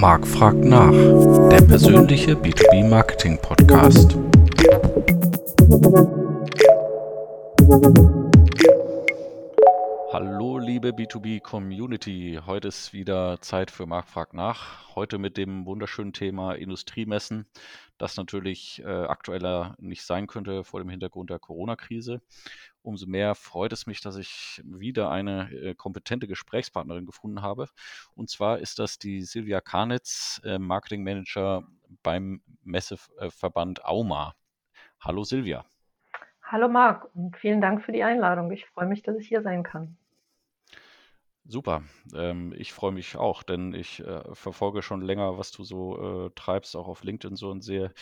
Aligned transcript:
Marc 0.00 0.28
fragt 0.28 0.64
nach, 0.64 0.92
der 1.48 1.60
persönliche 1.62 2.34
B2B 2.34 2.88
Marketing 2.88 3.36
Podcast. 3.42 4.16
Hallo 10.12 10.58
liebe 10.58 10.90
B2B 10.90 11.40
Community, 11.40 12.38
heute 12.46 12.68
ist 12.68 12.92
wieder 12.92 13.40
Zeit 13.40 13.72
für 13.72 13.86
Marc 13.86 14.08
fragt 14.08 14.34
nach. 14.34 14.94
Heute 14.94 15.18
mit 15.18 15.36
dem 15.36 15.66
wunderschönen 15.66 16.12
Thema 16.12 16.52
Industriemessen, 16.52 17.46
das 17.98 18.16
natürlich 18.16 18.80
äh, 18.84 18.88
aktueller 18.88 19.74
nicht 19.80 20.04
sein 20.04 20.28
könnte 20.28 20.62
vor 20.62 20.78
dem 20.78 20.90
Hintergrund 20.90 21.30
der 21.30 21.40
Corona-Krise 21.40 22.22
umso 22.88 23.06
mehr 23.06 23.34
freut 23.34 23.72
es 23.72 23.86
mich, 23.86 24.00
dass 24.00 24.16
ich 24.16 24.62
wieder 24.64 25.10
eine 25.10 25.52
äh, 25.52 25.74
kompetente 25.74 26.26
Gesprächspartnerin 26.26 27.04
gefunden 27.06 27.42
habe. 27.42 27.68
Und 28.14 28.30
zwar 28.30 28.58
ist 28.58 28.78
das 28.78 28.98
die 28.98 29.22
Silvia 29.22 29.60
Karnitz, 29.60 30.40
äh, 30.44 30.58
Marketing 30.58 31.04
Manager 31.04 31.64
beim 32.02 32.40
Messeverband 32.64 33.84
AUMA. 33.84 34.34
Hallo 35.00 35.22
Silvia. 35.22 35.66
Hallo 36.42 36.68
Marc 36.68 37.14
und 37.14 37.36
vielen 37.36 37.60
Dank 37.60 37.82
für 37.82 37.92
die 37.92 38.02
Einladung. 38.02 38.50
Ich 38.50 38.64
freue 38.64 38.86
mich, 38.86 39.02
dass 39.02 39.18
ich 39.18 39.28
hier 39.28 39.42
sein 39.42 39.62
kann. 39.62 39.98
Super. 41.44 41.82
Ähm, 42.14 42.54
ich 42.56 42.72
freue 42.72 42.92
mich 42.92 43.16
auch, 43.16 43.42
denn 43.42 43.74
ich 43.74 44.00
äh, 44.00 44.22
verfolge 44.34 44.82
schon 44.82 45.02
länger, 45.02 45.38
was 45.38 45.50
du 45.50 45.62
so 45.62 46.26
äh, 46.26 46.30
treibst, 46.34 46.74
auch 46.74 46.88
auf 46.88 47.04
LinkedIn 47.04 47.36
so 47.36 47.50
und 47.50 47.62
sehe 47.62 47.92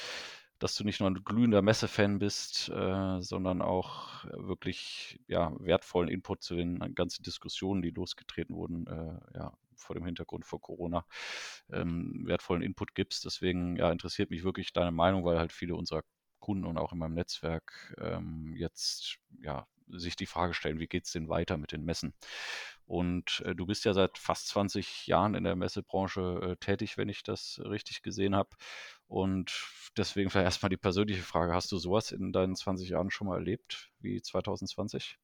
dass 0.59 0.75
du 0.75 0.85
nicht 0.85 1.01
nur 1.01 1.11
ein 1.11 1.25
glühender 1.25 1.63
Messefan 1.63 2.19
bist, 2.19 2.69
äh, 2.69 3.21
sondern 3.21 3.63
auch 3.63 4.25
wirklich 4.33 5.21
ja, 5.29 5.53
wertvollen 5.61 6.09
Input 6.09 6.43
zu 6.43 6.57
den 6.57 6.95
ganzen 6.95 7.23
Diskussionen, 7.23 7.83
die 7.83 7.91
losgetreten 7.91 8.55
wurden, 8.57 8.87
äh, 8.87 9.39
ja, 9.39 9.53
vor 9.77 9.95
dem 9.95 10.05
Hintergrund 10.05 10.47
vor 10.47 10.61
Corona, 10.61 11.05
ähm, 11.71 12.23
wertvollen 12.27 12.63
Input 12.63 12.95
gibst. 12.95 13.25
Deswegen 13.25 13.77
ja, 13.77 13.91
interessiert 13.93 14.31
mich 14.31 14.45
wirklich 14.45 14.73
deine 14.73 14.93
Meinung, 14.93 15.25
weil 15.25 15.39
halt 15.39 15.53
viele 15.53 15.75
unserer 15.75 16.03
Kunden 16.39 16.65
und 16.65 16.79
auch 16.79 16.93
in 16.93 16.99
meinem 16.99 17.15
Netzwerk 17.15 17.95
ähm, 17.99 18.55
jetzt 18.57 19.19
ja, 19.43 19.67
sich 19.89 20.17
die 20.17 20.27
Frage 20.27 20.55
stellen, 20.55 20.79
wie 20.79 20.87
geht 20.87 21.05
es 21.05 21.13
denn 21.13 21.29
weiter 21.29 21.57
mit 21.57 21.73
den 21.73 21.85
Messen? 21.85 22.15
Und 22.87 23.43
äh, 23.45 23.55
du 23.55 23.67
bist 23.67 23.85
ja 23.85 23.93
seit 23.93 24.19
fast 24.19 24.49
20 24.49 25.07
Jahren 25.07 25.35
in 25.35 25.45
der 25.45 25.57
Messebranche 25.57 26.53
äh, 26.53 26.57
tätig, 26.57 26.97
wenn 26.97 27.09
ich 27.09 27.23
das 27.23 27.61
richtig 27.65 28.03
gesehen 28.03 28.37
habe. 28.37 28.51
Und 29.09 29.53
deswegen 29.97 30.31
vielleicht 30.31 30.47
erstmal 30.47 30.71
die 30.71 30.77
persönliche 30.77 31.23
Frage, 31.23 31.53
hast 31.53 31.73
du 31.73 31.79
sowas 31.79 32.13
in 32.13 32.33
deinen 32.33 32.55
20 32.55 32.89
Jahren 32.89 33.11
schon 33.11 33.27
mal 33.27 33.37
erlebt 33.37 33.91
wie 34.01 34.21
2020? 34.23 35.19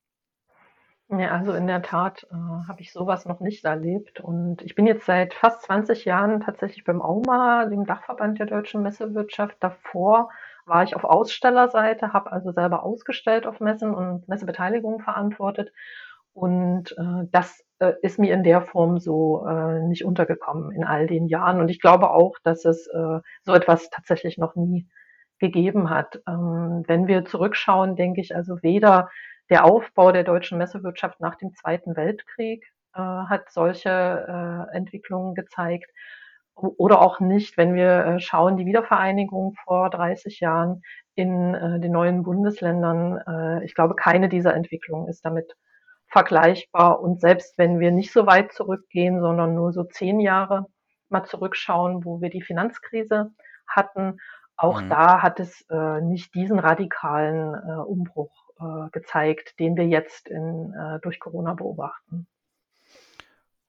Ja, 1.08 1.30
also 1.32 1.52
in 1.52 1.66
der 1.66 1.82
Tat 1.82 2.26
äh, 2.30 2.34
habe 2.34 2.80
ich 2.80 2.92
sowas 2.92 3.26
noch 3.26 3.41
nicht 3.41 3.64
erlebt. 3.64 4.20
Und 4.20 4.62
ich 4.62 4.74
bin 4.74 4.86
jetzt 4.86 5.04
seit 5.04 5.34
fast 5.34 5.62
20 5.62 6.04
Jahren 6.06 6.41
tatsächlich 6.41 6.84
beim 6.84 7.02
AUMA, 7.02 7.66
dem 7.66 7.84
Dachverband 7.84 8.38
der 8.38 8.47
deutschen 8.47 8.82
Messewirtschaft. 8.82 9.56
Davor 9.60 10.30
war 10.66 10.82
ich 10.82 10.96
auf 10.96 11.05
Ausstellerseite, 11.05 12.12
habe 12.12 12.32
also 12.32 12.52
selber 12.52 12.84
ausgestellt 12.84 13.46
auf 13.46 13.60
Messen 13.60 13.94
und 13.94 14.28
Messebeteiligung 14.28 15.00
verantwortet. 15.00 15.72
Und 16.32 16.92
äh, 16.92 17.27
das 17.30 17.62
äh, 17.78 17.92
ist 18.02 18.19
mir 18.19 18.32
in 18.32 18.42
der 18.42 18.62
Form 18.62 18.98
so 18.98 19.46
äh, 19.46 19.80
nicht 19.80 20.04
untergekommen 20.04 20.72
in 20.72 20.84
all 20.84 21.06
den 21.06 21.27
Jahren. 21.27 21.60
Und 21.60 21.69
ich 21.69 21.80
glaube 21.80 22.10
auch, 22.10 22.36
dass 22.42 22.64
es 22.64 22.86
äh, 22.86 23.20
so 23.42 23.54
etwas 23.54 23.91
tatsächlich 23.91 24.38
noch 24.38 24.56
nie 24.56 24.88
gegeben 25.38 25.91
hat. 25.91 26.22
Ähm, 26.27 26.84
wenn 26.86 27.06
wir 27.06 27.24
zurückschauen, 27.24 27.97
denke 27.97 28.20
ich 28.20 28.34
also 28.34 28.62
weder 28.62 29.10
der 29.50 29.64
Aufbau 29.64 30.12
der 30.12 30.24
deutschen 30.24 30.56
Messewirtschaft 30.58 31.20
nach 31.20 31.34
dem 31.34 31.52
Zweiten 31.54 31.97
Weltkrieg 31.97 32.64
äh, 32.94 33.00
hat 33.00 33.50
solche 33.50 33.91
äh, 33.91 34.76
Entwicklungen 34.76 35.34
gezeigt 35.34 35.91
oder 36.55 37.00
auch 37.00 37.20
nicht, 37.20 37.56
wenn 37.56 37.75
wir 37.75 38.05
äh, 38.05 38.20
schauen, 38.20 38.56
die 38.56 38.67
Wiedervereinigung 38.67 39.55
vor 39.64 39.91
30 39.91 40.41
Jahren 40.41 40.83
in 41.14 41.55
äh, 41.55 41.81
den 41.81 41.92
neuen 41.92 42.22
Bundesländern. 42.22 43.19
Äh, 43.27 43.64
ich 43.64 43.75
glaube, 43.75 43.94
keine 43.94 44.28
dieser 44.28 44.54
Entwicklungen 44.54 45.09
ist 45.09 45.25
damit 45.25 45.53
vergleichbar. 46.06 47.00
Und 47.00 47.21
selbst 47.21 47.56
wenn 47.59 47.81
wir 47.81 47.91
nicht 47.91 48.12
so 48.12 48.26
weit 48.26 48.53
zurückgehen, 48.53 49.21
sondern 49.21 49.54
nur 49.54 49.72
so 49.72 49.84
zehn 49.84 50.21
Jahre 50.21 50.66
mal 51.09 51.25
zurückschauen, 51.25 52.04
wo 52.04 52.21
wir 52.21 52.31
die 52.31 52.43
Finanzkrise 52.43 53.31
hatten, 53.66 54.19
auch 54.56 54.82
mhm. 54.82 54.91
da 54.91 55.22
hat 55.22 55.41
es 55.41 55.66
nicht 56.03 56.34
diesen 56.34 56.59
radikalen 56.59 57.55
Umbruch 57.84 58.32
gezeigt, 58.93 59.59
den 59.59 59.76
wir 59.76 59.87
jetzt 59.87 60.28
in, 60.28 60.75
durch 61.03 61.19
Corona 61.19 61.55
beobachten. 61.55 62.28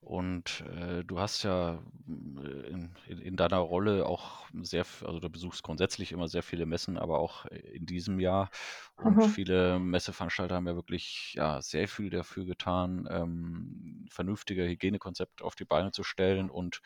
Und 0.03 0.65
äh, 0.75 1.03
du 1.05 1.19
hast 1.19 1.43
ja 1.43 1.75
äh, 1.75 2.69
in, 2.69 2.91
in, 3.07 3.19
in, 3.19 3.35
deiner 3.37 3.59
Rolle 3.59 4.05
auch 4.05 4.45
sehr, 4.61 4.85
also 5.05 5.19
du 5.19 5.29
besuchst 5.29 5.63
grundsätzlich 5.63 6.11
immer 6.11 6.27
sehr 6.27 6.43
viele 6.43 6.65
Messen, 6.65 6.97
aber 6.97 7.19
auch 7.19 7.45
in 7.45 7.85
diesem 7.85 8.19
Jahr. 8.19 8.49
Und 8.97 9.15
mhm. 9.15 9.21
viele 9.23 9.79
Messeveranstalter 9.79 10.55
haben 10.55 10.67
ja 10.67 10.75
wirklich 10.75 11.33
ja, 11.35 11.61
sehr 11.61 11.87
viel 11.87 12.09
dafür 12.09 12.43
getan, 12.45 13.07
ähm, 13.09 14.05
vernünftige 14.09 14.67
Hygienekonzepte 14.67 15.43
auf 15.43 15.55
die 15.55 15.65
Beine 15.65 15.91
zu 15.91 16.03
stellen 16.03 16.49
und 16.49 16.81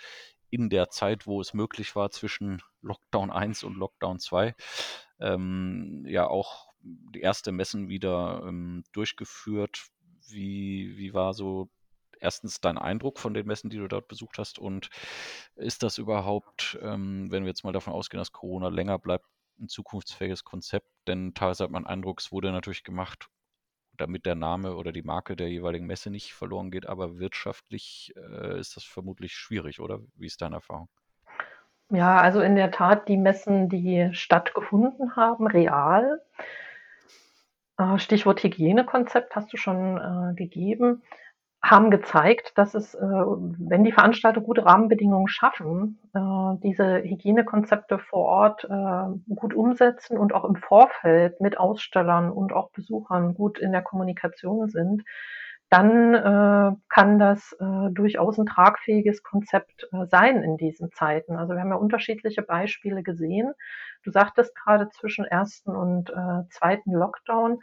in 0.49 0.69
der 0.69 0.89
Zeit, 0.89 1.25
wo 1.25 1.41
es 1.41 1.53
möglich 1.53 1.95
war, 1.95 2.11
zwischen 2.11 2.61
Lockdown 2.81 3.31
1 3.31 3.63
und 3.63 3.77
Lockdown 3.77 4.19
2, 4.19 4.55
ähm, 5.19 6.05
ja 6.07 6.27
auch 6.27 6.71
die 6.81 7.21
erste 7.21 7.51
Messen 7.51 7.89
wieder 7.89 8.43
ähm, 8.47 8.83
durchgeführt. 8.93 9.87
Wie, 10.29 10.97
wie 10.97 11.13
war 11.13 11.33
so 11.33 11.69
erstens 12.19 12.61
dein 12.61 12.77
Eindruck 12.77 13.19
von 13.19 13.33
den 13.33 13.47
Messen, 13.47 13.69
die 13.69 13.77
du 13.77 13.87
dort 13.87 14.07
besucht 14.07 14.37
hast? 14.37 14.59
Und 14.59 14.89
ist 15.55 15.83
das 15.83 15.97
überhaupt, 15.97 16.77
ähm, 16.81 17.31
wenn 17.31 17.43
wir 17.43 17.49
jetzt 17.49 17.63
mal 17.63 17.73
davon 17.73 17.93
ausgehen, 17.93 18.19
dass 18.19 18.31
Corona 18.31 18.69
länger 18.69 18.99
bleibt, 18.99 19.25
ein 19.59 19.67
zukunftsfähiges 19.67 20.43
Konzept? 20.43 20.89
Denn 21.07 21.33
teilweise 21.33 21.63
hat 21.63 21.71
man 21.71 21.85
Eindruck, 21.85 22.19
es 22.19 22.31
wurde 22.31 22.51
natürlich 22.51 22.83
gemacht, 22.83 23.29
damit 23.97 24.25
der 24.25 24.35
Name 24.35 24.75
oder 24.75 24.91
die 24.91 25.01
Marke 25.01 25.35
der 25.35 25.49
jeweiligen 25.49 25.85
Messe 25.85 26.09
nicht 26.09 26.33
verloren 26.33 26.71
geht, 26.71 26.85
aber 26.85 27.17
wirtschaftlich 27.17 28.13
äh, 28.15 28.59
ist 28.59 28.75
das 28.75 28.83
vermutlich 28.83 29.33
schwierig, 29.33 29.79
oder? 29.79 29.99
Wie 30.15 30.27
ist 30.27 30.41
deine 30.41 30.55
Erfahrung? 30.55 30.89
Ja, 31.89 32.19
also 32.19 32.41
in 32.41 32.55
der 32.55 32.71
Tat, 32.71 33.07
die 33.07 33.17
Messen, 33.17 33.69
die 33.69 34.09
stattgefunden 34.11 35.15
haben, 35.15 35.47
real. 35.47 36.21
Äh, 37.77 37.97
Stichwort 37.97 38.43
Hygienekonzept 38.43 39.35
hast 39.35 39.51
du 39.53 39.57
schon 39.57 39.97
äh, 39.97 40.35
gegeben 40.35 41.01
haben 41.69 41.91
gezeigt, 41.91 42.57
dass 42.57 42.73
es, 42.75 42.95
äh, 42.95 42.99
wenn 43.01 43.83
die 43.83 43.91
Veranstalter 43.91 44.39
gute 44.39 44.65
Rahmenbedingungen 44.65 45.27
schaffen, 45.27 45.99
äh, 46.13 46.59
diese 46.63 47.03
Hygienekonzepte 47.03 47.99
vor 47.99 48.25
Ort 48.25 48.63
äh, 48.63 49.35
gut 49.35 49.53
umsetzen 49.53 50.17
und 50.17 50.33
auch 50.33 50.45
im 50.45 50.55
Vorfeld 50.55 51.41
mit 51.41 51.59
Ausstellern 51.59 52.31
und 52.31 52.53
auch 52.53 52.71
Besuchern 52.71 53.33
gut 53.33 53.59
in 53.59 53.73
der 53.73 53.81
Kommunikation 53.81 54.69
sind, 54.69 55.03
dann 55.69 56.77
kann 56.87 57.19
das 57.19 57.53
durchaus 57.91 58.37
ein 58.37 58.45
tragfähiges 58.45 59.21
Konzept 59.21 59.85
sein 60.09 60.41
in 60.41 60.55
diesen 60.55 60.93
Zeiten. 60.93 61.35
Also 61.35 61.55
wir 61.55 61.59
haben 61.59 61.71
ja 61.71 61.75
unterschiedliche 61.75 62.41
Beispiele 62.41 63.03
gesehen. 63.03 63.51
Du 64.03 64.11
sagtest 64.11 64.55
gerade 64.55 64.87
zwischen 64.91 65.25
ersten 65.25 65.75
und 65.75 66.09
zweiten 66.51 66.93
Lockdown 66.93 67.59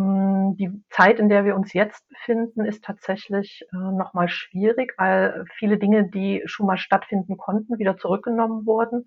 die 0.00 0.82
Zeit, 0.90 1.18
in 1.18 1.28
der 1.28 1.44
wir 1.44 1.54
uns 1.54 1.72
jetzt 1.72 2.08
befinden, 2.08 2.64
ist 2.64 2.84
tatsächlich 2.84 3.64
äh, 3.72 3.76
nochmal 3.76 4.28
schwierig, 4.28 4.94
weil 4.96 5.44
viele 5.58 5.78
Dinge, 5.78 6.08
die 6.08 6.42
schon 6.46 6.66
mal 6.66 6.78
stattfinden 6.78 7.36
konnten, 7.36 7.78
wieder 7.78 7.96
zurückgenommen 7.96 8.66
wurden. 8.66 9.06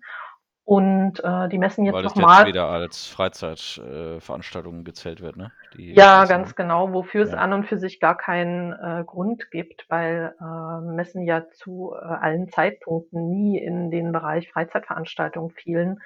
Und 0.66 1.22
äh, 1.22 1.48
die 1.50 1.58
Messen 1.58 1.84
jetzt 1.84 2.02
nochmal. 2.02 2.26
Weil 2.26 2.38
jetzt 2.38 2.54
wieder 2.54 2.68
als 2.68 3.06
Freizeitveranstaltungen 3.08 4.80
äh, 4.80 4.84
gezählt 4.84 5.20
wird, 5.20 5.36
ne? 5.36 5.52
Die 5.76 5.92
ja, 5.92 6.20
Messen. 6.20 6.28
ganz 6.30 6.54
genau, 6.54 6.92
wofür 6.94 7.22
ja. 7.22 7.26
es 7.26 7.34
an 7.34 7.52
und 7.52 7.64
für 7.64 7.76
sich 7.76 8.00
gar 8.00 8.16
keinen 8.16 8.72
äh, 8.72 9.04
Grund 9.04 9.50
gibt, 9.50 9.84
weil 9.90 10.34
äh, 10.40 10.80
Messen 10.80 11.24
ja 11.24 11.50
zu 11.50 11.92
äh, 11.94 12.02
allen 12.02 12.48
Zeitpunkten 12.48 13.28
nie 13.28 13.58
in 13.58 13.90
den 13.90 14.10
Bereich 14.12 14.50
Freizeitveranstaltungen 14.52 15.50
fielen 15.50 16.00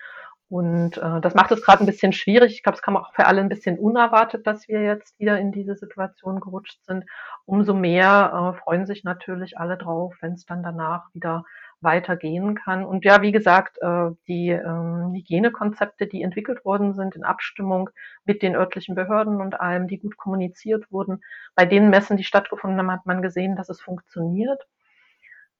und 0.48 0.96
äh, 0.96 1.20
das 1.20 1.34
macht 1.34 1.52
es 1.52 1.62
gerade 1.62 1.84
ein 1.84 1.86
bisschen 1.86 2.12
schwierig. 2.12 2.54
Ich 2.54 2.62
glaube, 2.62 2.76
es 2.76 2.82
kam 2.82 2.96
auch 2.96 3.12
für 3.14 3.26
alle 3.26 3.40
ein 3.40 3.50
bisschen 3.50 3.78
unerwartet, 3.78 4.46
dass 4.46 4.66
wir 4.66 4.82
jetzt 4.82 5.18
wieder 5.18 5.38
in 5.38 5.52
diese 5.52 5.76
Situation 5.76 6.40
gerutscht 6.40 6.82
sind. 6.86 7.04
Umso 7.44 7.74
mehr 7.74 8.54
äh, 8.56 8.58
freuen 8.58 8.86
sich 8.86 9.04
natürlich 9.04 9.58
alle 9.58 9.76
drauf, 9.76 10.14
wenn 10.20 10.32
es 10.32 10.46
dann 10.46 10.62
danach 10.62 11.12
wieder 11.12 11.44
weitergehen 11.80 12.54
kann. 12.54 12.84
Und 12.84 13.04
ja, 13.04 13.20
wie 13.20 13.30
gesagt, 13.30 13.76
äh, 13.82 14.10
die 14.26 14.48
ähm, 14.48 15.12
Hygienekonzepte, 15.14 16.06
die 16.06 16.22
entwickelt 16.22 16.64
worden 16.64 16.94
sind 16.94 17.14
in 17.14 17.24
Abstimmung 17.24 17.90
mit 18.24 18.42
den 18.42 18.56
örtlichen 18.56 18.94
Behörden 18.94 19.40
und 19.40 19.60
allem, 19.60 19.86
die 19.86 19.98
gut 19.98 20.16
kommuniziert 20.16 20.90
wurden, 20.90 21.22
bei 21.54 21.66
den 21.66 21.90
Messen, 21.90 22.16
die 22.16 22.24
stattgefunden 22.24 22.78
haben, 22.78 22.90
hat 22.90 23.06
man 23.06 23.22
gesehen, 23.22 23.54
dass 23.54 23.68
es 23.68 23.80
funktioniert. 23.80 24.66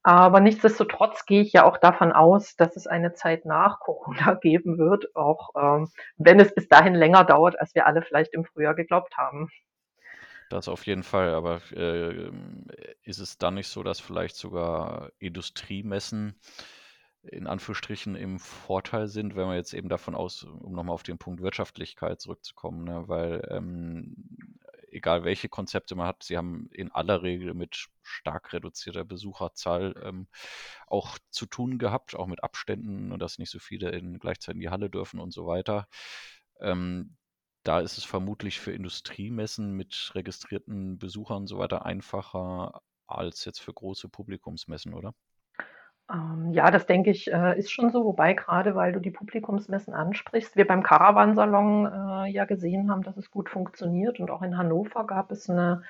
Aber 0.03 0.39
nichtsdestotrotz 0.39 1.25
gehe 1.25 1.41
ich 1.41 1.51
ja 1.51 1.65
auch 1.65 1.77
davon 1.77 2.13
aus, 2.13 2.55
dass 2.55 2.75
es 2.77 2.87
eine 2.87 3.13
Zeit 3.13 3.45
nach 3.45 3.79
Corona 3.79 4.33
geben 4.41 4.77
wird, 4.77 5.15
auch 5.15 5.49
ähm, 5.55 5.89
wenn 6.17 6.39
es 6.39 6.53
bis 6.55 6.67
dahin 6.67 6.95
länger 6.95 7.25
dauert, 7.25 7.59
als 7.59 7.75
wir 7.75 7.85
alle 7.85 8.01
vielleicht 8.01 8.33
im 8.33 8.45
Frühjahr 8.45 8.75
geglaubt 8.75 9.17
haben. 9.17 9.49
Das 10.49 10.67
auf 10.67 10.85
jeden 10.87 11.03
Fall, 11.03 11.33
aber 11.35 11.61
äh, 11.75 12.31
ist 13.03 13.19
es 13.19 13.37
dann 13.37 13.53
nicht 13.53 13.67
so, 13.67 13.83
dass 13.83 13.99
vielleicht 13.99 14.35
sogar 14.35 15.11
Industriemessen 15.19 16.39
in 17.21 17.47
Anführungsstrichen 17.47 18.15
im 18.15 18.39
Vorteil 18.39 19.07
sind, 19.07 19.35
wenn 19.35 19.47
wir 19.47 19.55
jetzt 19.55 19.73
eben 19.73 19.89
davon 19.89 20.15
aus, 20.15 20.43
um 20.43 20.73
nochmal 20.73 20.93
auf 20.93 21.03
den 21.03 21.17
Punkt 21.17 21.41
Wirtschaftlichkeit 21.41 22.21
zurückzukommen, 22.21 22.85
ne? 22.85 23.03
weil 23.07 23.47
ähm, 23.51 24.15
egal 24.91 25.23
welche 25.23 25.49
Konzepte 25.49 25.95
man 25.95 26.07
hat, 26.07 26.23
sie 26.23 26.37
haben 26.37 26.69
in 26.71 26.91
aller 26.91 27.23
Regel 27.23 27.53
mit 27.53 27.87
stark 28.01 28.53
reduzierter 28.53 29.05
Besucherzahl 29.05 29.95
ähm, 30.03 30.27
auch 30.87 31.17
zu 31.29 31.45
tun 31.45 31.77
gehabt, 31.79 32.15
auch 32.15 32.27
mit 32.27 32.43
Abständen 32.43 33.11
und 33.11 33.19
dass 33.19 33.39
nicht 33.39 33.51
so 33.51 33.59
viele 33.59 33.91
in, 33.91 34.19
gleichzeitig 34.19 34.55
in 34.57 34.61
die 34.61 34.69
Halle 34.69 34.89
dürfen 34.89 35.19
und 35.19 35.31
so 35.31 35.47
weiter. 35.47 35.87
Ähm, 36.61 37.17
da 37.63 37.81
ist 37.81 37.97
es 37.97 38.05
vermutlich 38.05 38.59
für 38.59 38.71
Industriemessen 38.71 39.73
mit 39.73 40.11
registrierten 40.15 40.97
Besuchern 40.97 41.39
und 41.39 41.47
so 41.47 41.57
weiter 41.59 41.85
einfacher 41.85 42.81
als 43.07 43.45
jetzt 43.45 43.59
für 43.59 43.73
große 43.73 44.09
Publikumsmessen, 44.09 44.93
oder? 44.93 45.13
Ähm, 46.11 46.51
ja, 46.53 46.71
das 46.71 46.87
denke 46.87 47.11
ich, 47.11 47.31
äh, 47.31 47.57
ist 47.59 47.71
schon 47.71 47.91
so, 47.91 48.03
wobei 48.03 48.33
gerade, 48.33 48.75
weil 48.75 48.91
du 48.93 48.99
die 48.99 49.11
Publikumsmessen 49.11 49.93
ansprichst, 49.93 50.55
wir 50.55 50.65
beim 50.65 50.81
Caravansalon 50.83 51.85
äh, 52.25 52.31
ja 52.31 52.45
gesehen 52.45 52.89
haben, 52.91 53.03
dass 53.03 53.17
es 53.17 53.29
gut 53.31 53.49
funktioniert 53.49 54.19
und 54.19 54.31
auch 54.31 54.41
in 54.41 54.57
Hannover 54.57 55.05
gab 55.05 55.31
es 55.31 55.49
eine 55.49 55.83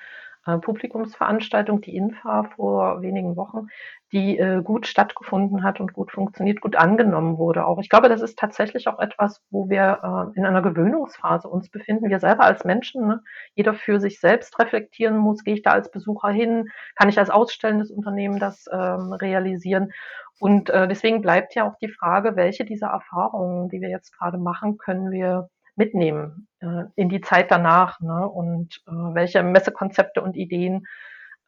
äh, 0.46 0.58
Publikumsveranstaltung, 0.58 1.80
die 1.80 1.96
INFA 1.96 2.44
vor 2.56 3.02
wenigen 3.02 3.36
Wochen, 3.36 3.66
die 4.12 4.38
äh, 4.38 4.62
gut 4.62 4.86
stattgefunden 4.86 5.62
hat 5.62 5.80
und 5.80 5.92
gut 5.92 6.10
funktioniert, 6.10 6.60
gut 6.60 6.76
angenommen 6.76 7.38
wurde 7.38 7.66
auch. 7.66 7.78
Ich 7.78 7.88
glaube, 7.88 8.08
das 8.08 8.22
ist 8.22 8.38
tatsächlich 8.38 8.88
auch 8.88 8.98
etwas, 8.98 9.42
wo 9.50 9.68
wir 9.68 10.32
äh, 10.34 10.38
in 10.38 10.46
einer 10.46 10.62
Gewöhnungsphase 10.62 11.48
uns 11.48 11.68
befinden. 11.68 12.08
Wir 12.08 12.20
selber 12.20 12.44
als 12.44 12.64
Menschen, 12.64 13.06
ne? 13.06 13.22
jeder 13.54 13.74
für 13.74 14.00
sich 14.00 14.18
selbst 14.18 14.58
reflektieren 14.58 15.16
muss, 15.16 15.44
gehe 15.44 15.54
ich 15.54 15.62
da 15.62 15.72
als 15.72 15.90
Besucher 15.90 16.30
hin, 16.30 16.68
kann 16.96 17.08
ich 17.08 17.18
als 17.18 17.30
ausstellendes 17.30 17.90
Unternehmen 17.90 18.38
das 18.38 18.64
ähm, 18.72 19.12
realisieren. 19.12 19.92
Und 20.38 20.70
äh, 20.70 20.88
deswegen 20.88 21.20
bleibt 21.20 21.54
ja 21.54 21.68
auch 21.68 21.76
die 21.76 21.90
Frage, 21.90 22.34
welche 22.34 22.64
dieser 22.64 22.88
Erfahrungen, 22.88 23.68
die 23.68 23.80
wir 23.80 23.90
jetzt 23.90 24.16
gerade 24.16 24.38
machen, 24.38 24.78
können 24.78 25.10
wir 25.10 25.50
mitnehmen 25.80 26.46
äh, 26.60 26.84
in 26.94 27.08
die 27.08 27.22
Zeit 27.22 27.50
danach. 27.50 28.00
Ne? 28.00 28.28
Und 28.28 28.82
äh, 28.86 28.90
welche 28.90 29.42
Messekonzepte 29.42 30.20
und 30.20 30.36
Ideen, 30.36 30.86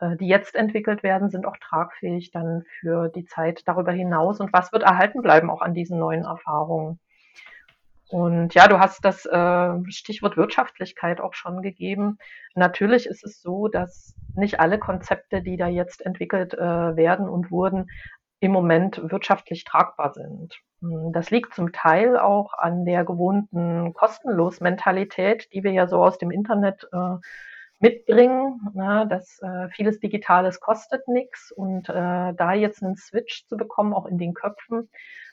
äh, 0.00 0.17
die 0.17 0.26
jetzt 0.26 0.56
entwickelt 0.56 1.02
werden, 1.02 1.29
sind 1.29 1.44
auch 1.44 1.58
tragfähig 1.58 2.31
dann 2.31 2.64
für 2.81 3.11
die 3.11 3.26
Zeit 3.26 3.62
darüber 3.67 3.93
hinaus. 3.93 4.40
Und 4.40 4.52
was 4.55 4.73
wird 4.73 4.84
erhalten 4.84 5.20
bleiben 5.20 5.50
auch 5.50 5.61
an 5.61 5.75
diesen 5.75 5.99
neuen 5.99 6.25
Erfahrungen? 6.25 6.99
Und 8.08 8.55
ja, 8.55 8.69
du 8.69 8.79
hast 8.79 9.05
das 9.05 9.25
äh, 9.26 9.90
Stichwort 9.90 10.37
Wirtschaftlichkeit 10.37 11.20
auch 11.20 11.35
schon 11.35 11.62
gegeben. 11.62 12.19
Natürlich 12.55 13.06
ist 13.06 13.25
es 13.25 13.40
so, 13.40 13.69
dass 13.69 14.14
nicht 14.35 14.61
alle 14.61 14.78
Konzepte, 14.78 15.43
die 15.43 15.56
da 15.56 15.69
jetzt 15.69 16.05
entwickelt 16.05 16.55
äh, 16.55 16.96
werden 16.96 17.28
und 17.28 17.50
wurden, 17.50 17.90
im 18.42 18.50
Moment 18.52 19.00
wirtschaftlich 19.10 19.64
tragbar 19.64 20.12
sind. 20.12 20.58
Hm, 20.80 21.12
das 21.12 21.30
liegt 21.30 21.54
zum 21.54 21.72
Teil 21.72 22.18
auch 22.18 22.54
an 22.54 22.84
der 22.84 23.04
gewohnten 23.04 23.94
Kostenlos-Mentalität, 23.94 25.48
die 25.52 25.62
wir 25.62 25.70
ja 25.72 25.86
so 25.86 26.02
aus 26.02 26.18
dem 26.18 26.32
Internet 26.32 26.88
äh, 26.92 27.16
mitbringen, 27.78 28.60
ne, 28.74 29.06
dass 29.08 29.40
äh, 29.42 29.68
vieles 29.70 30.00
Digitales 30.00 30.60
kostet 30.60 31.06
nichts 31.06 31.52
und 31.52 31.88
äh, 31.88 32.34
da 32.34 32.52
jetzt 32.52 32.82
einen 32.82 32.96
Switch 32.96 33.46
zu 33.46 33.56
bekommen, 33.56 33.94
auch 33.94 34.06
in 34.06 34.18
den 34.18 34.34
Köpfen, 34.34 34.88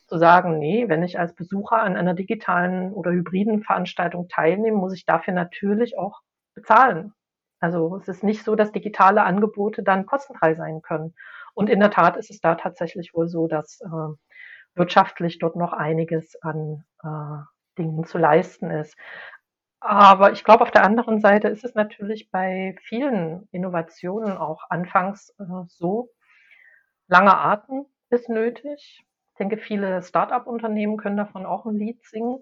zu 0.08 0.18
sagen, 0.18 0.58
nee, 0.60 0.88
wenn 0.88 1.04
ich 1.04 1.20
als 1.20 1.34
Besucher 1.36 1.82
an 1.82 1.96
einer 1.96 2.16
digitalen 2.16 2.92
oder 2.94 3.12
hybriden 3.12 3.64
Veranstaltung 3.64 4.28
teilnehme, 4.28 4.78
muss 4.78 4.94
ich 4.94 5.06
dafür 5.06 5.34
natürlich 5.34 5.98
auch 5.98 6.22
bezahlen. 6.56 7.14
Also 7.60 7.98
es 7.98 8.08
ist 8.08 8.24
nicht 8.24 8.44
so, 8.44 8.56
dass 8.56 8.72
digitale 8.72 9.24
Angebote 9.24 9.84
dann 9.84 10.06
kostenfrei 10.06 10.56
sein 10.56 10.82
können. 10.82 11.14
Und 11.54 11.70
in 11.70 11.80
der 11.80 11.92
Tat 11.92 12.18
ist 12.18 12.30
es 12.30 12.40
da 12.42 12.56
tatsächlich 12.56 13.14
wohl 13.14 13.28
so, 13.28 13.48
dass 13.48 13.82
äh, 13.82 14.16
wirtschaftlich 14.76 15.40
dort 15.40 15.56
noch 15.56 15.74
einiges 15.74 16.36
an 16.42 16.84
äh, 17.04 17.44
Dingen 17.78 18.06
zu 18.06 18.18
leisten 18.18 18.72
ist. 18.72 18.96
Aber 19.82 20.32
ich 20.34 20.44
glaube, 20.44 20.64
auf 20.64 20.72
der 20.72 20.84
anderen 20.84 21.22
Seite 21.22 21.48
ist 21.48 21.64
es 21.64 21.74
natürlich 21.74 22.30
bei 22.32 22.76
vielen 22.84 23.48
Innovationen 23.52 24.38
auch 24.38 24.64
anfangs 24.70 25.34
äh, 25.40 25.44
so, 25.68 26.10
lange 27.08 27.36
Atem 27.38 27.86
ist 28.10 28.30
nötig. 28.30 29.04
Ich 29.32 29.38
denke, 29.40 29.58
viele 29.58 30.02
Start-up-Unternehmen 30.04 30.98
können 30.98 31.18
davon 31.18 31.46
auch 31.46 31.66
ein 31.66 31.76
Lied 31.76 32.04
singen. 32.04 32.40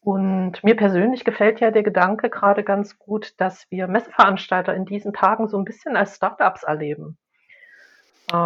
Und 0.00 0.64
mir 0.64 0.76
persönlich 0.76 1.24
gefällt 1.24 1.60
ja 1.60 1.70
der 1.70 1.82
Gedanke 1.82 2.30
gerade 2.30 2.64
ganz 2.64 2.98
gut, 2.98 3.38
dass 3.38 3.70
wir 3.70 3.86
Messeveranstalter 3.86 4.74
in 4.74 4.86
diesen 4.86 5.12
Tagen 5.12 5.48
so 5.48 5.58
ein 5.58 5.64
bisschen 5.64 5.96
als 5.96 6.16
Startups 6.16 6.62
erleben. 6.62 7.18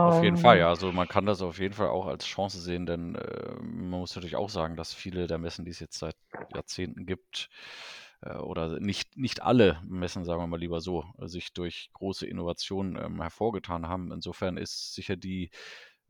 Auf 0.03 0.23
jeden 0.23 0.37
Fall, 0.37 0.59
Ähm, 0.59 0.59
ja. 0.59 0.69
Also 0.69 0.93
man 0.93 1.09
kann 1.09 1.27
das 1.27 1.41
auf 1.43 1.59
jeden 1.59 1.75
Fall 1.75 1.89
auch 1.89 2.07
als 2.07 2.27
Chance 2.27 2.61
sehen, 2.61 2.87
denn 2.87 3.15
äh, 3.15 3.55
man 3.61 4.01
muss 4.01 4.15
natürlich 4.15 4.37
auch 4.37 4.51
sagen, 4.51 4.77
dass 4.77 4.93
viele 4.95 5.27
der 5.27 5.39
Messen, 5.39 5.65
die 5.65 5.71
es 5.71 5.81
jetzt 5.81 5.99
seit 5.99 6.17
Jahrzehnten 6.49 7.07
gibt, 7.07 7.49
äh, 8.23 8.35
oder 8.37 8.81
nicht, 8.81 9.17
nicht 9.17 9.43
alle 9.43 9.81
Messen, 9.87 10.25
sagen 10.25 10.41
wir 10.43 10.47
mal 10.47 10.61
lieber 10.61 10.81
so, 10.81 11.05
sich 11.21 11.53
durch 11.55 11.91
große 11.95 12.27
Innovationen 12.27 12.97
ähm, 13.03 13.21
hervorgetan 13.23 13.89
haben. 13.89 14.13
Insofern 14.13 14.57
ist 14.59 14.95
sicher 14.95 15.17
die, 15.17 15.51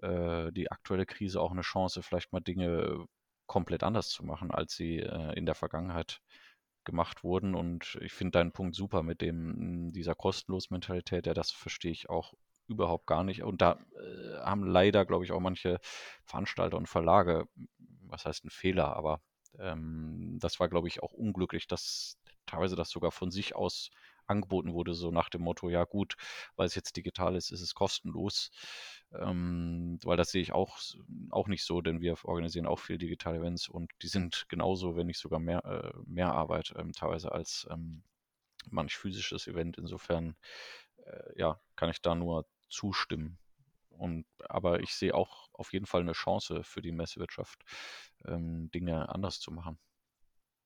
äh, 0.03 0.53
die 0.53 0.71
aktuelle 0.71 1.07
Krise 1.07 1.41
auch 1.41 1.53
eine 1.53 1.63
Chance, 1.63 2.03
vielleicht 2.03 2.33
mal 2.33 2.41
Dinge 2.41 3.07
komplett 3.47 3.83
anders 3.83 4.09
zu 4.11 4.25
machen, 4.25 4.51
als 4.51 4.75
sie 4.77 4.99
äh, 4.99 5.35
in 5.37 5.47
der 5.47 5.55
Vergangenheit 5.55 6.21
gemacht 6.85 7.25
wurden. 7.25 7.55
Und 7.55 7.99
ich 8.03 8.13
finde 8.13 8.33
deinen 8.33 8.53
Punkt 8.53 8.75
super 8.77 9.03
mit 9.03 9.21
dem, 9.21 9.93
dieser 9.93 10.15
Kostenlos-Mentalität, 10.15 11.27
ja, 11.27 11.35
das 11.35 11.51
verstehe 11.51 11.93
ich 11.93 12.11
auch 12.11 12.35
überhaupt 12.69 13.07
gar 13.07 13.25
nicht. 13.25 13.43
Und 13.43 13.61
da 13.63 13.79
äh, 13.97 14.39
haben 14.41 14.67
leider, 14.67 15.05
glaube 15.05 15.25
ich, 15.25 15.33
auch 15.33 15.41
manche 15.41 15.79
Veranstalter 16.25 16.77
und 16.77 16.89
Verlage, 16.89 17.47
was 18.03 18.25
heißt 18.25 18.45
ein 18.45 18.51
Fehler, 18.51 18.97
aber 18.97 19.21
ähm, 19.59 20.39
das 20.41 20.61
war, 20.61 20.69
glaube 20.69 20.89
ich, 20.89 21.03
auch 21.03 21.13
unglücklich, 21.13 21.67
dass 21.67 22.19
teilweise 22.47 22.77
das 22.77 22.91
sogar 22.91 23.13
von 23.13 23.31
sich 23.31 23.55
aus 23.55 23.91
angeboten 24.27 24.73
wurde, 24.73 24.95
so 24.95 25.11
nach 25.11 25.29
dem 25.29 25.43
Motto, 25.43 25.69
ja 25.69 25.85
gut, 25.85 26.17
weil 26.57 26.67
es 26.67 26.75
jetzt 26.75 26.97
digital 26.97 27.37
ist, 27.37 27.51
ist 27.51 27.61
es 27.61 27.75
kostenlos. 27.75 28.51
Ähm, 29.13 29.99
weil 30.03 30.17
das 30.17 30.31
sehe 30.31 30.43
ich 30.43 30.53
auch, 30.53 30.79
auch 31.31 31.47
nicht 31.47 31.65
so, 31.65 31.81
denn 31.81 32.01
wir 32.01 32.17
organisieren 32.25 32.67
auch 32.67 32.81
viel 32.81 32.99
digitale 32.99 33.39
Events 33.39 33.69
und 33.69 33.93
die 34.03 34.09
sind 34.09 34.47
genauso, 34.49 34.97
wenn 34.97 35.07
nicht 35.07 35.21
sogar 35.21 35.39
mehr, 35.41 35.65
äh, 35.65 35.93
mehr 36.07 36.33
Arbeit 36.33 36.75
ähm, 36.77 36.93
teilweise 36.93 37.33
als 37.33 37.67
ähm, 37.71 38.03
manch 38.71 38.97
physisches 38.97 39.47
Event. 39.47 39.79
Insofern, 39.79 40.37
äh, 41.05 41.39
ja, 41.39 41.61
kann 41.77 41.91
ich 41.91 42.03
da 42.03 42.15
nur 42.15 42.47
zustimmen. 42.75 43.39
Und, 43.91 44.27
aber 44.49 44.81
ich 44.81 44.95
sehe 44.95 45.15
auch 45.15 45.49
auf 45.53 45.73
jeden 45.73 45.87
Fall 45.87 46.03
eine 46.03 46.13
Chance 46.13 46.65
für 46.65 46.83
die 46.83 46.93
Messewirtschaft, 46.93 47.65
ähm, 48.27 48.71
Dinge 48.73 49.09
anders 49.09 49.41
zu 49.41 49.53
machen. 49.53 49.79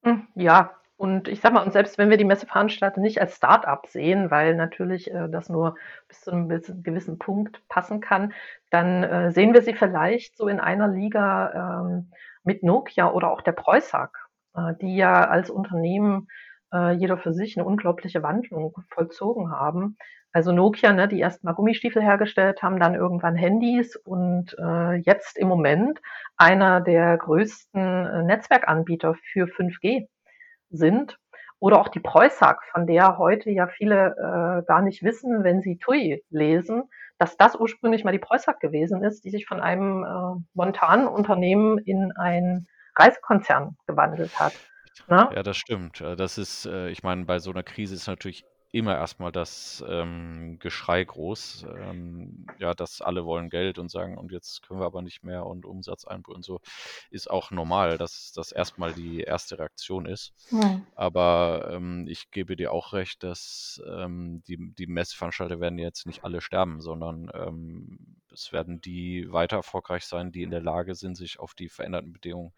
hm, 0.03 0.29
ja, 0.35 0.79
und 0.99 1.29
ich 1.29 1.41
sage 1.41 1.55
mal, 1.55 1.65
und 1.65 1.73
selbst 1.73 1.97
wenn 1.97 2.11
wir 2.11 2.17
die 2.17 2.25
Messeveranstalter 2.25 3.01
nicht 3.01 3.21
als 3.21 3.37
Start-up 3.37 3.87
sehen, 3.87 4.33
weil 4.33 4.57
natürlich 4.57 5.09
äh, 5.13 5.29
das 5.29 5.49
nur 5.49 5.77
bis 6.09 6.23
zu 6.23 6.33
einem 6.33 6.49
gewissen 6.49 7.19
Punkt 7.21 7.63
passen 7.69 8.01
kann, 8.01 8.33
dann 8.71 9.05
äh, 9.05 9.31
sehen 9.31 9.55
wir 9.55 9.63
sie 9.63 9.75
vielleicht 9.75 10.37
so 10.37 10.49
in 10.49 10.59
einer 10.59 10.89
Liga 10.89 11.83
ähm, 11.85 12.11
mit 12.43 12.65
Nokia 12.65 13.13
oder 13.13 13.31
auch 13.31 13.43
der 13.43 13.53
Preußag, 13.53 14.11
äh, 14.57 14.75
die 14.81 14.97
ja 14.97 15.29
als 15.29 15.51
Unternehmen 15.51 16.27
äh, 16.73 16.93
jeder 16.95 17.17
für 17.17 17.33
sich 17.33 17.57
eine 17.57 17.67
unglaubliche 17.67 18.25
Wandlung 18.25 18.75
vollzogen 18.91 19.53
haben. 19.53 19.97
Also 20.33 20.53
Nokia, 20.53 20.93
ne, 20.93 21.09
die 21.09 21.21
erst 21.21 21.43
mal 21.43 21.53
Gummistiefel 21.53 22.03
hergestellt 22.03 22.63
haben, 22.63 22.79
dann 22.79 22.95
irgendwann 22.95 23.35
Handys 23.35 23.97
und 23.97 24.55
äh, 24.59 24.97
jetzt 24.97 25.39
im 25.39 25.49
Moment 25.49 26.01
einer 26.37 26.81
der 26.81 27.17
größten 27.17 28.07
äh, 28.07 28.23
Netzwerkanbieter 28.25 29.15
für 29.33 29.47
5G 29.47 30.07
sind. 30.71 31.19
Oder 31.61 31.81
auch 31.81 31.89
die 31.89 32.01
Preußag, 32.01 32.63
von 32.71 32.87
der 32.87 33.19
heute 33.19 33.51
ja 33.51 33.67
viele 33.67 34.15
äh, 34.17 34.67
gar 34.67 34.81
nicht 34.81 35.03
wissen, 35.03 35.43
wenn 35.43 35.61
sie 35.61 35.79
TUI 35.79 36.23
lesen, 36.31 36.85
dass 37.19 37.37
das 37.37 37.57
ursprünglich 37.57 38.05
mal 38.05 38.13
die 38.13 38.21
Preußag 38.21 38.61
gewesen 38.61 39.03
ist, 39.03 39.25
die 39.25 39.31
sich 39.31 39.47
von 39.47 39.61
einem 39.61 40.05
äh, 40.05 40.41
Montanunternehmen 40.55 41.79
in 41.79 42.13
ein 42.13 42.69
Reisekonzern 42.97 43.77
gewandelt 43.89 44.39
hat. 44.39 44.53
Ne? 45.09 45.29
Ja, 45.35 45.43
das 45.43 45.57
stimmt. 45.57 46.01
Äh, 46.01 46.15
Das 46.17 46.39
ist, 46.39 46.67
äh, 46.67 46.91
ich 46.91 47.03
meine, 47.03 47.25
bei 47.25 47.39
so 47.39 47.51
einer 47.51 47.63
Krise 47.63 47.95
ist 47.95 48.07
natürlich 48.07 48.45
immer 48.71 48.97
erstmal 48.97 49.33
das 49.33 49.83
ähm, 49.89 50.59
Geschrei 50.59 51.03
groß, 51.03 51.67
ähm, 51.75 52.47
ja, 52.59 52.75
dass 52.75 53.01
alle 53.01 53.25
wollen 53.25 53.49
Geld 53.49 53.79
und 53.79 53.91
sagen, 53.91 54.19
und 54.19 54.31
jetzt 54.31 54.63
können 54.63 54.81
wir 54.81 54.87
aber 54.87 55.01
nicht 55.01 55.25
mehr 55.25 55.47
und 55.47 55.65
Umsatzeinbußen 55.65 56.37
und 56.37 56.45
so, 56.45 56.61
ist 57.11 57.31
auch 57.31 57.51
normal, 57.51 57.97
dass 57.97 58.33
das 58.33 58.53
erstmal 58.53 58.93
die 58.93 59.21
erste 59.21 59.59
Reaktion 59.59 60.07
ist. 60.07 60.35
Hm. 60.51 60.87
Aber 60.95 61.71
ähm, 61.73 62.07
ich 62.09 62.31
gebe 62.31 62.57
dir 62.57 62.73
auch 62.73 62.93
recht, 62.93 63.23
dass 63.23 63.83
ähm, 63.89 64.43
die, 64.47 64.75
die 64.75 64.87
Messveranstalter 64.87 65.61
werden 65.61 65.79
jetzt 65.79 66.07
nicht 66.07 66.25
alle 66.25 66.41
sterben, 66.43 66.81
sondern 66.81 67.31
ähm, 67.35 68.19
es 68.31 68.53
werden 68.53 68.81
die 68.81 69.33
weiter 69.33 69.57
erfolgreich 69.57 70.05
sein, 70.05 70.31
die 70.31 70.43
in 70.43 70.51
der 70.51 70.61
Lage 70.61 70.95
sind, 70.95 71.17
sich 71.17 71.41
auf 71.41 71.55
die 71.55 71.71
veränderten 71.71 72.13
Bedingungen 72.13 72.53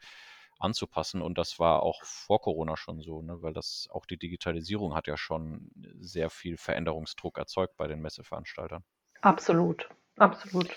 anzupassen. 0.61 1.23
Und 1.23 1.38
das 1.38 1.59
war 1.59 1.83
auch 1.83 2.05
vor 2.05 2.40
Corona 2.40 2.76
schon 2.76 3.00
so, 3.00 3.23
ne? 3.23 3.43
weil 3.43 3.52
das 3.52 3.88
auch 3.90 4.07
die 4.07 4.19
Digitalisierung 4.19 4.95
hat 4.95 5.07
ja 5.07 5.17
schon 5.17 5.71
sehr 5.99 6.31
viel 6.31 6.57
Veränderungsdruck 6.57 7.38
erzeugt 7.38 7.76
bei 7.76 7.88
den 7.88 8.00
Messeveranstaltern. 8.00 8.85
Absolut, 9.23 9.88
absolut. 10.17 10.69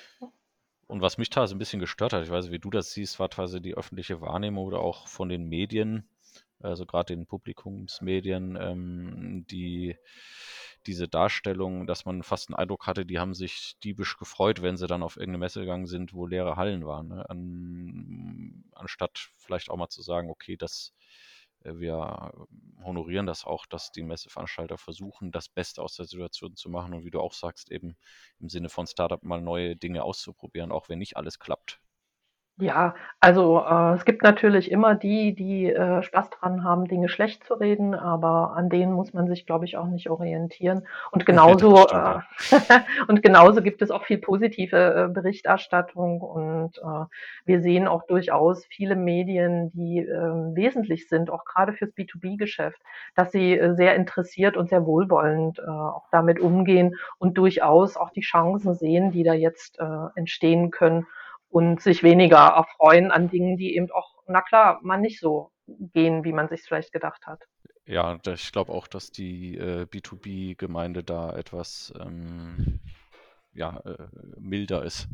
Und 0.88 1.02
was 1.02 1.18
mich 1.18 1.30
da 1.30 1.48
so 1.48 1.56
ein 1.56 1.60
bisschen 1.60 1.80
gestört 1.80 2.14
hat, 2.14 2.24
ich 2.24 2.30
weiß 2.30 2.46
nicht, 2.46 2.54
wie 2.54 2.60
du 2.60 2.70
das 2.70 2.92
siehst, 2.92 3.20
war 3.20 3.30
teilweise 3.30 3.62
die 3.62 3.76
öffentliche 3.76 4.22
Wahrnehmung 4.22 4.66
oder 4.66 4.80
auch 4.80 5.08
von 5.08 5.30
den 5.30 5.48
Medien, 5.48 6.08
also 6.60 6.86
gerade 6.86 7.16
den 7.16 7.26
Publikumsmedien, 7.26 8.58
ähm, 8.60 9.46
die 9.50 9.98
diese 10.88 11.08
Darstellung, 11.08 11.88
dass 11.88 12.06
man 12.06 12.24
fast 12.24 12.50
einen 12.50 12.56
Eindruck 12.56 12.88
hatte, 12.88 13.06
die 13.06 13.20
haben 13.20 13.34
sich 13.34 13.78
diebisch 13.84 14.18
gefreut, 14.18 14.62
wenn 14.62 14.78
sie 14.78 14.88
dann 14.88 15.04
auf 15.04 15.18
irgendeine 15.18 15.40
Messe 15.40 15.62
gegangen 15.62 15.88
sind, 15.88 16.14
wo 16.14 16.26
leere 16.26 16.56
Hallen 16.56 16.86
waren. 16.86 17.08
Ne? 17.10 17.30
An, 17.30 18.64
anstatt 18.74 19.30
vielleicht 19.38 19.70
auch 19.70 19.78
mal 19.78 19.90
zu 19.90 20.02
sagen, 20.02 20.30
okay, 20.30 20.58
das 20.58 20.94
äh, 21.64 21.80
wir 21.80 22.32
honorieren 22.84 23.26
das 23.26 23.46
auch, 23.46 23.66
dass 23.66 23.92
die 23.92 24.04
Messeveranstalter 24.04 24.78
versuchen, 24.78 25.32
das 25.32 25.50
Beste 25.50 25.82
aus 25.82 25.96
der 25.96 26.06
Situation 26.06 26.56
zu 26.56 26.70
machen 26.70 26.94
und 26.94 27.06
wie 27.06 27.12
du 27.12 27.20
auch 27.20 27.34
sagst, 27.34 27.72
eben 27.72 27.96
im 28.40 28.50
Sinne 28.50 28.70
von 28.70 28.88
Startup 28.88 29.24
mal 29.24 29.42
neue 29.42 29.76
Dinge 29.76 30.04
auszuprobieren, 30.04 30.72
auch 30.72 30.90
wenn 30.90 31.00
nicht 31.00 31.18
alles 31.18 31.40
klappt. 31.40 31.80
Ja, 32.60 32.94
also, 33.20 33.64
äh, 33.68 33.96
es 33.96 34.06
gibt 34.06 34.22
natürlich 34.22 34.70
immer 34.70 34.94
die, 34.94 35.34
die, 35.34 35.72
äh, 35.74 36.04
Spaß 36.04 36.30
dran 36.30 36.64
haben, 36.64 36.86
Dinge 36.86 37.10
schlecht 37.10 37.44
zu 37.46 37.56
reden, 37.56 37.96
aber 37.96 38.54
an 38.56 38.70
denen 38.70 38.94
muss 38.94 39.12
man 39.12 39.28
sich, 39.28 39.48
glaube 39.48 39.66
ich, 39.66 39.76
auch 39.76 39.88
nicht 39.88 40.08
orientieren. 40.12 40.86
Und 41.12 41.26
genauso, 41.26 41.78
stimmt, 41.78 41.92
äh, 41.92 41.96
ja. 41.96 42.24
und 43.08 43.24
genauso 43.24 43.64
gibt 43.64 43.82
es 43.82 43.90
auch 43.90 44.04
viel 44.04 44.20
positive, 44.20 45.08
äh, 45.10 45.12
Berichterstattung 45.12 46.22
und, 46.22 46.78
äh, 46.78 47.06
wir 47.46 47.60
sehen 47.62 47.88
auch 47.88 48.06
durchaus 48.06 48.66
viele 48.68 48.96
Medien, 48.96 49.72
die, 49.72 49.98
ähm, 50.02 50.56
wesentlich 50.56 51.10
sind, 51.10 51.32
auch 51.32 51.46
gerade 51.46 51.74
fürs 51.74 51.92
B2B-Geschäft, 51.96 52.80
dass 53.16 53.32
sie, 53.32 53.58
äh, 53.58 53.74
sehr 53.74 53.96
interessiert 53.96 54.58
und 54.58 54.70
sehr 54.70 54.86
wohlwollend, 54.86 55.58
äh, 55.58 55.64
auch 55.68 56.08
damit 56.12 56.40
umgehen 56.40 56.94
und 57.18 57.36
durchaus 57.40 57.98
auch 57.98 58.12
die 58.12 58.22
Chancen 58.22 58.76
sehen, 58.76 59.10
die 59.12 59.24
da 59.24 59.34
jetzt, 59.34 59.80
äh, 59.80 59.86
entstehen 60.16 60.70
können 60.70 61.08
und 61.54 61.82
sich 61.82 62.02
weniger 62.02 62.40
erfreuen 62.40 63.12
an 63.12 63.30
Dingen, 63.30 63.58
die 63.58 63.76
eben 63.76 63.92
auch, 63.92 64.24
na 64.26 64.42
klar, 64.42 64.80
mal 64.82 64.98
nicht 64.98 65.20
so 65.20 65.52
gehen, 65.68 66.24
wie 66.24 66.34
man 66.34 66.50
sich 66.50 66.64
vielleicht 66.64 66.92
gedacht 66.92 67.28
hat. 67.28 67.44
Ja, 67.86 68.18
ich 68.26 68.52
glaube 68.52 68.72
auch, 68.72 68.88
dass 68.88 69.12
die 69.12 69.56
äh, 69.58 69.84
B2B-Gemeinde 69.84 71.04
da 71.04 71.32
etwas 71.36 71.94
ähm, 72.00 72.80
ja, 73.54 73.78
äh, 73.86 74.08
milder 74.40 74.84
ist 74.84 75.08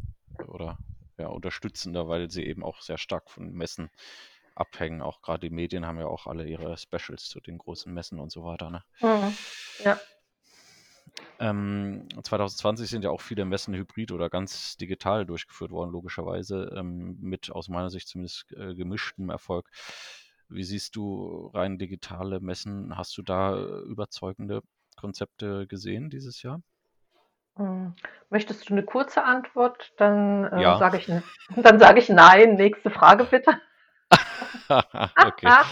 oder 0.48 0.77
ja, 1.17 1.27
unterstützender, 1.27 2.08
weil 2.08 2.31
sie 2.31 2.46
eben 2.46 2.63
auch 2.63 2.79
sehr 2.81 2.98
stark 2.98 3.29
von 3.29 3.51
Messen 3.51 3.89
abhängen. 4.55 5.01
Auch 5.01 5.22
gerade 5.22 5.50
die 5.50 5.53
Medien 5.53 5.86
haben 5.86 6.00
ja 6.00 6.05
auch 6.05 6.25
alle 6.25 6.48
ihre 6.48 6.77
Specials 6.77 7.27
zu 7.27 7.41
den 7.41 7.58
großen 7.58 7.93
Messen 7.93 8.17
und 8.17 8.31
so 8.31 8.46
weiter. 8.46 8.69
Ne? 8.69 8.81
Mhm. 9.01 9.38
Ja. 9.84 10.00
Ähm, 11.39 12.08
2020 12.22 12.89
sind 12.89 13.04
ja 13.04 13.10
auch 13.10 13.22
viele 13.22 13.46
Messen 13.46 13.74
hybrid 13.74 14.12
oder 14.12 14.30
ganz 14.30 14.78
digital 14.78 15.25
durchgeführt 15.25 15.72
worden, 15.72 15.92
logischerweise, 15.92 16.74
ähm, 16.75 17.18
mit 17.22 17.51
aus 17.51 17.70
meiner 17.70 17.89
Sicht 17.89 18.08
zumindest 18.08 18.51
äh, 18.54 18.75
gemischtem 18.75 19.30
Erfolg. 19.30 19.70
Wie 20.50 20.63
siehst 20.63 20.96
du 20.96 21.51
rein 21.54 21.78
digitale 21.78 22.39
Messen? 22.39 22.98
Hast 22.98 23.18
du 23.18 23.22
da 23.22 23.56
äh, 23.56 23.82
überzeugende 23.84 24.62
Konzepte 24.98 25.68
gesehen 25.68 26.10
dieses 26.10 26.42
Jahr? 26.42 26.62
Mhm. 27.58 27.94
Möchtest 28.30 28.70
du 28.70 28.74
eine 28.74 28.84
kurze 28.84 29.24
Antwort? 29.24 29.94
Dann 29.98 30.46
äh, 30.46 30.62
Ja, 30.62 30.78
sage 30.80 30.98
ich, 30.98 31.08
dann 31.56 31.80
sage 31.80 32.00
ich 32.00 32.10
nein. 32.10 32.56
Nächste 32.56 32.89
Frage 32.89 33.25
bitte. 33.25 33.60
okay. 35.25 35.48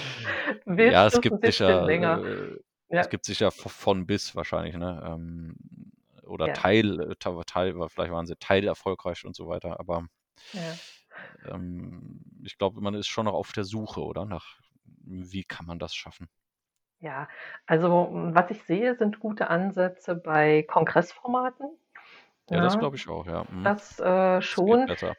Ja, 0.78 1.06
Willst 1.06 1.16
es 1.16 1.22
gibt 1.22 1.46
sicher, 1.46 1.86
länger? 1.86 2.22
Ja, 2.90 3.04
es 3.04 3.10
gibt 3.10 3.26
sicher 3.26 3.52
von 3.52 4.06
bis 4.08 4.36
wahrscheinlich, 4.36 4.76
ne? 4.76 5.04
Ähm, 5.06 5.56
oder 6.24 6.50
ja, 6.50 6.54
Teil, 6.54 7.00
äh, 7.12 7.16
Teil, 7.18 7.42
Teil, 7.46 7.74
vielleicht 7.90 8.12
waren 8.12 8.28
sie 8.28 8.36
teilerfolgreich 8.38 9.26
und 9.26 9.36
so 9.36 9.48
weiter, 9.48 9.80
aber 9.80 10.08
ja. 10.54 10.80
ähm, 11.46 12.22
ich 12.44 12.58
glaube, 12.58 12.82
man 12.82 12.94
ist 12.94 13.08
schon 13.08 13.26
noch 13.26 13.34
auf 13.34 13.52
der 13.52 13.64
Suche, 13.64 14.02
oder? 14.04 14.26
Nach 14.26 14.60
wie 15.06 15.44
kann 15.44 15.66
man 15.66 15.80
das 15.80 15.96
schaffen? 15.96 16.28
Ja, 17.00 17.28
also 17.68 18.08
m, 18.12 18.34
was 18.36 18.50
ich 18.52 18.64
sehe, 18.64 18.96
sind 18.96 19.20
gute 19.20 19.50
Ansätze 19.50 20.16
bei 20.16 20.64
Kongressformaten. 20.64 21.68
Ja, 22.50 22.62
das 22.62 22.78
Ja, 22.78 22.78
glaube 22.78 22.96
ich 22.98 23.08
auch, 23.08 23.26
ja. 23.28 23.44
Mhm. 23.50 23.74
das 23.74 24.00
äh, 24.00 24.42
Das 24.68 24.80
schon. 24.82 24.88
besser. 24.88 25.16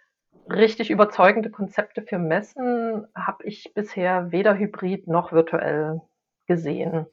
Richtig 0.50 0.90
überzeugende 0.90 1.50
Konzepte 1.50 2.02
für 2.02 2.18
Messen 2.18 3.06
habe 3.14 3.44
ich 3.44 3.74
bisher 3.74 4.32
weder 4.32 4.58
hybrid 4.58 5.08
noch 5.08 5.32
virtuell 5.32 6.02
gesehen. 6.46 7.06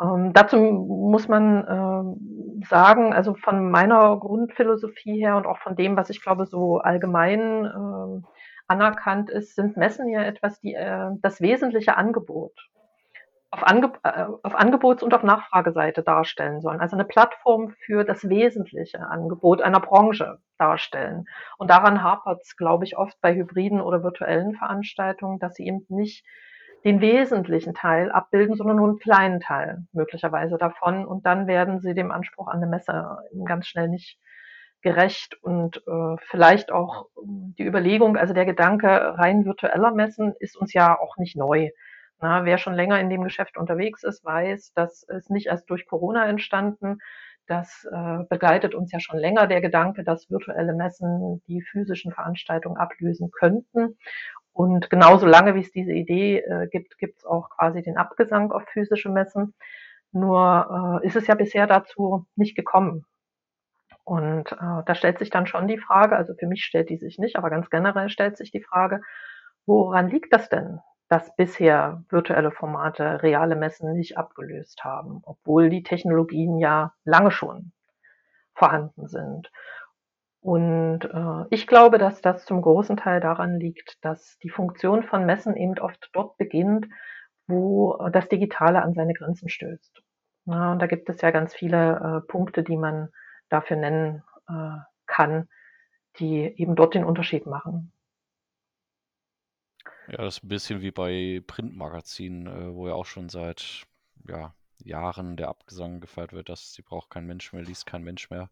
Ähm, 0.00 0.32
dazu 0.32 0.56
muss 0.56 1.28
man 1.28 1.66
ähm, 1.68 2.62
sagen, 2.68 3.12
also 3.12 3.34
von 3.34 3.70
meiner 3.70 4.16
Grundphilosophie 4.18 5.18
her 5.20 5.36
und 5.36 5.46
auch 5.46 5.58
von 5.58 5.76
dem, 5.76 5.96
was 5.96 6.10
ich 6.10 6.22
glaube, 6.22 6.46
so 6.46 6.78
allgemein 6.78 7.64
ähm, 7.64 8.24
anerkannt 8.66 9.30
ist, 9.30 9.54
sind 9.54 9.76
Messen 9.76 10.08
ja 10.08 10.22
etwas, 10.22 10.60
die 10.60 10.74
äh, 10.74 11.10
das 11.20 11.40
wesentliche 11.40 11.96
Angebot 11.96 12.52
auf, 13.54 13.62
Ange 13.62 13.92
äh, 14.02 14.24
auf 14.42 14.54
Angebots- 14.54 15.02
und 15.02 15.14
auf 15.14 15.22
Nachfrageseite 15.22 16.02
darstellen 16.02 16.60
sollen. 16.60 16.80
Also 16.80 16.96
eine 16.96 17.04
Plattform 17.04 17.70
für 17.84 18.04
das 18.04 18.28
wesentliche 18.28 19.00
Angebot 19.00 19.62
einer 19.62 19.80
Branche 19.80 20.38
darstellen. 20.58 21.26
Und 21.56 21.70
daran 21.70 22.02
hapert 22.02 22.40
es, 22.42 22.56
glaube 22.56 22.84
ich, 22.84 22.96
oft 22.98 23.20
bei 23.20 23.34
hybriden 23.34 23.80
oder 23.80 24.02
virtuellen 24.02 24.54
Veranstaltungen, 24.56 25.38
dass 25.38 25.54
sie 25.54 25.66
eben 25.66 25.86
nicht 25.88 26.24
den 26.84 27.00
wesentlichen 27.00 27.74
Teil 27.74 28.12
abbilden, 28.12 28.56
sondern 28.56 28.76
nur 28.76 28.88
einen 28.88 28.98
kleinen 28.98 29.40
Teil 29.40 29.86
möglicherweise 29.92 30.58
davon. 30.58 31.06
Und 31.06 31.24
dann 31.26 31.46
werden 31.46 31.80
sie 31.80 31.94
dem 31.94 32.10
Anspruch 32.10 32.48
an 32.48 32.58
eine 32.58 32.66
Messe 32.66 33.18
ganz 33.44 33.66
schnell 33.66 33.88
nicht 33.88 34.18
gerecht 34.82 35.42
und 35.42 35.78
äh, 35.86 36.16
vielleicht 36.28 36.70
auch 36.70 37.06
die 37.16 37.64
Überlegung, 37.64 38.18
also 38.18 38.34
der 38.34 38.44
Gedanke 38.44 38.86
rein 39.18 39.46
virtueller 39.46 39.92
Messen 39.92 40.34
ist 40.38 40.56
uns 40.58 40.74
ja 40.74 40.98
auch 41.00 41.16
nicht 41.16 41.36
neu. 41.36 41.70
Na, 42.20 42.44
wer 42.44 42.58
schon 42.58 42.74
länger 42.74 43.00
in 43.00 43.10
dem 43.10 43.24
Geschäft 43.24 43.56
unterwegs 43.56 44.04
ist, 44.04 44.24
weiß, 44.24 44.72
das 44.74 45.02
ist 45.04 45.30
nicht 45.30 45.46
erst 45.46 45.68
durch 45.70 45.86
Corona 45.86 46.26
entstanden. 46.26 46.98
Das 47.46 47.86
äh, 47.90 48.24
begleitet 48.28 48.74
uns 48.74 48.92
ja 48.92 49.00
schon 49.00 49.18
länger 49.18 49.46
der 49.46 49.60
Gedanke, 49.60 50.04
dass 50.04 50.30
virtuelle 50.30 50.74
Messen 50.74 51.42
die 51.48 51.62
physischen 51.62 52.12
Veranstaltungen 52.12 52.76
ablösen 52.76 53.30
könnten. 53.30 53.98
Und 54.54 54.88
genauso 54.88 55.26
lange, 55.26 55.56
wie 55.56 55.60
es 55.60 55.72
diese 55.72 55.92
Idee 55.92 56.38
äh, 56.38 56.68
gibt, 56.68 56.96
gibt 56.98 57.18
es 57.18 57.24
auch 57.24 57.50
quasi 57.50 57.82
den 57.82 57.98
Abgesang 57.98 58.52
auf 58.52 58.62
physische 58.72 59.10
Messen. 59.10 59.52
Nur 60.12 61.00
äh, 61.02 61.06
ist 61.06 61.16
es 61.16 61.26
ja 61.26 61.34
bisher 61.34 61.66
dazu 61.66 62.26
nicht 62.36 62.54
gekommen. 62.54 63.04
Und 64.04 64.52
äh, 64.52 64.82
da 64.86 64.94
stellt 64.94 65.18
sich 65.18 65.30
dann 65.30 65.48
schon 65.48 65.66
die 65.66 65.78
Frage, 65.78 66.14
also 66.14 66.34
für 66.34 66.46
mich 66.46 66.64
stellt 66.64 66.88
die 66.88 66.98
sich 66.98 67.18
nicht, 67.18 67.36
aber 67.36 67.50
ganz 67.50 67.68
generell 67.68 68.08
stellt 68.10 68.36
sich 68.36 68.52
die 68.52 68.62
Frage, 68.62 69.00
woran 69.66 70.08
liegt 70.08 70.32
das 70.32 70.48
denn, 70.48 70.78
dass 71.08 71.34
bisher 71.34 72.04
virtuelle 72.08 72.52
Formate 72.52 73.24
reale 73.24 73.56
Messen 73.56 73.92
nicht 73.94 74.16
abgelöst 74.16 74.84
haben, 74.84 75.20
obwohl 75.24 75.68
die 75.68 75.82
Technologien 75.82 76.58
ja 76.58 76.92
lange 77.04 77.32
schon 77.32 77.72
vorhanden 78.54 79.08
sind? 79.08 79.50
Und 80.44 81.06
äh, 81.06 81.46
ich 81.48 81.66
glaube, 81.66 81.96
dass 81.96 82.20
das 82.20 82.44
zum 82.44 82.60
großen 82.60 82.98
Teil 82.98 83.18
daran 83.20 83.58
liegt, 83.58 83.96
dass 84.04 84.38
die 84.40 84.50
Funktion 84.50 85.02
von 85.02 85.24
Messen 85.24 85.56
eben 85.56 85.78
oft 85.78 86.10
dort 86.12 86.36
beginnt, 86.36 86.86
wo 87.46 87.96
äh, 87.96 88.10
das 88.10 88.28
Digitale 88.28 88.82
an 88.82 88.92
seine 88.92 89.14
Grenzen 89.14 89.48
stößt. 89.48 90.02
Ja, 90.44 90.72
und 90.72 90.80
da 90.80 90.86
gibt 90.86 91.08
es 91.08 91.22
ja 91.22 91.30
ganz 91.30 91.54
viele 91.54 91.96
äh, 91.96 92.28
Punkte, 92.28 92.62
die 92.62 92.76
man 92.76 93.08
dafür 93.48 93.78
nennen 93.78 94.22
äh, 94.46 94.76
kann, 95.06 95.48
die 96.18 96.42
eben 96.60 96.76
dort 96.76 96.92
den 96.92 97.04
Unterschied 97.04 97.46
machen. 97.46 97.90
Ja, 100.08 100.18
das 100.18 100.36
ist 100.36 100.44
ein 100.44 100.48
bisschen 100.48 100.82
wie 100.82 100.90
bei 100.90 101.42
Printmagazinen, 101.46 102.46
äh, 102.48 102.74
wo 102.74 102.86
ja 102.86 102.92
auch 102.92 103.06
schon 103.06 103.30
seit 103.30 103.84
ja, 104.28 104.52
Jahren 104.76 105.38
der 105.38 105.48
Abgesang 105.48 106.00
gefeiert 106.00 106.34
wird, 106.34 106.50
dass 106.50 106.74
die 106.74 106.82
braucht 106.82 107.08
kein 107.08 107.24
Mensch 107.24 107.54
mehr, 107.54 107.62
liest 107.62 107.86
kein 107.86 108.02
Mensch 108.04 108.28
mehr. 108.28 108.50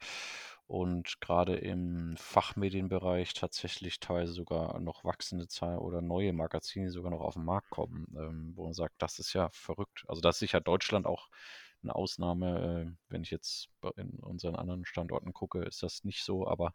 Und 0.72 1.20
gerade 1.20 1.56
im 1.56 2.16
Fachmedienbereich 2.16 3.34
tatsächlich 3.34 4.00
teilweise 4.00 4.32
sogar 4.32 4.80
noch 4.80 5.04
wachsende 5.04 5.46
Zahlen 5.46 5.78
oder 5.78 6.00
neue 6.00 6.32
Magazine, 6.32 6.90
sogar 6.90 7.10
noch 7.10 7.20
auf 7.20 7.34
den 7.34 7.44
Markt 7.44 7.68
kommen, 7.68 8.06
ähm, 8.16 8.52
wo 8.56 8.64
man 8.64 8.72
sagt, 8.72 8.94
das 8.98 9.18
ist 9.18 9.34
ja 9.34 9.50
verrückt. 9.50 10.04
Also 10.08 10.22
da 10.22 10.30
ist 10.30 10.38
sicher 10.38 10.60
Deutschland 10.62 11.06
auch 11.06 11.28
eine 11.82 11.94
Ausnahme. 11.94 12.94
Äh, 12.94 12.96
wenn 13.10 13.22
ich 13.22 13.30
jetzt 13.30 13.68
in 13.96 14.10
unseren 14.20 14.56
anderen 14.56 14.86
Standorten 14.86 15.34
gucke, 15.34 15.62
ist 15.62 15.82
das 15.82 16.04
nicht 16.04 16.24
so. 16.24 16.46
Aber 16.48 16.72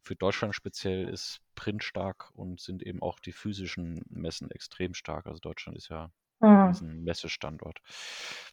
für 0.00 0.16
Deutschland 0.16 0.54
speziell 0.54 1.06
ist 1.08 1.40
Print 1.54 1.84
stark 1.84 2.30
und 2.34 2.60
sind 2.60 2.82
eben 2.82 3.02
auch 3.02 3.18
die 3.20 3.32
physischen 3.32 4.02
Messen 4.08 4.50
extrem 4.50 4.94
stark. 4.94 5.26
Also 5.26 5.40
Deutschland 5.40 5.76
ist 5.76 5.88
ja 5.90 6.10
ein 6.46 6.56
Mhm. 6.64 6.64
riesen 6.64 7.04
Messestandort. 7.04 7.80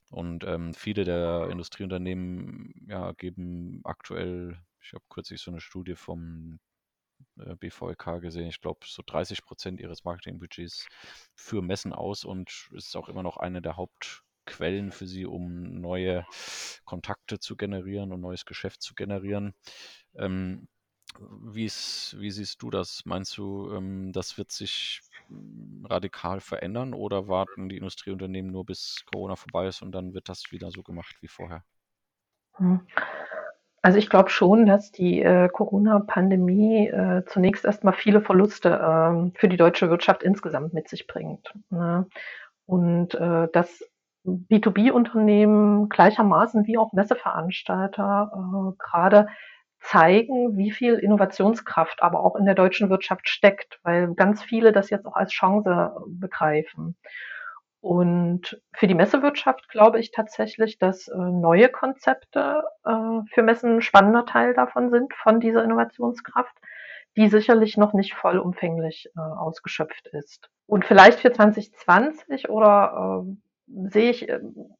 Und 0.10 0.44
ähm, 0.44 0.74
viele 0.74 1.04
der 1.06 1.48
Industrieunternehmen 1.50 2.74
ja, 2.90 3.12
geben 3.14 3.82
aktuell, 3.84 4.60
ich 4.82 4.94
habe 4.94 5.04
kürzlich 5.10 5.42
so 5.42 5.52
eine 5.52 5.62
Studie 5.62 5.96
vom 5.96 6.60
äh, 7.40 7.56
BVLK 7.56 8.20
gesehen, 8.22 8.48
ich 8.48 8.62
glaube, 8.62 8.82
so 8.86 9.04
30 9.06 9.44
Prozent 9.46 9.80
ihres 9.80 10.04
Marketingbudgets 10.04 10.88
für 11.36 11.62
Messen 11.62 11.94
aus 11.94 12.26
und 12.26 12.70
ist 12.74 12.96
auch 12.96 13.10
immer 13.10 13.24
noch 13.24 13.38
eine 13.38 13.62
der 13.62 13.78
Hauptquellen 13.78 14.92
für 14.92 15.08
sie, 15.08 15.26
um 15.26 15.80
neue 15.82 16.26
Kontakte 16.86 17.40
zu 17.40 17.56
generieren 17.56 18.12
und 18.12 18.22
neues 18.22 18.46
Geschäft 18.46 18.82
zu 18.82 18.96
generieren. 18.96 19.54
Ähm, 20.16 20.68
Wie's 21.20 22.16
wie 22.20 22.32
siehst 22.32 22.62
du 22.62 22.70
das? 22.70 23.04
Meinst 23.06 23.38
du, 23.38 23.70
ähm, 23.74 24.14
das 24.14 24.38
wird 24.38 24.52
sich, 24.52 25.02
hm, 25.28 25.86
radikal 25.90 26.40
verändern 26.40 26.94
oder 26.94 27.28
warten 27.28 27.68
die 27.70 27.78
Industrieunternehmen 27.78 28.52
nur, 28.52 28.66
bis 28.66 29.04
Corona 29.12 29.36
vorbei 29.36 29.68
ist 29.68 29.82
und 29.82 29.92
dann 29.92 30.14
wird 30.14 30.30
das 30.30 30.52
wieder 30.52 30.72
so 30.72 30.84
gemacht 30.84 31.18
wie 31.22 31.28
vorher? 31.28 31.66
Mhm. 32.60 32.88
Also, 33.84 33.98
ich 33.98 34.10
glaube 34.12 34.30
schon, 34.30 34.68
dass 34.68 34.92
die, 34.92 35.22
äh, 35.24 35.50
Corona-Pandemie, 35.50 36.88
äh, 36.90 37.24
zunächst 37.26 37.66
erst 37.66 37.84
mal 37.84 37.94
viele 37.94 38.22
Verluste, 38.22 38.80
ähm, 38.84 39.34
für 39.36 39.48
die 39.50 39.58
deutsche 39.58 39.90
Wirtschaft 39.90 40.22
insgesamt 40.22 40.74
mit 40.74 40.88
sich 40.88 41.08
bringt, 41.08 41.52
ne? 41.72 42.06
Und, 42.68 43.16
äh, 43.16 43.48
dass 43.54 43.84
B2B-Unternehmen 44.24 45.90
gleichermaßen 45.90 46.68
wie 46.68 46.78
auch 46.78 46.94
Messeveranstalter, 46.94 48.32
äh, 48.36 48.76
grade 48.78 49.28
zeigen, 49.80 50.58
wie 50.58 50.70
viel 50.72 50.94
Innovationskraft 50.96 52.04
aber 52.04 52.20
auch 52.24 52.36
in 52.36 52.46
der 52.46 52.54
deutschen 52.56 52.90
Wirtschaft 52.92 53.28
steckt, 53.30 53.80
weil 53.84 54.14
ganz 54.14 54.44
viele 54.44 54.72
das 54.74 54.92
jetzt 54.92 55.08
auch 55.08 55.16
als 55.16 55.32
Chance 55.32 55.96
begreifen. 56.08 56.96
Und 57.84 58.62
für 58.74 58.86
die 58.88 58.94
Messewirtschaft 58.94 59.68
glaube 59.70 60.00
ich 60.00 60.12
tatsächlich, 60.12 60.78
dass, 60.78 61.08
äh, 61.08 61.18
neue 61.18 61.68
Konzepte, 61.70 62.64
äh, 62.86 63.22
für 63.34 63.42
Messen 63.42 63.78
'n 63.78 63.82
spannender 63.82 64.26
Teil 64.26 64.54
davon 64.54 64.92
sind, 64.92 65.14
von 65.16 65.40
dieser 65.40 65.64
Innovationskraft, 65.64 66.56
die 67.18 67.28
sicherlich 67.28 67.78
noch 67.78 67.94
nicht 67.94 68.14
vollumfänglich, 68.14 69.10
äh, 69.18 69.20
ausgeschöpft 69.20 70.08
ist. 70.14 70.50
Und 70.68 70.86
vielleicht 70.86 71.20
für 71.20 71.32
2020 71.34 72.50
oder, 72.50 73.26
sehe 73.68 74.12
ich, 74.12 74.28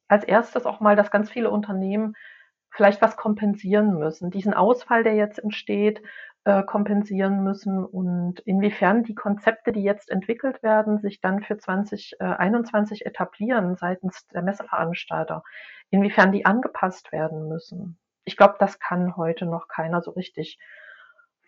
als 0.08 0.24
Erstes 0.24 0.64
auch 0.64 0.80
mal, 0.80 0.94
dass 0.96 1.10
ganz 1.10 1.28
viele 1.30 1.50
Unternehmen 1.50 2.14
vielleicht 2.70 3.02
was 3.02 3.16
kompensieren 3.16 3.98
müssen. 3.98 4.30
Diesen 4.30 4.54
Ausfall, 4.54 5.02
der 5.04 5.14
jetzt 5.14 5.38
entsteht, 5.40 6.02
äh, 6.44 6.62
kompensieren 6.64 7.44
müssen 7.44 7.84
und 7.84 8.40
inwiefern 8.40 9.04
die 9.04 9.14
Konzepte, 9.14 9.72
die 9.72 9.82
jetzt 9.82 10.10
entwickelt 10.10 10.62
werden, 10.62 10.98
sich 11.00 11.20
dann 11.20 11.42
für 11.42 11.56
2021 11.58 13.06
etablieren 13.06 13.76
seitens 13.76 14.26
der 14.28 14.42
Messeveranstalter, 14.42 15.42
inwiefern 15.90 16.32
die 16.32 16.44
angepasst 16.46 17.12
werden 17.12 17.48
müssen. 17.48 17.98
Ich 18.24 18.36
glaube, 18.36 18.56
das 18.58 18.78
kann 18.78 19.16
heute 19.16 19.46
noch 19.46 19.68
keiner 19.68 20.02
so 20.02 20.12
richtig 20.12 20.58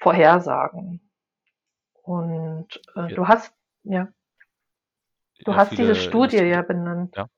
vorhersagen. 0.00 1.00
Und, 2.02 2.80
äh, 2.96 3.08
Ja. 3.08 3.16
du 3.16 3.28
hast 3.28 3.54
ja. 3.84 4.08
Du 5.44 5.52
Ja, 5.52 5.56
hast 5.56 5.76
diese 5.78 5.94
Studie 5.94 6.38
ja 6.38 6.62
benannt. 6.62 7.16
ja. 7.16 7.28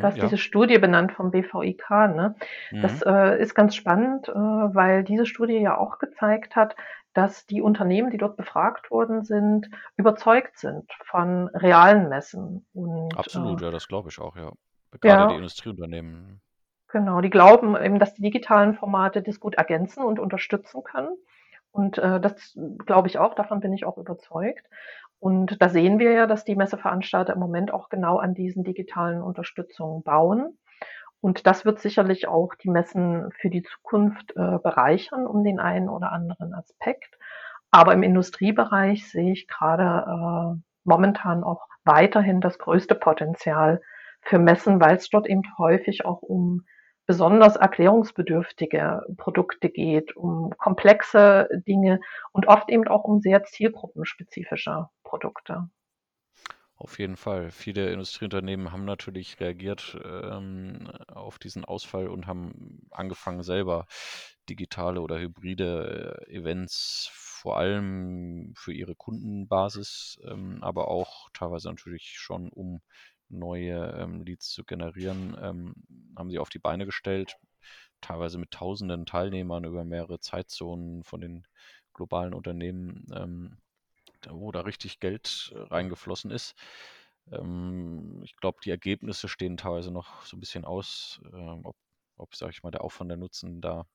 Du 0.00 0.02
Mhm, 0.02 0.06
hast 0.06 0.20
ja. 0.20 0.22
diese 0.22 0.38
Studie 0.38 0.78
benannt 0.78 1.12
vom 1.12 1.30
BVIK, 1.30 2.08
ne? 2.08 2.34
Das, 2.80 3.00
Mhm. 3.00 3.02
äh, 3.02 3.40
ist 3.40 3.54
ganz 3.54 3.74
spannend, 3.76 4.28
äh, 4.28 4.32
weil 4.34 5.04
diese 5.04 5.26
Studie 5.26 5.58
ja 5.58 5.76
auch 5.78 5.98
gezeigt 5.98 6.56
hat, 6.56 6.76
dass 7.14 7.46
die 7.46 7.62
Unternehmen, 7.62 8.10
die 8.10 8.18
dort 8.18 8.36
befragt 8.36 8.90
worden 8.90 9.24
sind, 9.24 9.70
überzeugt 9.96 10.58
sind 10.58 10.90
von 11.06 11.48
realen 11.48 12.08
Messen 12.08 12.66
und, 12.74 13.16
Absolut, 13.16 13.60
äh 13.60 13.62
ja, 13.62 13.70
das 13.70 13.88
glaube 13.88 14.10
ich 14.10 14.18
auch, 14.20 14.36
ja. 14.36 14.52
Grade 15.00 15.26
die 15.26 15.34
Ja. 15.34 15.34
Industrieunternehmen. 15.34 16.40
Genau, 16.88 17.20
die 17.20 17.30
glauben 17.30 17.76
eben, 17.76 17.98
dass 17.98 18.14
die 18.14 18.22
digitalen 18.22 18.74
Formate 18.74 19.22
das 19.22 19.40
gut 19.40 19.54
ergänzen 19.56 20.02
und 20.04 20.18
unterstützen 20.20 20.82
können. 20.84 21.16
Und, 21.72 21.98
äh, 21.98 22.20
das 22.20 22.56
glaube 22.86 23.08
ich 23.08 23.18
auch, 23.18 23.34
davon 23.34 23.60
bin 23.60 23.72
ich 23.72 23.84
auch 23.84 23.98
überzeugt. 23.98 24.64
Und 25.24 25.62
da 25.62 25.70
sehen 25.70 25.98
wir 25.98 26.12
ja, 26.12 26.26
dass 26.26 26.44
die 26.44 26.54
Messeveranstalter 26.54 27.32
im 27.32 27.38
Moment 27.38 27.72
auch 27.72 27.88
genau 27.88 28.18
an 28.18 28.34
diesen 28.34 28.62
digitalen 28.62 29.22
Unterstützungen 29.22 30.02
bauen. 30.02 30.58
Und 31.22 31.46
das 31.46 31.64
wird 31.64 31.80
sicherlich 31.80 32.28
auch 32.28 32.54
die 32.56 32.68
Messen 32.68 33.30
für 33.40 33.48
die 33.48 33.62
Zukunft, 33.62 34.32
äh, 34.36 34.58
bereichern 34.62 35.26
um 35.26 35.42
den 35.42 35.60
einen 35.60 35.88
oder 35.88 36.12
anderen 36.12 36.52
Aspekt. 36.52 37.16
Aber 37.70 37.94
im 37.94 38.02
Industriebereich 38.02 39.10
sehe 39.10 39.32
ich 39.32 39.48
grade, 39.48 40.04
äh, 40.06 40.60
momentan 40.84 41.42
auch 41.42 41.68
weiterhin 41.84 42.42
das 42.42 42.58
größte 42.58 42.94
Potenzial 42.94 43.80
für 44.20 44.38
Messen, 44.38 44.78
weil's 44.78 45.08
dort 45.08 45.26
eben 45.26 45.44
häufig 45.56 46.04
auch 46.04 46.20
um 46.20 46.66
besonders 47.06 47.56
erklärungsbedürftige 47.56 49.00
Produkte 49.16 49.70
geht, 49.70 50.14
um 50.18 50.50
komplexe 50.58 51.48
Dinge 51.66 52.00
und 52.32 52.46
oft 52.46 52.68
eben 52.68 52.86
auch 52.88 53.04
um 53.04 53.20
sehr 53.20 53.44
zielgruppenspezifische 53.44 54.90
Produkte. 55.04 55.68
Auf 56.76 56.98
jeden 56.98 57.16
Fall. 57.16 57.50
Viele 57.52 57.92
Industrieunternehmen 57.92 58.72
haben 58.72 58.84
natürlich 58.84 59.38
reagiert, 59.40 59.96
ähm, 60.04 60.90
auf 61.06 61.38
diesen 61.38 61.64
Ausfall 61.64 62.08
und 62.08 62.26
haben 62.26 62.88
angefangen, 62.90 63.42
selber 63.44 63.86
digitale 64.48 65.00
oder 65.00 65.18
hybride, 65.20 66.24
äh, 66.28 66.34
Events 66.34 67.10
vor 67.12 67.58
allem 67.58 68.52
für 68.56 68.72
ihre 68.72 68.94
Kundenbasis, 68.96 70.18
ähm, 70.24 70.58
aber 70.62 70.88
auch 70.88 71.30
teilweise 71.32 71.68
natürlich 71.68 72.14
schon, 72.18 72.48
um 72.48 72.80
neue, 73.28 73.92
ähm, 73.98 74.22
Leads 74.22 74.48
zu 74.50 74.64
generieren, 74.64 75.36
ähm, 75.40 75.74
haben 76.16 76.30
sie 76.30 76.38
auf 76.38 76.48
die 76.48 76.58
Beine 76.58 76.86
gestellt, 76.86 77.36
teilweise 78.00 78.38
mit 78.38 78.50
Tausenden 78.50 79.06
Teilnehmern 79.06 79.64
über 79.64 79.84
mehrere 79.84 80.20
Zeitzonen 80.20 81.04
von 81.04 81.20
den 81.20 81.46
globalen 81.94 82.34
Unternehmen, 82.34 83.06
ähm, 83.14 83.58
wo 84.30 84.52
da 84.52 84.60
richtig 84.62 85.00
Geld 85.00 85.52
reingeflossen 85.56 86.30
ist. 86.30 86.54
Ähm, 87.32 88.20
ich 88.24 88.36
glaube, 88.36 88.58
die 88.64 88.70
Ergebnisse 88.70 89.28
stehen 89.28 89.56
teilweise 89.56 89.90
noch 89.92 90.24
so 90.26 90.36
'n 90.36 90.40
bisschen 90.40 90.64
aus, 90.64 91.20
ähm, 91.32 91.62
ob 91.64 91.76
ob, 92.16 92.34
sage 92.36 92.52
ich 92.52 92.62
mal, 92.62 92.70
der 92.70 92.82
Aufwand, 92.84 93.10
der 93.10 93.16
Nutzen 93.18 93.60
da 93.60 93.86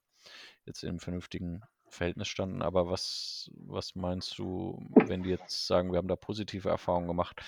jetzt 0.65 0.83
im 0.83 0.99
vernünftigen 0.99 1.61
Verhältnis 1.89 2.27
standen. 2.29 2.61
Aber 2.61 2.89
was 2.89 3.51
was 3.55 3.95
meinst 3.95 4.37
du, 4.39 4.85
wenn 4.89 5.23
die 5.23 5.29
jetzt 5.29 5.67
sagen, 5.67 5.91
wir 5.91 5.97
haben 5.99 6.07
da 6.09 6.15
positive 6.17 6.69
Erfahrungen 6.69 7.07
gemacht, 7.07 7.41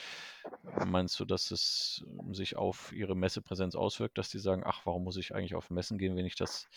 meinst 0.64 1.20
du, 1.20 1.26
dass 1.26 1.52
es 1.52 2.06
sich 2.32 2.56
auf 2.58 2.92
ihre 2.94 3.16
Messepräsenz 3.16 3.76
auswirkt, 3.76 4.18
dass 4.18 4.30
die 4.30 4.40
sagen: 4.40 4.64
„Ach, 4.66 4.86
warum 4.86 5.04
muss 5.04 5.18
ich 5.18 5.34
eigentlich 5.36 5.56
auf 5.56 5.70
Messen 5.72 5.98
gehen, 5.98 6.16
wenn 6.16 6.26
ich 6.26 6.36
das 6.36 6.68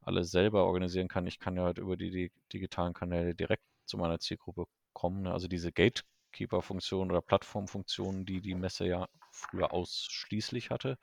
alles 0.00 0.30
selber 0.30 0.64
organisieren 0.66 1.08
kann? 1.08 1.26
Ich 1.26 1.38
kann 1.38 1.56
ja 1.56 1.64
halt 1.64 1.78
über 1.78 1.96
die 1.96 2.10
di 2.10 2.32
digitalen 2.52 2.94
Kanäle 2.94 3.34
direkt 3.34 3.64
zu 3.86 3.98
meiner 3.98 4.18
Zielgruppe 4.20 4.66
kommen“, 4.96 5.22
ne? 5.24 5.32
Also, 5.34 5.48
diese 5.48 5.72
Gatekeeper-Funktion 5.72 7.10
oder 7.12 7.22
Plattformfunktion, 7.22 8.26
die 8.26 8.40
die 8.42 8.56
Messe 8.56 8.86
ja 8.88 9.08
früher 9.32 9.72
ausschließlich 9.74 10.70
hatte, 10.72 10.98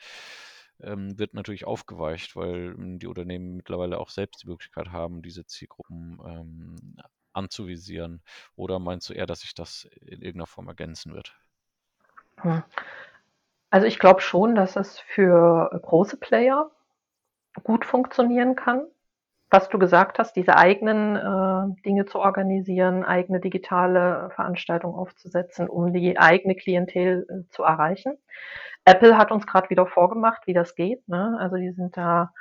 ähm, 0.82 1.19
wird 1.19 1.36
natürlich 1.36 1.65
aufgeweicht, 1.65 2.36
weil, 2.38 2.73
hm, 2.75 2.99
die 2.99 3.08
Unternehmen 3.08 3.56
mittlerweile 3.58 3.99
auch 3.99 4.10
selbst 4.10 4.43
die 4.43 4.49
Möglichkeit 4.49 4.91
haben, 4.91 5.21
diese 5.23 5.45
Zielgruppen, 5.47 6.19
ähm, 6.27 6.97
anzuvisieren. 7.34 8.23
Oder 8.58 8.79
meinst 8.79 9.10
du 9.10 9.13
eher, 9.15 9.27
dass 9.27 9.41
sich 9.41 9.56
das 9.56 9.86
in 10.01 10.21
irgend 10.23 10.38
'ner 10.39 10.47
Form 10.47 10.67
ergänzen 10.69 11.13
wird? 11.15 11.36
Hm. 12.41 12.63
Also, 13.71 13.88
ich 13.88 13.97
glaube 13.97 14.21
schon, 14.21 14.53
dass 14.56 14.75
es 14.75 14.99
für 14.99 15.69
große 15.82 16.17
Player 16.17 16.69
gut 17.63 17.86
funktionieren 17.86 18.56
kann, 18.56 18.88
was 19.54 19.70
du 19.70 19.80
gesagt 19.80 20.20
hast, 20.20 20.36
diese 20.36 20.58
eigenen, 20.58 21.16
äh, 21.16 21.82
Dinge 21.84 22.06
zu 22.06 22.20
organisieren, 22.20 23.04
eigene 23.06 23.39
digitale 23.39 24.32
Veranstaltungen 24.36 24.96
aufzusetzen, 24.96 25.70
um 25.70 25.94
die 25.94 26.18
eigene 26.18 26.56
Klientel, 26.56 27.26
äh, 27.30 27.50
zu 27.52 27.63
erreichen. 27.63 28.18
Apple 28.86 29.18
hat 29.18 29.32
uns 29.32 29.48
grad 29.48 29.70
wieder 29.70 29.88
vorgemacht, 29.88 30.48
wie 30.48 30.54
das 30.54 30.76
geht, 30.76 31.08
ne? 31.08 31.38
Also, 31.39 31.56
die 31.58 31.72
sind 31.72 31.96
da 31.98 32.34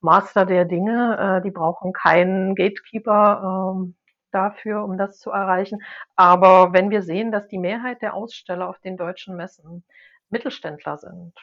Master 0.00 0.44
der 0.46 0.64
Dinge. 0.66 1.38
Äh, 1.38 1.42
die 1.42 1.50
brauchen 1.50 1.92
keinen 1.92 2.54
Gatekeeper, 2.54 3.72
ähm, 3.76 3.96
dafür, 4.32 4.84
um 4.84 4.98
das 4.98 5.18
zu 5.20 5.30
erreichen. 5.30 5.80
Aber 6.16 6.72
wenn 6.72 6.90
wir 6.90 7.02
sehen, 7.02 7.32
dass 7.32 7.48
die 7.48 7.58
Mehrheit 7.58 8.02
der 8.02 8.14
Aussteller 8.14 8.68
auf 8.68 8.78
den 8.80 8.96
deutschen 8.96 9.36
Messen 9.36 9.84
Mittelständler 10.30 10.98
sind 10.98 11.34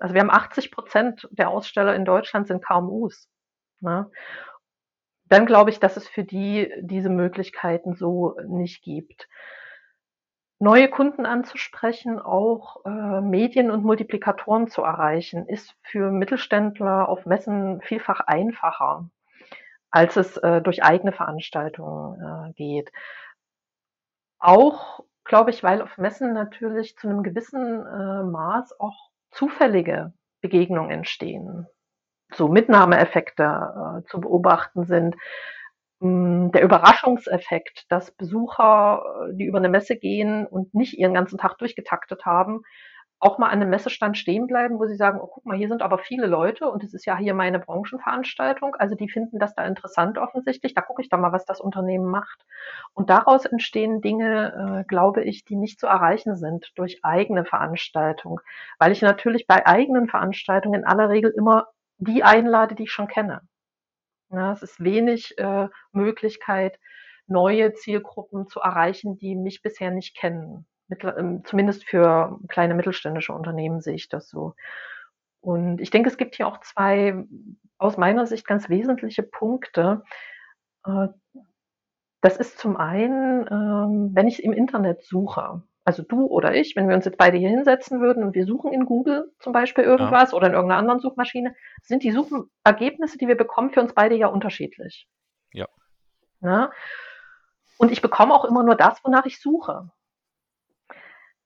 also, 0.00 0.14
wir 0.14 0.20
haben 0.20 0.30
80 0.30 0.70
% 0.70 1.28
der 1.32 1.50
Aussteller 1.50 1.94
in 1.94 2.04
Deutschland 2.04 2.46
sind 2.46 2.64
KMUs, 2.64 3.28
ne? 3.80 4.10
Dann 5.30 5.44
glaube 5.46 5.70
ich, 5.70 5.78
dass 5.80 5.96
es 5.96 6.08
für 6.08 6.24
die 6.24 6.72
diese 6.80 7.10
Möglichkeiten 7.10 7.94
so 7.94 8.34
nicht 8.46 8.82
gibt. 8.82 9.28
Neue 10.60 10.88
Kunden 10.88 11.24
anzusprechen, 11.24 12.18
auch, 12.18 12.84
äh, 12.84 13.20
Medien 13.20 13.70
und 13.70 13.84
Multiplikatoren 13.84 14.66
zu 14.66 14.82
erreichen, 14.82 15.46
ist 15.46 15.76
für 15.82 16.10
Mittelständler 16.10 17.08
auf 17.08 17.26
Messen 17.26 17.80
vielfach 17.82 18.18
einfacher, 18.26 19.08
als 19.90 20.16
es, 20.16 20.36
äh, 20.38 20.62
durch 20.62 20.84
eigene 20.84 21.12
Veranstaltungen, 21.12 22.50
äh, 22.50 22.54
geht. 22.54 22.90
Auch, 24.40 25.00
glaube 25.24 25.50
ich, 25.50 25.62
weil 25.64 25.82
auf 25.82 25.98
Messen 25.98 26.32
natürlich 26.32 26.96
zu 26.96 27.08
'nem 27.08 27.22
gewissen, 27.24 27.84
äh, 27.84 28.22
Maß 28.22 28.78
auch 28.78 29.10
zufällige 29.30 30.12
Begegnungen 30.40 30.90
entstehen, 30.90 31.66
so 32.38 32.48
Mitnahmeeffekte, 32.48 34.00
äh, 34.04 34.08
zu 34.10 34.20
beobachten 34.20 34.86
sind. 34.86 35.16
Hm, 36.02 36.52
der 36.52 36.62
Überraschungseffekt, 36.62 37.86
dass 37.90 38.12
Besucher, 38.12 39.02
äh, 39.30 39.34
die 39.36 39.46
über 39.46 39.60
'ne 39.60 39.68
Messe 39.70 39.96
gehen 39.96 40.46
und 40.46 40.74
nicht 40.74 40.98
ihren 40.98 41.14
ganzen 41.14 41.38
Tag 41.38 41.58
durchgetaktet 41.58 42.26
haben, 42.26 42.62
auch 43.20 43.38
mal 43.38 43.48
an 43.48 43.60
einem 43.60 43.70
Messestand 43.70 44.16
stehen 44.18 44.46
bleiben, 44.46 44.78
wo 44.78 44.86
sie 44.86 44.96
sagen, 44.96 45.20
oh, 45.20 45.26
guck 45.26 45.44
mal, 45.46 45.56
hier 45.56 45.68
sind 45.68 45.82
aber 45.82 45.98
viele 45.98 46.26
Leute 46.28 46.70
und 46.70 46.84
es 46.84 46.94
ist 46.94 47.06
ja 47.06 47.16
hier 47.16 47.34
meine 47.34 47.58
Branchenveranstaltung. 47.60 48.76
Also 48.78 48.94
die 48.94 49.08
finden 49.08 49.40
das 49.40 49.54
da 49.56 49.64
interessant 49.66 50.18
offensichtlich. 50.18 50.74
Da 50.74 50.82
gucke 50.82 51.02
ich 51.02 51.08
da 51.08 51.16
mal, 51.16 51.32
was 51.32 51.44
das 51.44 51.60
Unternehmen 51.60 52.06
macht. 52.06 52.44
Und 52.94 53.10
daraus 53.10 53.44
entstehen 53.46 54.02
Dinge, 54.02 54.82
äh, 54.82 54.84
glaube 54.86 55.24
ich, 55.24 55.44
die 55.44 55.56
nicht 55.56 55.80
zu 55.80 55.86
erreichen 55.88 56.36
sind 56.36 56.70
durch 56.76 57.00
eigene 57.04 57.44
Veranstaltung. 57.44 58.40
Weil 58.78 58.92
ich 58.92 59.02
natürlich 59.02 59.46
bei 59.48 59.66
eigenen 59.66 60.08
Veranstaltungen 60.08 60.80
in 60.82 60.86
aller 60.86 61.08
Regel 61.08 61.32
immer 61.36 61.66
die 61.98 62.22
einlade, 62.22 62.74
die 62.74 62.84
ich 62.84 62.92
schon 62.92 63.08
kenne. 63.08 63.42
Ja, 64.30 64.52
es 64.52 64.62
ist 64.62 64.82
wenig 64.82 65.36
äh, 65.38 65.68
Möglichkeit, 65.92 66.78
neue 67.26 67.74
Zielgruppen 67.74 68.46
zu 68.46 68.60
erreichen, 68.60 69.16
die 69.18 69.36
mich 69.36 69.62
bisher 69.62 69.90
nicht 69.90 70.16
kennen. 70.16 70.66
Ähm, 70.90 71.42
zumindest 71.44 71.84
für 71.84 72.38
kleine 72.48 72.74
mittelständische 72.74 73.32
Unternehmen 73.32 73.80
sehe 73.80 73.94
ich 73.94 74.08
das 74.08 74.28
so. 74.28 74.54
Und 75.40 75.80
ich 75.80 75.90
denke, 75.90 76.08
es 76.08 76.16
gibt 76.16 76.34
hier 76.36 76.46
auch 76.48 76.60
zwei 76.60 77.24
aus 77.78 77.96
meiner 77.96 78.26
Sicht 78.26 78.46
ganz 78.46 78.68
wesentliche 78.68 79.22
Punkte. 79.22 80.02
Äh, 80.84 81.08
das 82.20 82.36
ist 82.36 82.58
zum 82.58 82.76
einen, 82.76 83.46
ähm, 83.50 84.10
wenn 84.14 84.26
ich 84.26 84.42
im 84.42 84.52
Internet 84.52 85.02
suche, 85.04 85.62
also 85.88 86.02
du 86.02 86.26
oder 86.26 86.54
ich, 86.54 86.76
wenn 86.76 86.86
wir 86.86 86.94
uns 86.94 87.06
jetzt 87.06 87.16
beide 87.16 87.38
hier 87.38 87.48
hinsetzen 87.48 88.02
würden 88.02 88.22
und 88.22 88.34
wir 88.34 88.44
suchen 88.44 88.74
in 88.74 88.84
Google 88.84 89.32
zum 89.38 89.54
Beispiel 89.54 89.84
irgendwas 89.84 90.32
ja. 90.32 90.36
oder 90.36 90.48
in 90.48 90.52
irgendeiner 90.52 90.78
anderen 90.78 91.00
Suchmaschine, 91.00 91.56
sind 91.82 92.02
die 92.02 92.12
Suchergebnisse, 92.12 93.16
die 93.16 93.26
wir 93.26 93.38
bekommen, 93.38 93.70
für 93.70 93.80
uns 93.80 93.94
beide 93.94 94.14
ja 94.14 94.26
unterschiedlich. 94.26 95.08
Ja. 95.50 95.66
ja? 96.42 96.70
Und 97.78 97.90
ich 97.90 98.02
bekomme 98.02 98.34
auch 98.34 98.44
immer 98.44 98.62
nur 98.64 98.74
das, 98.74 99.02
wonach 99.02 99.24
ich 99.24 99.40
suche. 99.40 99.88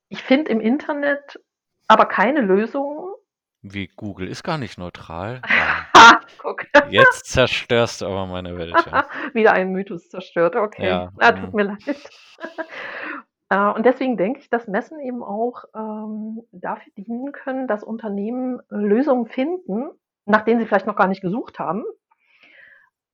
Ich 0.08 0.24
finde 0.24 0.50
im 0.50 0.60
Internet 0.60 1.38
aber 1.86 2.06
keine 2.06 2.40
Lösung. 2.40 3.14
Wie 3.60 3.86
Google 3.94 4.26
ist 4.26 4.42
gar 4.42 4.58
nicht 4.58 4.76
neutral. 4.76 5.40
Guck. 6.38 6.66
Jetzt 6.90 7.26
zerstörst 7.26 8.00
du 8.00 8.06
aber 8.06 8.26
meine 8.26 8.58
Welt. 8.58 8.74
Ja. 8.86 9.06
Wieder 9.34 9.52
ein 9.52 9.70
Mythos 9.70 10.08
zerstört, 10.08 10.56
okay. 10.56 10.88
Ja. 10.88 11.12
Ah, 11.18 11.30
tut 11.30 11.52
mhm. 11.52 11.56
mir 11.56 11.62
leid. 11.64 12.10
Äh, 13.52 13.70
und 13.72 13.84
deswegen 13.84 14.16
denke 14.16 14.40
ich, 14.40 14.48
dass 14.48 14.66
Messen 14.66 14.98
eben 14.98 15.22
auch 15.22 15.64
ähm, 15.74 16.42
dafür 16.52 16.90
dienen 16.96 17.32
können, 17.32 17.66
dass 17.66 17.84
Unternehmen 17.84 18.62
Lösungen 18.70 19.26
finden, 19.26 19.90
nach 20.24 20.42
denen 20.42 20.58
sie 20.58 20.66
vielleicht 20.66 20.86
noch 20.86 20.96
gar 20.96 21.06
nicht 21.06 21.20
gesucht 21.20 21.58
haben. 21.58 21.84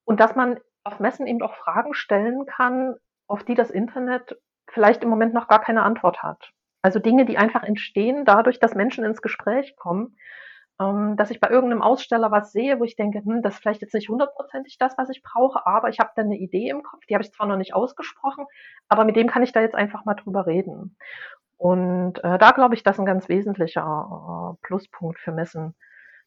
Und 0.05 0.21
dass 0.21 0.37
man 0.37 0.57
auf 0.85 1.01
Messen 1.01 1.27
eben 1.27 1.41
auch 1.41 1.55
Fragen 1.55 1.93
stellen 1.93 2.45
kann, 2.45 2.95
auf 3.27 3.43
die 3.43 3.53
das 3.53 3.69
Internet 3.69 4.39
vielleicht 4.69 5.03
im 5.03 5.09
Moment 5.09 5.33
noch 5.33 5.49
gar 5.49 5.59
keine 5.59 5.83
Antwort 5.83 6.23
hat. 6.23 6.51
Also 6.81 6.99
Dinge, 6.99 7.25
die 7.25 7.37
einfach 7.37 7.63
entstehen 7.63 8.23
dadurch, 8.23 8.59
dass 8.59 8.75
Menschen 8.75 9.03
ins 9.03 9.21
Gespräch 9.21 9.75
kommen, 9.75 10.15
ähm, 10.79 11.15
dass 11.17 11.31
ich 11.31 11.39
bei 11.39 11.49
irgendeinem 11.49 11.81
Aussteller 11.81 12.31
was 12.31 12.51
sehe, 12.51 12.79
wo 12.79 12.83
ich 12.83 12.95
denke, 12.95 13.19
hm, 13.19 13.41
das 13.41 13.55
ist 13.55 13.59
vielleicht 13.61 13.81
jetzt 13.81 13.93
nicht 13.93 14.09
hundertprozentig 14.09 14.77
das, 14.77 14.97
was 14.97 15.09
ich 15.09 15.21
brauche, 15.21 15.65
aber 15.65 15.89
ich 15.89 15.99
habe 15.99 16.11
da 16.15 16.21
eine 16.21 16.37
Idee 16.37 16.69
im 16.69 16.83
Kopf, 16.83 17.05
die 17.05 17.15
habe 17.15 17.23
ich 17.23 17.33
zwar 17.33 17.47
noch 17.47 17.57
nicht 17.57 17.73
ausgesprochen, 17.73 18.45
aber 18.87 19.03
mit 19.03 19.15
dem 19.15 19.27
kann 19.27 19.43
ich 19.43 19.51
da 19.51 19.61
jetzt 19.61 19.75
einfach 19.75 20.05
mal 20.05 20.15
drüber 20.15 20.47
reden. 20.47 20.95
Und 21.57 22.23
äh, 22.23 22.37
da 22.37 22.51
glaube 22.51 22.75
ich, 22.75 22.83
dass 22.83 22.99
ein 22.99 23.05
ganz 23.05 23.27
wesentlicher 23.27 24.55
äh, 24.55 24.65
Pluspunkt 24.65 25.19
für 25.19 25.33
Messen 25.33 25.75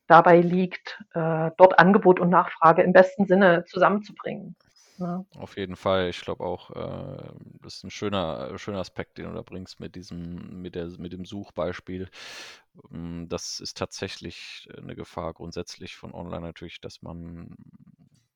dabei 0.06 0.40
liegt, 0.40 1.02
äh, 1.14 1.50
dort 1.56 1.78
Angebot 1.78 2.20
und 2.20 2.28
Nachfrage 2.28 2.82
im 2.82 2.92
besten 2.92 3.26
Sinne 3.26 3.64
zusammenzubringen. 3.64 4.56
Ja. 4.98 5.24
Auf 5.36 5.56
jeden 5.56 5.76
Fall. 5.76 6.10
Ich 6.10 6.20
glaube 6.20 6.44
auch, 6.44 6.70
äh, 6.70 7.32
das 7.62 7.76
ist 7.76 7.84
ein 7.84 7.90
schöner, 7.90 8.56
schöner 8.58 8.78
Aspekt, 8.78 9.18
den 9.18 9.26
du 9.26 9.32
da 9.32 9.42
bringst 9.42 9.80
mit 9.80 9.94
diesem, 9.96 10.60
mit 10.60 10.74
der, 10.74 10.86
mit 10.98 11.12
dem 11.12 11.24
Suchbeispiel. 11.24 12.08
Ähm, 12.92 13.26
das 13.28 13.60
ist 13.60 13.76
tatsächlich 13.76 14.68
eine 14.76 14.94
Gefahr 14.94 15.32
grundsätzlich 15.34 15.96
von 15.96 16.12
online 16.14 16.42
natürlich, 16.42 16.80
dass 16.80 17.02
man 17.02 17.54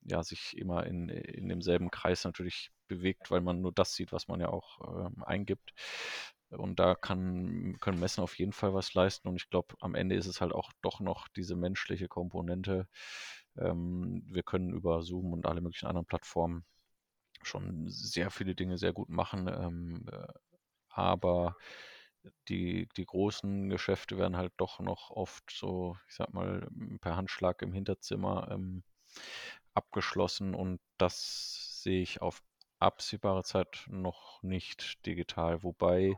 ja 0.03 0.23
sich 0.23 0.57
immer 0.57 0.85
in, 0.87 1.09
in 1.09 1.49
demselben 1.49 1.91
Kreis 1.91 2.23
natürlich 2.23 2.71
bewegt, 2.87 3.29
weil 3.31 3.41
man 3.41 3.61
nur 3.61 3.71
das 3.73 3.93
sieht, 3.93 4.11
was 4.11 4.27
man 4.27 4.39
ja 4.39 4.49
auch 4.49 4.79
ähm, 5.07 5.23
eingibt. 5.23 5.73
Und 6.49 6.79
da 6.79 6.95
kann, 6.95 7.75
können 7.81 7.99
Messen 7.99 8.23
auf 8.23 8.37
jeden 8.39 8.53
Fall 8.53 8.73
was 8.73 8.93
leisten. 8.93 9.27
Und 9.27 9.35
ich 9.35 9.49
glaube, 9.49 9.75
am 9.81 9.95
Ende 9.95 10.15
ist 10.15 10.27
es 10.27 10.39
halt 10.39 10.53
auch 10.53 10.71
doch 10.81 11.01
noch 11.01 11.27
diese 11.27 11.55
menschliche 11.55 12.07
Komponente, 12.07 12.87
ähm, 13.59 14.23
wir 14.27 14.43
können 14.43 14.73
über 14.73 15.01
Zoom 15.01 15.33
und 15.33 15.45
alle 15.45 15.61
möglichen 15.61 15.87
anderen 15.87 16.05
Plattformen 16.05 16.65
schon 17.43 17.87
sehr 17.87 18.31
viele 18.31 18.55
Dinge 18.55 18.77
sehr 18.77 18.93
gut 18.93 19.09
machen, 19.09 19.47
ähm, 19.47 20.05
äh, 20.11 20.27
aber 20.89 21.55
die, 22.49 22.87
die 22.97 23.05
großen 23.05 23.69
Geschäfte 23.69 24.17
werden 24.17 24.37
halt 24.37 24.53
doch 24.57 24.79
noch 24.79 25.11
oft 25.11 25.49
so, 25.51 25.97
ich 26.07 26.15
sag 26.15 26.33
mal, 26.33 26.67
per 27.01 27.15
Handschlag 27.15 27.61
im 27.61 27.73
Hinterzimmer 27.73 28.49
ähm, 28.51 28.83
abgeschlossen 29.73 30.55
und 30.55 30.79
das 30.97 31.81
sehe 31.83 32.01
ich 32.01 32.21
auf 32.21 32.41
absehbare 32.79 33.43
Zeit 33.43 33.85
noch 33.87 34.41
nicht 34.43 35.05
digital, 35.05 35.63
wobei 35.63 36.17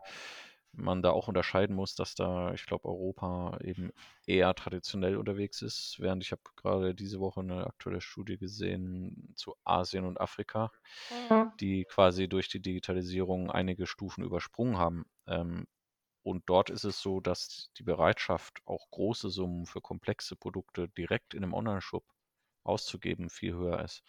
man 0.72 1.02
da 1.02 1.12
auch 1.12 1.28
unterscheiden 1.28 1.76
muss, 1.76 1.96
dass 1.96 2.16
da, 2.16 2.54
ich 2.54 2.66
glaube, 2.66 2.88
Europa 2.88 3.58
eben 3.64 3.92
eher 4.26 4.54
traditionell 4.56 5.18
unterwegs 5.18 5.62
ist, 5.62 5.98
während 6.00 6.24
ich 6.24 6.32
habe 6.32 6.42
gerade 6.56 6.96
diese 6.96 7.20
Woche 7.20 7.42
eine 7.42 7.68
aktuelle 7.68 8.02
Studie 8.02 8.38
gesehen 8.38 9.34
zu 9.36 9.56
Asien 9.64 10.06
und 10.06 10.22
Afrika, 10.22 10.72
mhm. 11.30 11.52
die 11.60 11.86
quasi 11.86 12.28
durch 12.28 12.50
die 12.50 12.62
Digitalisierung 12.62 13.52
einige 13.52 13.88
Stufen 13.88 14.24
übersprungen 14.24 14.78
haben. 14.78 15.06
Ähm, 15.28 15.66
und 16.24 16.44
dort 16.48 16.70
ist 16.70 16.84
es 16.84 17.02
so, 17.02 17.22
dass 17.22 17.72
die 17.78 17.84
Bereitschaft, 17.84 18.62
auch 18.66 18.90
große 18.92 19.30
Summen 19.30 19.66
für 19.66 19.82
komplexe 19.82 20.36
Produkte 20.36 20.90
direkt 20.90 21.34
in 21.34 21.44
einem 21.44 21.54
Online-Shop 21.54 22.04
auszugeben, 22.64 23.30
viel 23.30 23.54
höher 23.54 23.82
ist. 23.84 24.04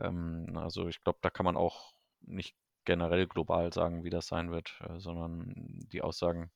Ähm, 0.00 0.52
also 0.56 0.88
ich 0.88 1.00
glaube, 1.00 1.18
da 1.22 1.30
kann 1.30 1.44
man 1.44 1.56
auch 1.56 1.94
nicht 2.20 2.56
generell 2.84 3.26
global 3.26 3.72
sagen, 3.72 4.04
wie 4.04 4.10
das 4.10 4.26
sein 4.26 4.50
wird, 4.50 4.78
äh, 4.88 4.98
sondern 4.98 5.52
die 5.92 6.02
Aussagen, 6.02 6.50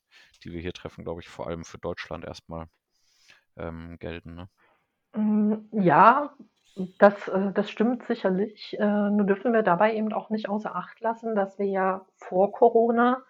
die 0.45 0.53
wir 0.53 0.61
hier 0.61 0.73
treffen, 0.73 1.05
glaube 1.05 1.21
ich, 1.21 1.29
vor 1.29 1.47
allem 1.47 1.65
für 1.65 1.79
Deutschland 1.79 2.25
erstmal 2.25 2.67
ähm, 3.57 3.97
gelten. 3.99 4.35
Ne? 4.35 4.49
Mm, 5.15 5.69
ja, 5.73 6.33
das, 6.99 7.29
äh, 7.29 7.53
das 7.53 7.71
stimmt 7.71 8.05
sicherlich. 8.05 8.77
Äh, 8.79 9.11
nur 9.11 9.27
dürfen 9.27 9.53
wir 9.53 9.63
dabei 9.63 9.95
eben 9.95 10.13
auch 10.13 10.31
nicht 10.31 10.49
außer 10.49 10.75
Acht 10.75 11.01
lassen, 11.01 11.35
dass 11.35 11.59
wir 11.59 11.67
ja 11.67 12.07
vor 12.17 12.53
Corona 12.53 13.23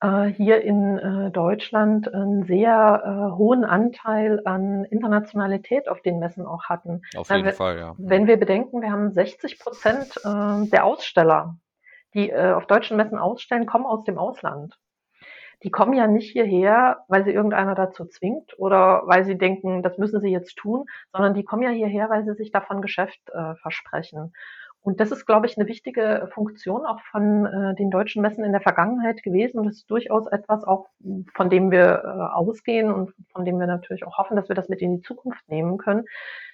äh, 0.00 0.26
hier 0.26 0.62
in 0.62 0.98
äh, 0.98 1.30
Deutschland 1.30 2.12
einen 2.12 2.44
sehr 2.44 3.34
hohen 3.36 3.64
Anteil 3.64 4.42
an 4.44 4.84
Internationalität 4.84 5.88
auf 5.88 6.02
den 6.02 6.18
Messen 6.18 6.46
auch 6.46 6.64
hatten. 6.64 7.02
Auf 7.16 7.30
jeden 7.30 7.44
wenn, 7.44 7.54
Fall, 7.54 7.78
ja. 7.78 7.94
Wenn 7.98 8.26
wir 8.26 8.36
bedenken, 8.36 8.82
wir 8.82 8.90
haben 8.90 9.12
60 9.12 9.58
Prozent 9.58 10.20
der 10.24 10.84
Aussteller 10.84 11.56
die 12.14 12.30
äh, 12.30 12.52
auf 12.52 12.66
deutschen 12.66 12.96
Messen 12.96 13.18
ausstellen, 13.18 13.66
kommen 13.66 13.86
aus 13.86 14.04
dem 14.04 14.18
Ausland. 14.18 14.78
Die 15.62 15.70
kommen 15.70 15.92
ja 15.92 16.08
nicht 16.08 16.32
hierher, 16.32 17.04
weil 17.08 17.24
sie 17.24 17.30
irgendeiner 17.30 17.74
dazu 17.74 18.04
zwingt 18.06 18.58
oder 18.58 19.02
weil 19.06 19.24
sie 19.24 19.38
denken, 19.38 19.82
das 19.82 19.96
müssen 19.96 20.20
sie 20.20 20.30
jetzt 20.30 20.56
tun, 20.56 20.86
sondern 21.12 21.34
die 21.34 21.44
kommen 21.44 21.62
ja 21.62 21.70
hierher, 21.70 22.10
weil 22.10 22.24
sie 22.24 22.34
sich 22.34 22.50
davon 22.50 22.82
Geschäft 22.82 23.20
äh, 23.32 23.54
versprechen. 23.56 24.32
Und 24.84 24.98
das 24.98 25.12
ist, 25.12 25.26
glaube 25.26 25.46
ich, 25.46 25.56
eine 25.56 25.68
wichtige 25.68 26.28
Funktion 26.34 26.84
auch 26.84 27.00
von 27.12 27.46
äh, 27.46 27.74
den 27.76 27.90
deutschen 27.90 28.20
Messen 28.20 28.42
in 28.42 28.50
der 28.50 28.60
Vergangenheit 28.60 29.22
gewesen. 29.22 29.60
Und 29.60 29.66
das 29.66 29.76
ist 29.76 29.90
durchaus 29.90 30.26
etwas 30.26 30.64
auch, 30.64 30.88
von 31.34 31.50
dem 31.50 31.70
wir 31.70 32.02
äh, 32.04 32.34
ausgehen 32.34 32.92
und 32.92 33.14
von 33.32 33.44
dem 33.44 33.60
wir 33.60 33.68
natürlich 33.68 34.04
auch 34.04 34.18
hoffen, 34.18 34.34
dass 34.34 34.48
wir 34.48 34.56
das 34.56 34.68
mit 34.68 34.82
in 34.82 34.96
die 34.96 35.02
Zukunft 35.02 35.48
nehmen 35.48 35.78
können, 35.78 36.04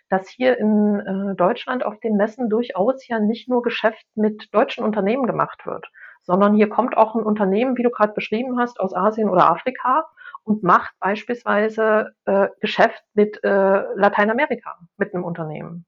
dass 0.08 0.28
hier 0.28 0.58
in 0.58 1.00
äh, 1.00 1.34
Deutschland 1.36 1.84
auf 1.84 1.98
den 2.00 2.16
Messen 2.16 2.48
durchaus 2.48 3.06
ja 3.06 3.18
nicht 3.18 3.48
nur 3.48 3.62
Geschäft 3.62 4.04
mit 4.14 4.48
deutschen 4.52 4.84
Unternehmen 4.84 5.26
gemacht 5.26 5.66
wird, 5.66 5.90
sondern 6.22 6.54
hier 6.54 6.68
kommt 6.68 6.96
auch 6.96 7.14
ein 7.14 7.22
Unternehmen, 7.22 7.76
wie 7.76 7.82
du 7.82 7.90
gerade 7.90 8.12
beschrieben 8.12 8.58
hast, 8.58 8.80
aus 8.80 8.94
Asien 8.94 9.28
oder 9.28 9.50
Afrika 9.50 10.06
und 10.44 10.62
macht 10.62 10.94
beispielsweise 11.00 12.12
äh, 12.24 12.48
Geschäft 12.60 13.02
mit 13.14 13.42
äh, 13.44 13.82
Lateinamerika 13.94 14.78
mit 14.96 15.14
einem 15.14 15.24
Unternehmen. 15.24 15.84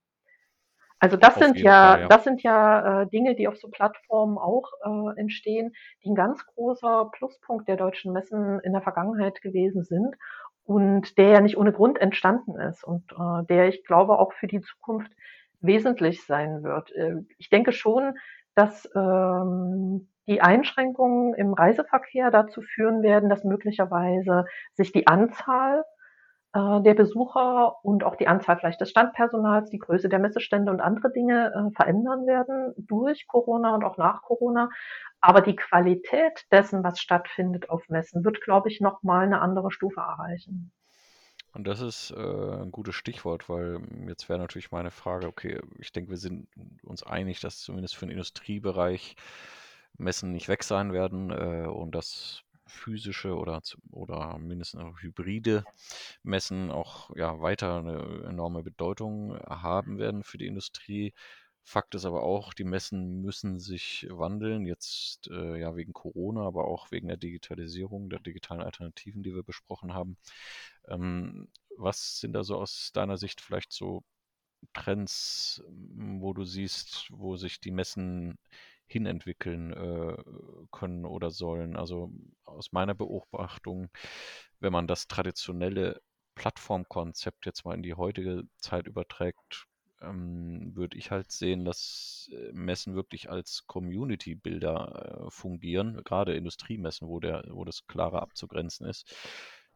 Also 0.99 1.17
das 1.17 1.35
auf 1.35 1.43
sind 1.43 1.57
ja, 1.57 1.93
Fall, 1.93 2.01
ja, 2.01 2.07
das 2.09 2.23
sind 2.23 2.43
ja 2.43 3.01
äh, 3.01 3.07
Dinge, 3.07 3.35
die 3.35 3.47
auf 3.47 3.57
so 3.57 3.69
Plattformen 3.69 4.37
auch 4.37 4.69
äh, 4.85 5.19
entstehen, 5.19 5.73
die 6.03 6.11
ein 6.11 6.15
ganz 6.15 6.45
großer 6.45 7.09
Pluspunkt 7.11 7.67
der 7.67 7.75
deutschen 7.75 8.13
Messen 8.13 8.59
in 8.59 8.71
der 8.71 8.83
Vergangenheit 8.83 9.41
gewesen 9.41 9.83
sind 9.83 10.15
und 10.65 11.17
der 11.17 11.29
ja 11.29 11.41
nicht 11.41 11.57
ohne 11.57 11.71
Grund 11.71 11.99
entstanden 11.99 12.59
ist 12.59 12.83
und 12.83 13.11
äh, 13.11 13.45
der, 13.47 13.67
ich 13.67 13.83
glaube, 13.83 14.19
auch 14.19 14.33
für 14.33 14.47
die 14.47 14.61
Zukunft 14.61 15.11
wesentlich 15.59 16.25
sein 16.25 16.63
wird. 16.63 16.91
Äh, 16.91 17.23
ich 17.37 17.49
denke 17.49 17.71
schon, 17.71 18.13
dass 18.55 18.89
ähm, 18.95 20.07
die 20.27 20.41
Einschränkungen 20.41 21.33
im 21.33 21.53
Reiseverkehr 21.53 22.31
dazu 22.31 22.61
führen 22.61 23.01
werden, 23.01 23.29
dass 23.29 23.43
möglicherweise 23.43 24.45
sich 24.73 24.91
die 24.91 25.07
Anzahl 25.07 25.83
äh, 26.53 26.81
der 26.81 26.93
Besucher 26.93 27.83
und 27.83 28.03
auch 28.03 28.15
die 28.15 28.27
Anzahl 28.27 28.57
vielleicht 28.57 28.81
des 28.81 28.89
Standpersonals, 28.89 29.69
die 29.69 29.79
Größe 29.79 30.09
der 30.09 30.19
Messestände 30.19 30.71
und 30.71 30.81
andere 30.81 31.11
Dinge 31.11 31.53
äh, 31.53 31.75
verändern 31.75 32.27
werden 32.27 32.73
durch 32.77 33.27
Corona 33.27 33.73
und 33.75 33.83
auch 33.83 33.97
nach 33.97 34.21
Corona. 34.21 34.69
Aber 35.21 35.41
die 35.41 35.55
Qualität 35.55 36.45
dessen, 36.51 36.83
was 36.83 36.99
stattfindet 36.99 37.69
auf 37.69 37.87
Messen, 37.89 38.25
wird, 38.25 38.41
glaube 38.41 38.69
ich, 38.69 38.81
noch 38.81 39.03
mal 39.03 39.25
eine 39.25 39.39
andere 39.39 39.71
Stufe 39.71 40.01
erreichen. 40.01 40.71
Und 41.53 41.67
das 41.67 41.81
ist 41.81 42.11
äh, 42.11 42.61
ein 42.61 42.71
gutes 42.71 42.95
Stichwort, 42.95 43.49
weil 43.49 43.81
jetzt 44.07 44.29
wäre 44.29 44.39
natürlich 44.39 44.71
meine 44.71 44.91
Frage, 44.91 45.27
okay, 45.27 45.59
ich 45.79 45.91
denke, 45.91 46.11
wir 46.11 46.17
sind 46.17 46.47
uns 46.83 47.03
einig, 47.03 47.41
dass 47.41 47.59
zumindest 47.59 47.95
für 47.95 48.05
den 48.05 48.11
Industriebereich 48.11 49.15
Messen 49.97 50.31
nicht 50.31 50.47
weg 50.47 50.63
sein 50.63 50.93
werden 50.93 51.29
äh, 51.29 51.67
und 51.67 51.93
dass 51.93 52.43
physische 52.71 53.35
oder, 53.35 53.61
oder 53.91 54.37
mindestens 54.37 55.01
hybride 55.01 55.63
Messen 56.23 56.71
auch 56.71 57.15
ja, 57.15 57.41
weiter 57.41 57.77
eine 57.77 58.23
enorme 58.27 58.63
Bedeutung 58.63 59.37
haben 59.47 59.97
werden 59.99 60.23
für 60.23 60.37
die 60.37 60.47
Industrie. 60.47 61.13
Fakt 61.63 61.93
ist 61.93 62.05
aber 62.05 62.23
auch, 62.23 62.53
die 62.53 62.63
Messen 62.63 63.21
müssen 63.21 63.59
sich 63.59 64.07
wandeln, 64.09 64.65
jetzt 64.65 65.27
äh, 65.29 65.59
ja 65.59 65.75
wegen 65.75 65.93
Corona, 65.93 66.41
aber 66.47 66.65
auch 66.65 66.91
wegen 66.91 67.07
der 67.07 67.17
Digitalisierung, 67.17 68.09
der 68.09 68.19
digitalen 68.19 68.61
Alternativen, 68.61 69.21
die 69.21 69.35
wir 69.35 69.43
besprochen 69.43 69.93
haben. 69.93 70.17
Ähm, 70.87 71.49
was 71.77 72.19
sind 72.19 72.33
da 72.33 72.43
so 72.43 72.57
aus 72.57 72.91
deiner 72.93 73.17
Sicht 73.17 73.41
vielleicht 73.41 73.73
so 73.73 74.03
Trends, 74.73 75.63
wo 75.67 76.33
du 76.33 76.45
siehst, 76.45 77.07
wo 77.11 77.35
sich 77.35 77.59
die 77.59 77.71
Messen 77.71 78.37
hinentwickeln 78.91 79.73
äh, 79.73 80.17
können 80.71 81.05
oder 81.05 81.31
sollen. 81.31 81.75
Also 81.75 82.11
aus 82.45 82.71
meiner 82.71 82.93
Beobachtung, 82.93 83.89
wenn 84.59 84.73
man 84.73 84.87
das 84.87 85.07
traditionelle 85.07 86.01
Plattformkonzept 86.35 87.45
jetzt 87.45 87.65
mal 87.65 87.75
in 87.75 87.83
die 87.83 87.93
heutige 87.93 88.43
Zeit 88.57 88.87
überträgt, 88.87 89.67
ähm, 90.01 90.75
würde 90.75 90.97
ich 90.97 91.11
halt 91.11 91.31
sehen, 91.31 91.65
dass 91.65 92.29
äh, 92.33 92.51
Messen 92.53 92.95
wirklich 92.95 93.29
als 93.29 93.65
Community-Builder 93.67 95.25
äh, 95.27 95.31
fungieren, 95.31 96.03
gerade 96.03 96.35
Industriemessen, 96.35 97.07
wo, 97.07 97.19
der, 97.19 97.43
wo 97.49 97.63
das 97.65 97.85
klarer 97.87 98.21
abzugrenzen 98.21 98.87
ist 98.87 99.13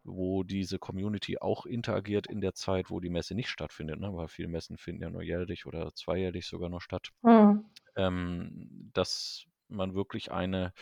wo 0.05 0.43
diese 0.43 0.79
Community 0.79 1.39
auch 1.39 1.65
interagiert 1.65 2.27
in 2.27 2.39
der 2.39 2.53
Zeit, 2.53 2.89
wo 2.89 2.99
die 2.99 3.09
Messe 3.09 3.35
nicht 3.35 3.49
stattfindet, 3.49 3.99
ne? 3.99 4.15
weil 4.15 4.27
viele 4.27 4.47
Messen 4.47 4.77
finden 4.77 5.01
ja 5.01 5.09
nur 5.09 5.23
jährlich 5.23 5.65
oder 5.65 5.93
zweijährlich 5.93 6.45
sogar 6.45 6.69
noch 6.69 6.81
statt, 6.81 7.09
mhm. 7.23 7.65
ähm, 7.95 8.91
dass 8.93 9.45
man 9.67 9.95
wirklich 9.95 10.31
eine 10.31 10.73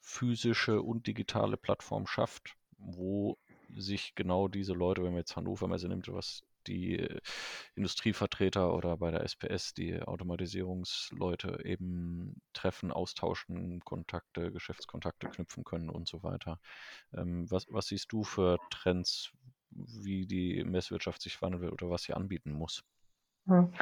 physische 0.00 0.82
und 0.82 1.06
digitale 1.06 1.56
Plattform 1.56 2.06
schafft, 2.06 2.56
wo 2.78 3.38
sich 3.76 4.14
genau 4.14 4.48
diese 4.48 4.72
Leute, 4.72 5.02
wenn 5.02 5.10
man 5.10 5.20
jetzt 5.20 5.36
Hannover 5.36 5.68
Messe 5.68 5.88
nimmt, 5.88 6.12
was 6.12 6.42
die 6.66 6.98
äh, 6.98 7.20
Industrievertreter 7.74 8.74
oder 8.74 8.96
bei 8.96 9.10
der 9.10 9.22
SPS 9.22 9.74
die 9.74 10.00
Automatisierungsleute 10.00 11.64
eben 11.64 12.40
treffen, 12.52 12.92
austauschen, 12.92 13.80
Kontakte, 13.80 14.52
Geschäftskontakte 14.52 15.28
knüpfen 15.28 15.64
können 15.64 15.90
und 15.90 16.08
so 16.08 16.22
weiter. 16.22 16.58
Ähm, 17.14 17.50
was, 17.50 17.66
was 17.70 17.86
siehst 17.86 18.12
du 18.12 18.24
für 18.24 18.58
Trends, 18.70 19.30
wie 19.70 20.26
die 20.26 20.64
Messwirtschaft 20.64 21.22
sich 21.22 21.40
wandeln 21.42 21.62
will 21.62 21.70
oder 21.70 21.90
was 21.90 22.02
sie 22.02 22.14
anbieten 22.14 22.52
muss? 22.52 22.82
Hm. 23.46 23.72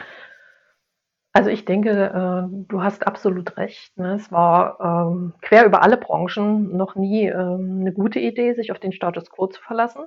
Also 1.37 1.51
ich 1.51 1.65
denke, 1.65 1.91
äh, 1.91 2.67
du 2.69 2.83
hast 2.83 3.09
absolut 3.09 3.57
recht. 3.57 3.97
Ne? 3.99 4.15
Es 4.15 4.31
war 4.31 4.79
ähm, 4.81 5.35
quer 5.43 5.67
über 5.67 5.83
alle 5.83 5.97
Branchen 5.97 6.77
noch 6.77 6.95
nie 6.95 7.27
ähm, 7.27 7.79
eine 7.81 7.93
gute 7.93 8.21
Idee, 8.21 8.55
sich 8.55 8.71
auf 8.71 8.79
den 8.79 8.93
Status 8.93 9.29
quo 9.31 9.49
zu 9.49 9.61
verlassen. 9.61 10.05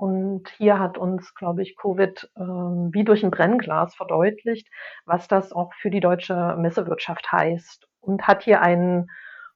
Und 0.00 0.48
hier 0.50 0.78
hat 0.78 0.96
uns, 0.96 1.34
glaube 1.34 1.62
ich, 1.62 1.76
Covid 1.76 2.30
ähm, 2.36 2.90
wie 2.92 3.02
durch 3.02 3.24
ein 3.24 3.32
Brennglas 3.32 3.96
verdeutlicht, 3.96 4.68
was 5.06 5.26
das 5.26 5.52
auch 5.52 5.74
für 5.74 5.90
die 5.90 5.98
deutsche 5.98 6.54
Messewirtschaft 6.56 7.32
heißt. 7.32 7.88
Und 8.00 8.28
hat 8.28 8.44
hier 8.44 8.62
einen 8.62 9.10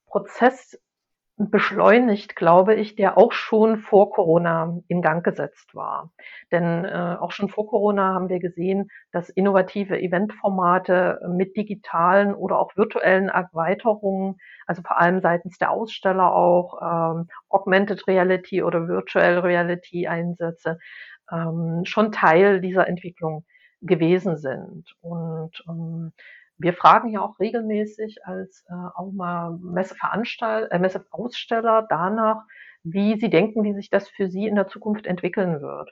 Prozess 0.07 0.81
beschleunigt, 1.51 2.37
glaube 2.37 2.75
ich, 2.75 2.95
der 2.95 3.19
auch 3.19 3.33
schon 3.33 3.79
vor 3.79 4.11
Corona 4.11 4.79
in 4.89 5.03
Gang 5.03 5.25
gesetzt 5.25 5.75
war. 5.75 6.13
Denn 6.51 6.85
äh, 6.85 7.17
auch 7.19 7.33
schon 7.33 7.49
vor 7.49 7.69
Corona 7.69 8.15
haben 8.15 8.29
wir 8.29 8.39
gesehen, 8.39 8.89
dass 9.13 9.29
innovative 9.29 10.01
Eventformate 10.01 11.21
mit 11.29 11.57
digitalen 11.57 12.35
oder 12.35 12.59
auch 12.59 12.77
virtuellen 12.77 13.29
Erweiterungen, 13.29 14.37
also 14.67 14.83
vor 14.83 14.99
allem 15.01 15.21
seitens 15.21 15.59
der 15.59 15.71
Aussteller 15.71 16.33
auch 16.35 16.81
ähm, 16.83 17.29
Augmented 17.49 18.07
Reality 18.07 18.63
oder 18.63 18.89
Virtual 18.89 19.39
Reality 19.39 20.07
Einsätze, 20.07 20.79
ähm, 21.31 21.83
schon 21.85 22.13
Teil 22.13 22.61
dieser 22.61 22.89
Entwicklung 22.89 23.45
gewesen 23.81 24.37
sind. 24.37 24.95
Und 25.01 25.63
ähm, 25.69 26.13
wir 26.59 26.75
fragen 26.75 27.09
ja 27.09 27.21
auch 27.21 27.39
regelmäßig 27.41 28.25
als 28.25 28.65
äh, 28.69 28.75
auch 28.95 29.13
mal 29.13 29.59
Messeveranstalter, 29.61 30.73
äh, 30.73 30.79
Messeaussteller 30.79 31.87
danach, 31.89 32.45
wie 32.85 33.19
sie 33.19 33.31
denken, 33.31 33.65
wie 33.65 33.75
sich 33.75 33.91
das 33.91 34.09
für 34.09 34.29
sie 34.29 34.47
in 34.47 34.55
der 34.55 34.69
Zukunft 34.69 35.07
entwickeln 35.07 35.61
wird. 35.61 35.91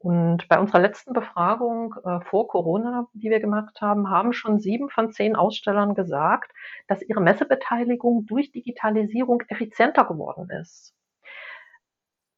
Und 0.00 0.48
bei 0.48 0.60
unserer 0.60 0.78
letzten 0.78 1.12
Befragung 1.12 1.94
äh, 2.04 2.20
vor 2.20 2.46
Corona, 2.46 3.08
die 3.14 3.30
wir 3.30 3.40
gemacht 3.40 3.80
haben, 3.80 4.08
haben 4.08 4.32
schon 4.32 4.60
sieben 4.60 4.90
von 4.90 5.10
zehn 5.10 5.34
Ausstellern 5.34 5.94
gesagt, 5.94 6.52
dass 6.86 7.02
ihre 7.02 7.20
Messebeteiligung 7.20 8.24
durch 8.26 8.52
Digitalisierung 8.52 9.42
effizienter 9.48 10.04
geworden 10.04 10.48
ist. 10.50 10.94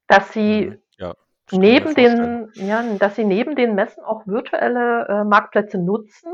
Dass 0.06 0.32
sie 0.32 0.70
mhm. 0.70 0.78
ja, 0.96 1.14
neben 1.52 1.94
den, 1.94 2.50
ja, 2.54 2.82
dass 2.98 3.16
sie 3.16 3.24
neben 3.24 3.54
den 3.56 3.74
Messen 3.74 4.04
auch 4.04 4.26
virtuelle 4.26 5.06
äh, 5.08 5.24
Marktplätze 5.24 5.76
nutzen, 5.76 6.32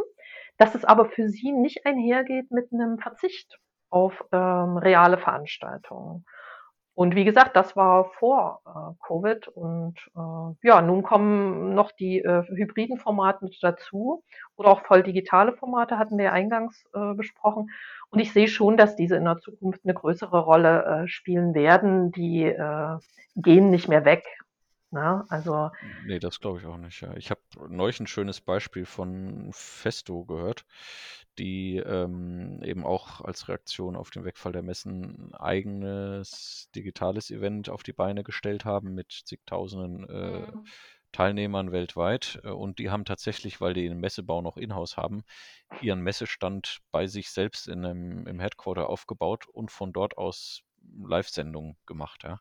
dass 0.59 0.75
es 0.75 0.85
aber 0.85 1.07
für 1.07 1.29
sie 1.29 1.53
nicht 1.53 1.87
einhergeht 1.87 2.51
mit 2.51 2.73
einem 2.73 2.99
Verzicht 2.99 3.59
auf 3.91 4.25
ähm, 4.33 4.77
reale 4.79 5.19
Veranstaltungen. 5.19 6.25
Und 6.97 7.15
wie 7.15 7.27
gesagt, 7.27 7.57
das 7.57 7.77
war 7.77 8.07
vor 8.19 8.63
äh, 8.65 9.07
Covid 9.07 9.49
und 9.49 9.99
äh, 10.17 10.67
ja, 10.67 10.81
nun 10.81 11.03
kommen 11.03 11.75
noch 11.75 11.93
die 11.93 12.21
äh, 12.21 12.43
hybriden 12.49 12.97
Formate 12.97 13.51
dazu 13.61 14.25
oder 14.57 14.71
auch 14.71 14.81
voll 14.87 15.03
digitale 15.03 15.53
Formate 15.53 15.99
hatten 15.99 16.17
wir 16.17 16.33
eingangs 16.33 16.85
äh, 16.95 17.13
besprochen. 17.13 17.69
Und 18.09 18.21
ich 18.21 18.33
sehe 18.33 18.49
schon, 18.49 18.79
dass 18.79 18.97
diese 18.97 19.17
in 19.17 19.25
der 19.25 19.37
Zukunft 19.37 19.83
eine 19.85 19.93
größere 19.93 20.41
Rolle 20.41 20.85
äh, 21.05 21.07
spielen 21.07 21.53
werden. 21.53 22.13
Die 22.13 22.45
äh, 22.45 22.97
gehen 23.35 23.69
nicht 23.69 23.89
mehr 23.89 24.07
weg. 24.07 24.25
Ne? 24.91 25.25
Also, 25.29 25.71
Nee, 26.07 26.21
das 26.21 26.41
glaube 26.41 26.61
ich 26.61 26.67
auch 26.67 26.77
nicht, 26.77 27.01
ja. 27.01 27.15
Ich 27.17 27.31
habe 27.31 27.41
neulich 27.69 27.99
ein 28.01 28.07
schönes 28.07 28.41
Beispiel 28.41 28.87
von 28.87 29.51
Festo 29.53 30.25
gehört, 30.25 30.65
die 31.39 31.77
ähm, 31.79 32.63
eben 32.63 32.85
auch 32.85 33.21
als 33.21 33.49
Reaktion 33.49 33.97
auf 33.97 34.11
den 34.11 34.25
Wegfall 34.25 34.53
der 34.53 34.63
Messen 34.63 35.31
ein 35.31 35.35
eigenes 35.35 36.71
digitales 36.75 37.31
Event 37.31 37.69
auf 37.69 37.83
die 37.83 37.93
Beine 37.93 38.23
gestellt 38.23 38.65
haben 38.65 38.95
mit 38.95 39.13
zigtausenden 39.13 40.09
äh, 40.09 40.53
mhm. 40.53 40.67
Teilnehmern 41.13 41.73
weltweit. 41.73 42.41
Äh, 42.45 42.51
und 42.51 42.79
die 42.79 42.91
haben 42.91 43.05
tatsächlich, 43.05 43.61
weil 43.61 43.75
die 43.75 43.89
den 43.89 43.99
Messebau 43.99 44.41
noch 44.41 44.57
in-house 44.57 44.97
haben, 44.97 45.25
ihren 45.81 46.01
Messestand 46.01 46.79
bei 46.93 47.07
sich 47.07 47.31
selbst 47.31 47.69
in 47.69 47.85
einem, 47.85 48.27
im 48.27 48.39
Headquarter 48.41 48.89
aufgebaut 48.89 49.47
und 49.49 49.71
von 49.71 49.93
dort 49.93 50.17
aus 50.17 50.63
Live-Sendungen 51.05 51.77
gemacht, 51.87 52.23
ja. 52.25 52.41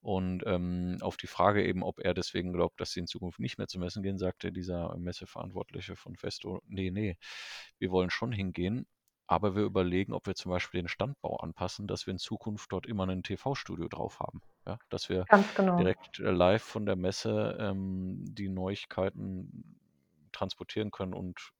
Und 0.00 0.42
ähm, 0.46 0.98
auf 1.00 1.16
die 1.16 1.26
Frage 1.26 1.66
eben, 1.66 1.82
ob 1.82 1.98
er 1.98 2.12
deswegen 2.12 2.52
glaubt, 2.52 2.80
dass 2.80 2.92
sie 2.92 3.00
in 3.00 3.06
Zukunft 3.06 3.40
nicht 3.40 3.56
mehr 3.56 3.68
zu 3.68 3.78
Messen 3.78 4.02
gehen, 4.02 4.18
sagte 4.18 4.52
dieser 4.52 4.96
Messeverantwortliche 4.98 5.96
von 5.96 6.16
Festo, 6.16 6.60
nee, 6.66 6.90
nee, 6.90 7.16
wir 7.78 7.90
wollen 7.90 8.10
schon 8.10 8.30
hingehen, 8.30 8.86
aber 9.26 9.56
wir 9.56 9.62
überlegen, 9.62 10.12
ob 10.12 10.26
wir 10.26 10.34
zum 10.34 10.50
Beispiel 10.50 10.82
den 10.82 10.88
Standbau 10.88 11.36
anpassen, 11.36 11.86
dass 11.86 12.06
wir 12.06 12.12
in 12.12 12.18
Zukunft 12.18 12.70
dort 12.72 12.86
immer 12.86 13.06
ein 13.06 13.22
TV-Studio 13.22 13.88
drauf 13.88 14.20
haben. 14.20 14.42
Ja, 14.66 14.78
dass 14.88 15.08
wir 15.08 15.24
genau. 15.56 15.76
direkt 15.76 16.20
äh, 16.20 16.30
live 16.30 16.62
von 16.62 16.86
der 16.86 16.96
Messe 16.96 17.56
ähm, 17.60 18.24
die 18.28 18.48
Neuigkeiten 18.48 19.78
transportieren 20.32 20.90
können 20.90 21.14
und 21.14 21.52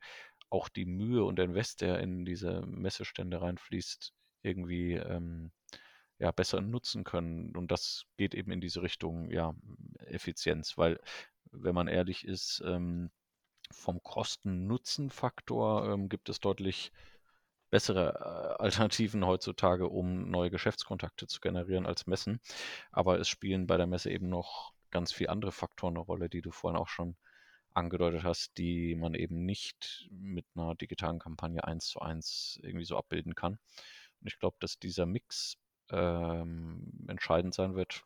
auch 0.51 0.68
die 0.68 0.87
Mühe 0.87 1.25
und 1.25 1.37
der 1.37 1.47
Invest, 1.47 1.81
der 1.81 2.01
in 2.01 2.25
diese 2.25 2.62
Messestände 2.66 3.40
reinfließt, 3.40 4.12
irgendwie 4.42 4.92
ähm, 4.92 5.51
ja, 6.18 6.31
besser 6.33 6.61
nutzen 6.61 7.05
können. 7.05 7.57
Und 7.57 7.70
das 7.70 8.05
geht 8.16 8.35
eben 8.35 8.50
in 8.53 8.61
diese 8.61 8.83
Richtung, 8.83 9.31
ja, 9.31 9.55
Effizienz, 9.98 10.79
weil, 10.79 11.00
wenn 11.50 11.74
man 11.74 11.88
ehrlich 11.88 12.27
ist, 12.27 12.62
ähm, 12.66 13.11
vom 13.70 14.03
Kosten-Nutzen-Faktor 14.03 15.92
ähm, 15.92 16.09
gibt 16.09 16.29
es 16.29 16.40
deutlich 16.40 16.92
bessere 17.70 18.57
äh, 18.59 18.62
Alternativen 18.62 19.27
heutzutage, 19.27 19.88
um 19.88 20.31
neue 20.31 20.50
Geschäftskontakte 20.50 21.27
zu 21.27 21.40
generieren 21.40 21.87
als 21.87 22.07
Messen. 22.07 22.40
Aber 22.92 23.18
es 23.18 23.29
spielen 23.29 23.66
bei 23.66 23.77
der 23.77 23.87
Messe 23.87 24.11
eben 24.11 24.29
noch 24.29 24.72
ganz 24.90 25.12
viele 25.12 25.31
andere 25.31 25.53
Faktoren 25.53 25.96
eine 25.96 26.05
Rolle, 26.05 26.29
die 26.29 26.42
du 26.42 26.53
vorhin 26.53 26.79
auch 26.79 26.88
schon 26.88 27.16
angedeutet 27.72 28.22
hast, 28.22 28.57
die 28.59 28.94
man 28.94 29.14
eben 29.14 29.44
nicht 29.44 30.09
mit 30.11 30.46
einer 30.55 30.77
digitalen 30.77 31.18
Kampagne 31.18 31.64
eins 31.64 31.88
zu 31.88 32.00
eins 32.00 32.61
irgendwie 32.62 32.85
so 32.85 32.96
abbilden 32.96 33.35
kann. 33.35 33.59
Und 34.20 34.29
ich 34.29 34.38
glaube, 34.38 34.57
dass 34.61 34.79
dieser 34.79 35.07
Mix 35.07 35.57
ähm, 35.90 37.05
entscheidend 37.09 37.55
sein 37.55 37.75
wird, 37.75 38.05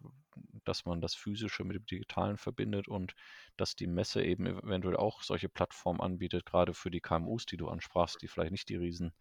dass 0.65 0.85
man 0.85 1.01
das 1.01 1.15
Physische 1.15 1.65
mit 1.65 1.77
dem 1.77 1.87
Digitalen 1.87 2.37
verbindet 2.37 2.89
und 2.89 3.15
dass 3.57 3.77
die 3.77 3.87
Messe 3.87 4.23
eben 4.23 4.47
eventuell 4.47 4.97
auch 4.97 5.23
solche 5.23 5.49
Plattformen 5.49 6.01
anbietet, 6.01 6.47
gerade 6.47 6.75
für 6.75 6.91
die 6.91 7.01
KMUs, 7.01 7.47
die 7.47 7.57
du 7.57 7.69
ansprachst, 7.69 8.23
die 8.23 8.29
vielleicht 8.29 8.53
nicht 8.53 8.69
die 8.69 8.77
riesen 8.77 9.13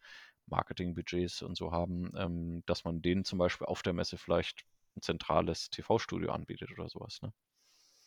Marketingbudgets 0.47 1.41
und 1.41 1.55
so 1.55 1.71
haben, 1.71 2.11
ähm, 2.17 2.63
dass 2.65 2.83
man 2.83 3.01
denen 3.01 3.25
zum 3.25 3.39
Beispiel 3.39 3.67
auf 3.67 3.81
der 3.81 3.93
Messe 3.93 4.17
vielleicht 4.17 4.65
ein 4.95 5.01
zentrales 5.01 5.69
TV-Studio 5.69 6.31
anbietet 6.31 6.71
oder 6.71 6.89
sowas. 6.89 7.21
Ne? 7.21 7.31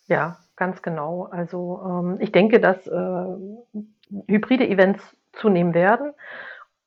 Ja, 0.06 0.38
ganz 0.56 0.82
genau. 0.82 1.24
Also 1.24 1.80
ähm, 1.84 2.16
ich 2.20 2.32
denke, 2.32 2.60
dass 2.60 2.86
äh, 2.86 3.26
hybride 4.26 4.68
Events 4.68 5.16
zunehmen 5.32 5.74
werden 5.74 6.12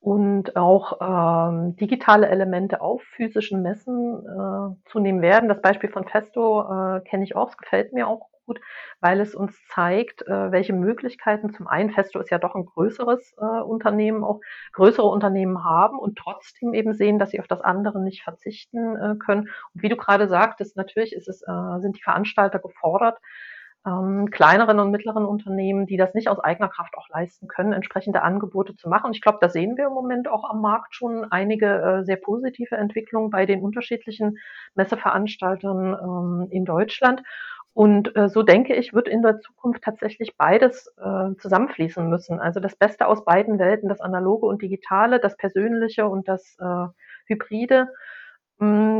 und 0.03 0.57
auch 0.57 0.99
ähm, 0.99 1.77
digitale 1.77 2.27
Elemente 2.27 2.81
auf 2.81 3.01
physischen 3.15 3.61
Messen 3.61 4.25
äh, 4.25 4.89
zunehmen 4.91 5.21
werden. 5.21 5.47
Das 5.47 5.61
Beispiel 5.61 5.89
von 5.89 6.05
Festo 6.05 6.59
äh, 6.59 6.99
kenne 7.09 7.23
ich 7.23 7.37
auch, 7.37 7.47
es 7.47 7.57
gefällt 7.57 7.93
mir 7.93 8.09
auch 8.09 8.27
gut, 8.45 8.59
weil 8.99 9.21
es 9.21 9.33
uns 9.33 9.57
zeigt, 9.69 10.27
äh, 10.27 10.51
welche 10.51 10.73
Möglichkeiten 10.73 11.53
zum 11.53 11.67
einen, 11.67 11.89
Festo 11.89 12.19
ist 12.19 12.31
ja 12.31 12.37
doch 12.37 12.53
ein 12.53 12.65
größeres 12.65 13.33
äh, 13.37 13.61
Unternehmen, 13.61 14.25
auch 14.25 14.41
größere 14.73 15.07
Unternehmen 15.07 15.63
haben 15.63 15.97
und 15.97 16.17
trotzdem 16.17 16.73
eben 16.73 16.93
sehen, 16.93 17.17
dass 17.17 17.29
sie 17.29 17.39
auf 17.39 17.47
das 17.47 17.61
andere 17.61 18.01
nicht 18.01 18.23
verzichten 18.23 18.97
äh, 18.97 19.15
können. 19.15 19.47
Und 19.73 19.83
wie 19.83 19.89
du 19.89 19.95
gerade 19.95 20.27
sagtest, 20.27 20.75
natürlich 20.75 21.13
ist 21.13 21.29
es, 21.29 21.43
äh, 21.43 21.79
sind 21.79 21.95
die 21.95 22.03
Veranstalter 22.03 22.59
gefordert, 22.59 23.19
ähm, 23.85 24.29
kleineren 24.31 24.79
und 24.79 24.91
mittleren 24.91 25.25
Unternehmen, 25.25 25.85
die 25.85 25.97
das 25.97 26.13
nicht 26.13 26.29
aus 26.29 26.39
eigener 26.39 26.69
Kraft 26.69 26.95
auch 26.95 27.09
leisten 27.09 27.47
können, 27.47 27.73
entsprechende 27.73 28.21
Angebote 28.21 28.75
zu 28.75 28.87
machen. 28.87 29.11
Ich 29.13 29.21
glaube, 29.21 29.39
da 29.41 29.49
sehen 29.49 29.75
wir 29.77 29.87
im 29.87 29.93
Moment 29.93 30.29
auch 30.29 30.49
am 30.49 30.61
Markt 30.61 30.95
schon 30.95 31.29
einige 31.31 31.81
äh, 31.81 32.03
sehr 32.05 32.15
positive 32.15 32.75
Entwicklungen 32.75 33.29
bei 33.29 33.45
den 33.45 33.61
unterschiedlichen 33.61 34.37
Messeveranstaltern 34.75 35.97
ähm, 36.01 36.47
in 36.49 36.63
Deutschland. 36.65 37.23
Und 37.73 38.15
äh, 38.15 38.29
so 38.29 38.43
denke 38.43 38.75
ich, 38.75 38.93
wird 38.93 39.07
in 39.07 39.23
der 39.23 39.39
Zukunft 39.39 39.83
tatsächlich 39.83 40.37
beides 40.37 40.93
äh, 40.97 41.35
zusammenfließen 41.39 42.07
müssen. 42.07 42.39
Also 42.39 42.59
das 42.59 42.75
Beste 42.75 43.07
aus 43.07 43.25
beiden 43.25 43.57
Welten, 43.57 43.89
das 43.89 43.99
Analoge 43.99 44.45
und 44.45 44.61
Digitale, 44.61 45.19
das 45.19 45.35
Persönliche 45.35 46.07
und 46.07 46.27
das 46.27 46.55
äh, 46.59 46.85
Hybride 47.25 47.89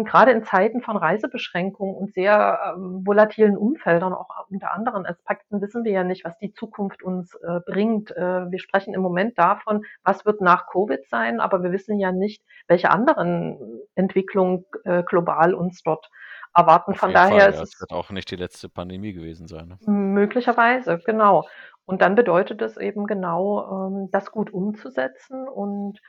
gerade 0.04 0.32
in 0.32 0.44
Zeiten 0.44 0.82
von 0.82 0.98
Reisebeschränkungen 0.98 1.96
und 1.96 2.14
sehr 2.14 2.76
ähm, 2.76 3.06
volatilen 3.06 3.58
Umfeldern, 3.58 4.14
auch 4.14 4.30
unter 4.50 4.74
anderen 4.74 5.06
Aspekten, 5.06 5.62
wissen 5.62 5.84
wir 5.84 5.92
ja 5.92 6.04
nicht, 6.04 6.26
was 6.26 6.38
die 6.38 6.54
Zukunft 6.54 7.04
uns 7.04 7.36
äh, 7.36 7.60
bringt. 7.66 8.12
Äh, 8.12 8.52
wir 8.52 8.60
sprechen 8.60 8.94
im 8.94 9.02
Moment 9.02 9.38
davon, 9.38 9.84
was 10.04 10.26
wird 10.26 10.42
nach 10.42 10.68
Covid 10.68 11.08
sein, 11.10 11.40
aber 11.40 11.64
wir 11.64 11.72
wissen 11.72 12.00
ja 12.00 12.12
nicht, 12.12 12.44
welche 12.68 12.90
anderen 12.90 13.84
Entwicklungen 13.96 14.66
äh, 14.84 15.04
global 15.04 15.54
uns 15.54 15.82
dort 15.84 16.10
erwarten. 16.56 16.96
Von 16.96 17.14
daher 17.14 17.42
Fall, 17.42 17.50
ist 17.50 17.58
ja. 17.58 17.64
es 17.64 17.74
Es 17.74 17.82
wird 17.82 17.92
auch 17.92 18.12
nicht 18.12 18.30
die 18.32 18.36
letzte 18.36 18.70
Pandemie 18.70 19.14
gewesen 19.14 19.48
sein. 19.48 19.68
Ne? 19.68 19.78
möglicherweise, 19.88 21.00
genau. 21.06 21.48
Und 21.86 22.02
dann 22.02 22.16
bedeutet 22.16 22.62
es 22.62 22.78
eben 22.78 23.06
genau, 23.08 23.88
ähm, 23.88 24.10
das 24.12 24.32
gut 24.32 24.54
umzusetzen 24.54 25.48
und 25.48 26.00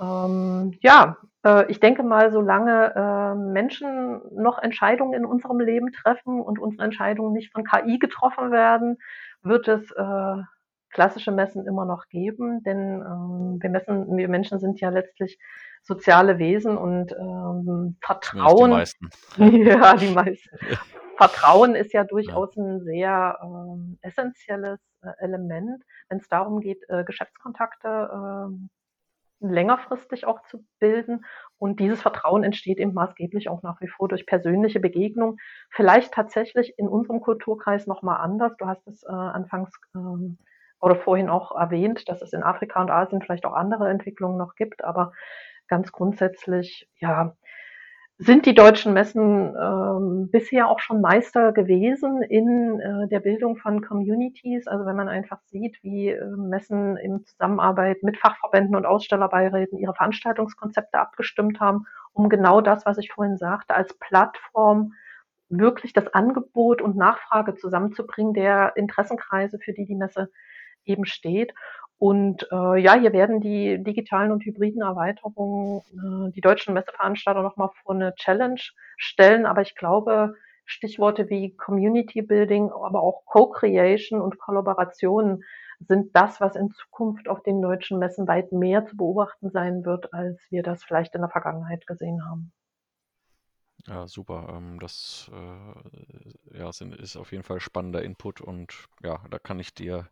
ähm, 0.00 0.72
ja, 0.80 1.16
äh, 1.44 1.70
ich 1.70 1.80
denke 1.80 2.02
mal, 2.02 2.32
solange 2.32 2.94
äh, 2.94 3.34
Menschen 3.34 4.20
noch 4.34 4.58
Entscheidungen 4.58 5.14
in 5.14 5.24
unserem 5.24 5.60
Leben 5.60 5.92
treffen 5.92 6.40
und 6.40 6.58
unsere 6.58 6.84
Entscheidungen 6.84 7.32
nicht 7.32 7.52
von 7.52 7.64
KI 7.64 7.98
getroffen 7.98 8.50
werden, 8.50 8.98
wird 9.42 9.68
es 9.68 9.90
äh, 9.92 10.42
klassische 10.90 11.32
Messen 11.32 11.66
immer 11.66 11.84
noch 11.84 12.08
geben, 12.08 12.62
denn 12.62 13.00
ähm, 13.00 13.58
wir, 13.60 13.70
messen, 13.70 14.16
wir 14.16 14.28
Menschen 14.28 14.58
sind 14.58 14.80
ja 14.80 14.90
letztlich 14.90 15.38
soziale 15.82 16.38
Wesen 16.38 16.76
und 16.76 17.12
ähm, 17.12 17.96
Vertrauen. 18.02 18.70
Die 18.70 18.76
meisten. 18.76 19.08
ja, 19.66 19.94
die 19.94 20.12
meisten. 20.12 20.50
Vertrauen 21.16 21.74
ist 21.74 21.92
ja 21.92 22.04
durchaus 22.04 22.54
ja. 22.56 22.62
ein 22.62 22.80
sehr 22.80 23.38
ähm, 23.42 23.98
essentielles 24.02 24.80
äh, 25.02 25.10
Element, 25.18 25.82
wenn 26.08 26.18
es 26.18 26.28
darum 26.28 26.60
geht, 26.60 26.82
äh, 26.88 27.04
Geschäftskontakte 27.04 28.10
ähm, 28.12 28.70
längerfristig 29.40 30.26
auch 30.26 30.42
zu 30.42 30.64
bilden. 30.78 31.24
Und 31.58 31.80
dieses 31.80 32.02
Vertrauen 32.02 32.44
entsteht 32.44 32.78
eben 32.78 32.94
maßgeblich 32.94 33.48
auch 33.48 33.62
nach 33.62 33.80
wie 33.80 33.88
vor 33.88 34.08
durch 34.08 34.26
persönliche 34.26 34.80
Begegnung. 34.80 35.38
Vielleicht 35.70 36.12
tatsächlich 36.12 36.74
in 36.78 36.88
unserem 36.88 37.20
Kulturkreis 37.20 37.86
nochmal 37.86 38.20
anders. 38.20 38.56
Du 38.58 38.66
hast 38.66 38.86
es 38.86 39.02
äh, 39.02 39.10
anfangs 39.10 39.70
ähm, 39.94 40.38
oder 40.80 40.96
vorhin 40.96 41.28
auch 41.28 41.52
erwähnt, 41.52 42.08
dass 42.08 42.22
es 42.22 42.32
in 42.32 42.42
Afrika 42.42 42.80
und 42.80 42.90
Asien 42.90 43.22
vielleicht 43.22 43.44
auch 43.44 43.52
andere 43.54 43.88
Entwicklungen 43.90 44.38
noch 44.38 44.54
gibt. 44.54 44.84
Aber 44.84 45.12
ganz 45.68 45.92
grundsätzlich, 45.92 46.88
ja, 46.96 47.36
sind 48.22 48.44
die 48.44 48.54
deutschen 48.54 48.92
Messen 48.92 49.56
ähm, 49.56 50.28
bisher 50.30 50.68
auch 50.68 50.78
schon 50.80 51.00
Meister 51.00 51.52
gewesen 51.52 52.20
in 52.20 52.78
äh, 52.78 53.08
der 53.08 53.20
Bildung 53.20 53.56
von 53.56 53.80
Communities. 53.80 54.66
Also 54.66 54.84
wenn 54.84 54.94
man 54.94 55.08
einfach 55.08 55.40
sieht, 55.46 55.82
wie 55.82 56.08
äh, 56.10 56.26
Messen 56.36 56.98
in 56.98 57.24
Zusammenarbeit 57.24 58.02
mit 58.02 58.18
Fachverbänden 58.18 58.76
und 58.76 58.84
Ausstellerbeiräten 58.84 59.78
ihre 59.78 59.94
Veranstaltungskonzepte 59.94 60.98
abgestimmt 60.98 61.60
haben, 61.60 61.86
um 62.12 62.28
genau 62.28 62.60
das, 62.60 62.84
was 62.84 62.98
ich 62.98 63.10
vorhin 63.10 63.38
sagte, 63.38 63.74
als 63.74 63.94
Plattform 63.94 64.92
wirklich 65.48 65.94
das 65.94 66.06
Angebot 66.08 66.82
und 66.82 66.96
Nachfrage 66.96 67.54
zusammenzubringen 67.54 68.34
der 68.34 68.76
Interessenkreise, 68.76 69.58
für 69.58 69.72
die 69.72 69.86
die 69.86 69.96
Messe 69.96 70.30
eben 70.84 71.06
steht. 71.06 71.54
Und 72.00 72.48
äh, 72.50 72.78
ja, 72.80 72.94
hier 72.94 73.12
werden 73.12 73.42
die 73.42 73.76
digitalen 73.84 74.32
und 74.32 74.42
hybriden 74.42 74.80
Erweiterungen 74.80 75.82
äh, 75.92 76.32
die 76.32 76.40
deutschen 76.40 76.72
Messeveranstalter 76.72 77.42
nochmal 77.42 77.68
vor 77.82 77.94
eine 77.94 78.14
Challenge 78.14 78.60
stellen. 78.96 79.44
Aber 79.44 79.60
ich 79.60 79.74
glaube, 79.74 80.32
Stichworte 80.64 81.28
wie 81.28 81.54
Community 81.56 82.22
Building, 82.22 82.70
aber 82.72 83.02
auch 83.02 83.26
Co-Creation 83.26 84.18
und 84.18 84.38
Kollaboration 84.38 85.44
sind 85.80 86.16
das, 86.16 86.40
was 86.40 86.56
in 86.56 86.70
Zukunft 86.70 87.28
auf 87.28 87.42
den 87.42 87.60
deutschen 87.60 87.98
Messen 87.98 88.26
weit 88.26 88.50
mehr 88.50 88.86
zu 88.86 88.96
beobachten 88.96 89.50
sein 89.50 89.84
wird, 89.84 90.14
als 90.14 90.40
wir 90.48 90.62
das 90.62 90.82
vielleicht 90.82 91.14
in 91.14 91.20
der 91.20 91.28
Vergangenheit 91.28 91.86
gesehen 91.86 92.24
haben. 92.24 92.50
Ja, 93.86 94.06
super. 94.06 94.54
Ähm, 94.56 94.78
das 94.78 95.30
äh, 95.32 96.58
ja, 96.58 96.72
sind, 96.72 96.94
ist 96.94 97.16
auf 97.16 97.32
jeden 97.32 97.44
Fall 97.44 97.60
spannender 97.60 98.02
Input 98.02 98.40
und 98.40 98.74
ja, 99.02 99.22
da 99.30 99.38
kann 99.38 99.58
ich 99.58 99.74
dir 99.74 100.08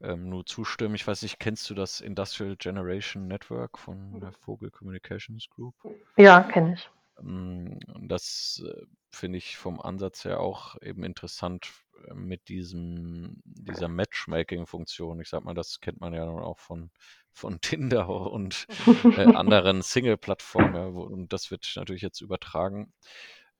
ähm, 0.00 0.28
nur 0.28 0.44
zustimmen. 0.46 0.94
Ich 0.94 1.06
weiß 1.06 1.22
nicht, 1.22 1.38
kennst 1.38 1.68
du 1.70 1.74
das 1.74 2.00
Industrial 2.00 2.56
Generation 2.56 3.26
Network 3.26 3.78
von 3.78 4.20
der 4.20 4.32
Vogel 4.32 4.70
Communications 4.70 5.48
Group? 5.48 5.74
Ja, 6.16 6.42
kenne 6.42 6.74
ich. 6.74 6.90
Ähm, 7.20 7.78
das 8.02 8.62
äh, 8.66 8.86
finde 9.10 9.38
ich 9.38 9.56
vom 9.56 9.80
Ansatz 9.80 10.24
her 10.24 10.40
auch 10.40 10.80
eben 10.82 11.04
interessant 11.04 11.72
mit 12.14 12.48
diesem, 12.48 13.40
dieser 13.44 13.88
Matchmaking-Funktion. 13.88 15.20
Ich 15.20 15.28
sag 15.28 15.44
mal, 15.44 15.54
das 15.54 15.80
kennt 15.80 16.00
man 16.00 16.14
ja 16.14 16.24
auch 16.24 16.58
von 16.58 16.90
von 17.32 17.60
Tinder 17.60 18.08
und 18.08 18.66
äh, 18.86 19.24
anderen 19.34 19.82
Single-Plattformen. 19.82 20.74
Ja, 20.74 20.86
und 20.86 21.32
das 21.32 21.50
wird 21.50 21.70
natürlich 21.76 22.02
jetzt 22.02 22.20
übertragen. 22.20 22.92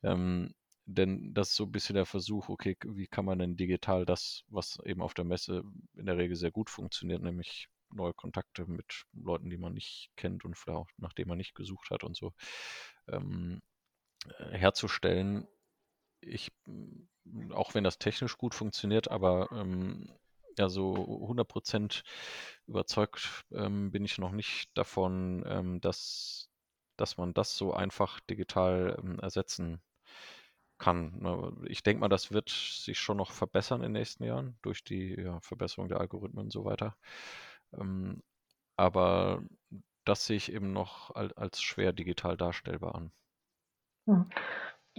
Ähm, 0.02 0.54
denn 0.86 1.34
das 1.34 1.50
ist 1.50 1.56
so 1.56 1.64
ein 1.64 1.72
bisschen 1.72 1.94
der 1.96 2.06
Versuch, 2.06 2.48
okay, 2.48 2.76
wie 2.86 3.06
kann 3.06 3.26
man 3.26 3.38
denn 3.38 3.56
digital 3.56 4.06
das, 4.06 4.44
was 4.48 4.78
eben 4.84 5.02
auf 5.02 5.12
der 5.12 5.26
Messe 5.26 5.62
in 5.96 6.06
der 6.06 6.16
Regel 6.16 6.34
sehr 6.34 6.50
gut 6.50 6.70
funktioniert, 6.70 7.22
nämlich 7.22 7.68
neue 7.90 8.14
Kontakte 8.14 8.66
mit 8.66 9.04
Leuten, 9.12 9.50
die 9.50 9.58
man 9.58 9.74
nicht 9.74 10.10
kennt 10.16 10.44
und 10.44 10.56
vielleicht 10.56 10.78
auch 10.78 10.88
nach 10.96 11.12
denen 11.12 11.28
man 11.28 11.38
nicht 11.38 11.54
gesucht 11.54 11.90
hat 11.90 12.04
und 12.04 12.16
so, 12.16 12.32
ähm, 13.08 13.60
äh, 14.38 14.56
herzustellen. 14.56 15.46
Ich, 16.20 16.52
auch 17.52 17.74
wenn 17.74 17.84
das 17.84 17.98
technisch 17.98 18.36
gut 18.38 18.54
funktioniert, 18.54 19.10
aber 19.10 19.48
ähm, 19.52 20.10
ja, 20.58 20.68
so 20.68 20.94
100% 20.94 22.02
überzeugt 22.66 23.44
ähm, 23.52 23.90
bin 23.90 24.04
ich 24.04 24.18
noch 24.18 24.32
nicht 24.32 24.76
davon, 24.76 25.44
ähm, 25.46 25.80
dass, 25.80 26.50
dass 26.96 27.16
man 27.16 27.32
das 27.34 27.56
so 27.56 27.72
einfach 27.72 28.20
digital 28.20 28.96
ähm, 29.02 29.18
ersetzen 29.20 29.80
kann. 30.78 31.18
Ne? 31.20 31.52
Ich 31.66 31.82
denke 31.82 32.00
mal, 32.00 32.08
das 32.08 32.32
wird 32.32 32.50
sich 32.50 32.98
schon 32.98 33.16
noch 33.16 33.32
verbessern 33.32 33.80
in 33.80 33.92
den 33.92 34.00
nächsten 34.00 34.24
Jahren 34.24 34.58
durch 34.62 34.84
die 34.84 35.14
ja, 35.20 35.40
Verbesserung 35.40 35.88
der 35.88 36.00
Algorithmen 36.00 36.44
und 36.46 36.52
so 36.52 36.64
weiter. 36.64 36.96
Ähm, 37.72 38.22
aber 38.76 39.42
das 40.04 40.26
sehe 40.26 40.36
ich 40.36 40.52
eben 40.52 40.72
noch 40.72 41.14
als, 41.14 41.36
als 41.36 41.60
schwer 41.60 41.92
digital 41.92 42.36
darstellbar 42.36 42.94
an. 42.94 43.12
Hm. 44.06 44.30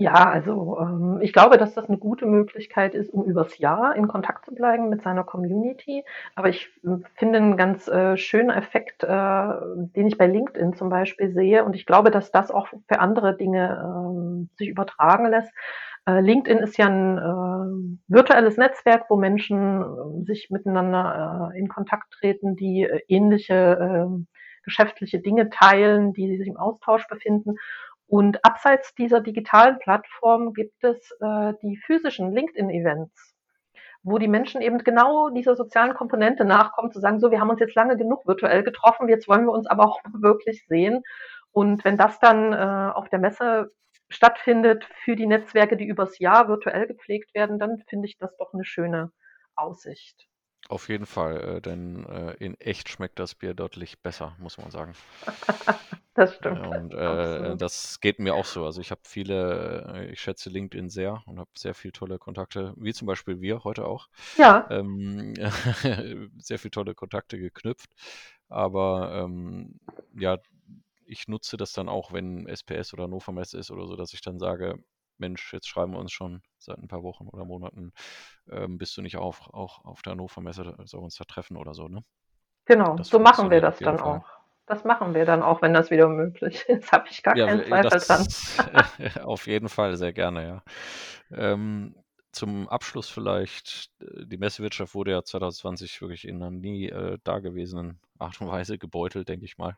Ja, 0.01 0.29
also 0.29 0.77
ähm, 0.79 1.19
ich 1.21 1.33
glaube, 1.33 1.57
dass 1.57 1.73
das 1.73 1.89
eine 1.89 1.97
gute 1.97 2.25
Möglichkeit 2.25 2.95
ist, 2.95 3.09
um 3.13 3.25
übers 3.25 3.57
Jahr 3.57 3.97
in 3.97 4.07
Kontakt 4.07 4.45
zu 4.45 4.55
bleiben 4.55 4.87
mit 4.87 5.01
seiner 5.01 5.25
Community. 5.25 6.05
Aber 6.35 6.47
ich 6.47 6.69
hm, 6.83 7.03
finde 7.15 7.39
einen 7.39 7.57
ganz 7.57 7.89
äh, 7.89 8.15
schönen 8.15 8.49
Effekt, 8.49 9.03
äh, 9.03 9.07
den 9.09 10.07
ich 10.07 10.17
bei 10.17 10.27
LinkedIn 10.27 10.73
zum 10.73 10.89
Beispiel 10.89 11.33
sehe. 11.33 11.65
Und 11.65 11.75
ich 11.75 11.85
glaube, 11.85 12.11
dass 12.11 12.31
das 12.31 12.49
auch 12.49 12.67
für 12.67 12.99
andere 13.01 13.35
Dinge 13.35 13.77
ähm, 13.83 14.49
sich 14.55 14.69
übertragen 14.69 15.25
lässt. 15.29 15.51
Äh, 16.05 16.21
LinkedIn 16.21 16.59
ist 16.59 16.77
ja 16.77 16.85
ein 16.87 17.17
äh, 17.17 18.01
virtuelles 18.07 18.55
Netzwerk, 18.55 19.07
wo 19.09 19.17
Menschen 19.17 19.81
äh, 19.81 20.25
sich 20.25 20.49
miteinander 20.49 21.51
äh, 21.53 21.59
in 21.59 21.67
Kontakt 21.67 22.13
treten, 22.13 22.55
die 22.55 22.83
äh, 22.83 23.01
ähnliche 23.09 24.07
äh, 24.07 24.25
geschäftliche 24.63 25.19
Dinge 25.19 25.49
teilen, 25.49 26.13
die 26.13 26.37
sich 26.37 26.47
im 26.47 26.57
Austausch 26.57 27.07
befinden. 27.07 27.55
Und 28.09 28.43
abseits 28.43 28.95
dieser 28.95 29.21
digitalen 29.21 29.77
Plattform 29.77 30.53
gibt 30.53 30.83
es 30.83 30.97
äh, 31.21 31.53
die 31.61 31.77
physischen 31.77 32.33
LinkedIn-Events, 32.33 33.35
wo 34.01 34.17
die 34.17 34.27
Menschen 34.27 34.61
eben 34.61 34.79
genau 34.79 35.29
dieser 35.29 35.55
sozialen 35.55 35.93
Komponente 35.93 36.43
nachkommen, 36.43 36.91
zu 36.91 36.99
sagen, 36.99 37.19
so, 37.19 37.29
wir 37.29 37.39
haben 37.39 37.51
uns 37.51 37.59
jetzt 37.59 37.75
lange 37.75 37.97
genug 37.97 38.25
virtuell 38.25 38.63
getroffen, 38.63 39.09
jetzt 39.09 39.27
wollen 39.27 39.45
wir 39.45 39.51
uns 39.51 39.67
aber 39.67 39.85
auch 39.85 39.99
wirklich 40.13 40.65
sehen. 40.67 41.03
Und 41.51 41.85
wenn 41.85 41.97
das 41.97 42.19
dann 42.19 42.51
äh, 42.51 42.91
auf 42.93 43.09
der 43.09 43.19
Messe 43.19 43.71
stattfindet 44.09 44.85
für 45.03 45.15
die 45.15 45.27
Netzwerke, 45.27 45.77
die 45.77 45.85
übers 45.85 46.17
Jahr 46.17 46.47
virtuell 46.47 46.87
gepflegt 46.87 47.35
werden, 47.35 47.59
dann 47.59 47.77
finde 47.89 48.07
ich 48.07 48.17
das 48.17 48.35
doch 48.37 48.53
eine 48.55 48.65
schöne 48.65 49.11
Aussicht. 49.55 50.28
Auf 50.69 50.87
jeden 50.87 51.07
Fall, 51.07 51.57
äh, 51.57 51.61
denn 51.61 52.05
äh, 52.05 52.33
in 52.33 52.53
echt 52.61 52.89
schmeckt 52.89 53.17
das 53.17 53.33
Bier 53.33 53.55
deutlich 53.55 53.99
besser, 54.01 54.35
muss 54.39 54.57
man 54.57 54.71
sagen. 54.71 54.93
Das 56.15 56.35
stimmt. 56.35 56.59
Und 56.67 56.93
äh, 56.95 57.55
das 57.55 58.01
geht 58.01 58.19
mir 58.19 58.35
auch 58.35 58.43
so. 58.43 58.65
Also 58.65 58.81
ich 58.81 58.91
habe 58.91 58.99
viele, 59.05 59.85
äh, 59.93 60.11
ich 60.11 60.19
schätze 60.19 60.49
LinkedIn 60.49 60.89
sehr 60.89 61.23
und 61.27 61.39
habe 61.39 61.49
sehr 61.55 61.73
viele 61.73 61.93
tolle 61.93 62.19
Kontakte, 62.19 62.73
wie 62.75 62.93
zum 62.93 63.07
Beispiel 63.07 63.39
wir 63.39 63.63
heute 63.63 63.85
auch. 63.85 64.09
Ja. 64.37 64.67
Ähm, 64.69 65.33
sehr 66.37 66.59
viele 66.59 66.71
tolle 66.71 66.93
Kontakte 66.93 67.39
geknüpft. 67.39 67.89
Aber 68.49 69.13
ähm, 69.13 69.79
ja, 70.13 70.39
ich 71.05 71.29
nutze 71.29 71.55
das 71.55 71.71
dann 71.71 71.87
auch, 71.87 72.11
wenn 72.11 72.47
SPS 72.47 72.93
oder 72.93 73.03
Hannover 73.03 73.31
Messe 73.31 73.57
ist 73.57 73.71
oder 73.71 73.87
so, 73.87 73.95
dass 73.95 74.13
ich 74.13 74.19
dann 74.19 74.39
sage, 74.39 74.77
Mensch, 75.19 75.53
jetzt 75.53 75.67
schreiben 75.67 75.93
wir 75.93 75.99
uns 75.99 76.11
schon 76.11 76.41
seit 76.57 76.77
ein 76.77 76.87
paar 76.87 77.03
Wochen 77.03 77.27
oder 77.27 77.45
Monaten, 77.45 77.91
ähm, 78.49 78.77
bist 78.77 78.97
du 78.97 79.01
nicht 79.01 79.17
auch, 79.17 79.53
auch 79.53 79.85
auf 79.85 80.01
der 80.01 80.11
Hannover 80.11 80.41
Messe, 80.41 80.75
wir 80.77 80.99
uns 81.01 81.15
da 81.15 81.23
treffen 81.25 81.57
oder 81.57 81.73
so, 81.73 81.87
ne? 81.87 82.03
Genau, 82.65 82.95
das 82.95 83.09
so 83.09 83.19
machen 83.19 83.49
wir 83.49 83.61
das 83.61 83.79
dann 83.79 83.97
Fall. 83.97 84.17
auch. 84.17 84.25
Das 84.67 84.83
machen 84.83 85.15
wir 85.15 85.25
dann 85.25 85.41
auch, 85.41 85.63
wenn 85.63 85.73
das 85.73 85.89
wieder 85.89 86.07
möglich 86.07 86.63
ist. 86.67 86.91
Habe 86.91 87.07
ich 87.09 87.23
gar 87.23 87.35
ja, 87.35 87.47
keinen 87.47 87.65
Zweifel 87.65 87.89
das, 87.89 88.07
dran. 88.57 89.23
auf 89.23 89.47
jeden 89.47 89.69
Fall, 89.69 89.97
sehr 89.97 90.13
gerne, 90.13 90.47
ja. 90.47 90.63
Ähm, 91.31 91.95
zum 92.31 92.69
Abschluss 92.69 93.09
vielleicht, 93.09 93.89
äh, 94.01 94.25
die 94.25 94.37
Messewirtschaft 94.37 94.93
wurde 94.93 95.11
ja 95.11 95.23
2020 95.23 95.99
wirklich 96.01 96.27
in 96.27 96.35
einer 96.35 96.51
nie 96.51 96.87
äh, 96.87 97.17
dagewesenen 97.23 97.99
Art 98.19 98.39
und 98.41 98.47
Weise 98.47 98.77
gebeutelt, 98.77 99.29
denke 99.29 99.45
ich 99.45 99.57
mal. 99.57 99.75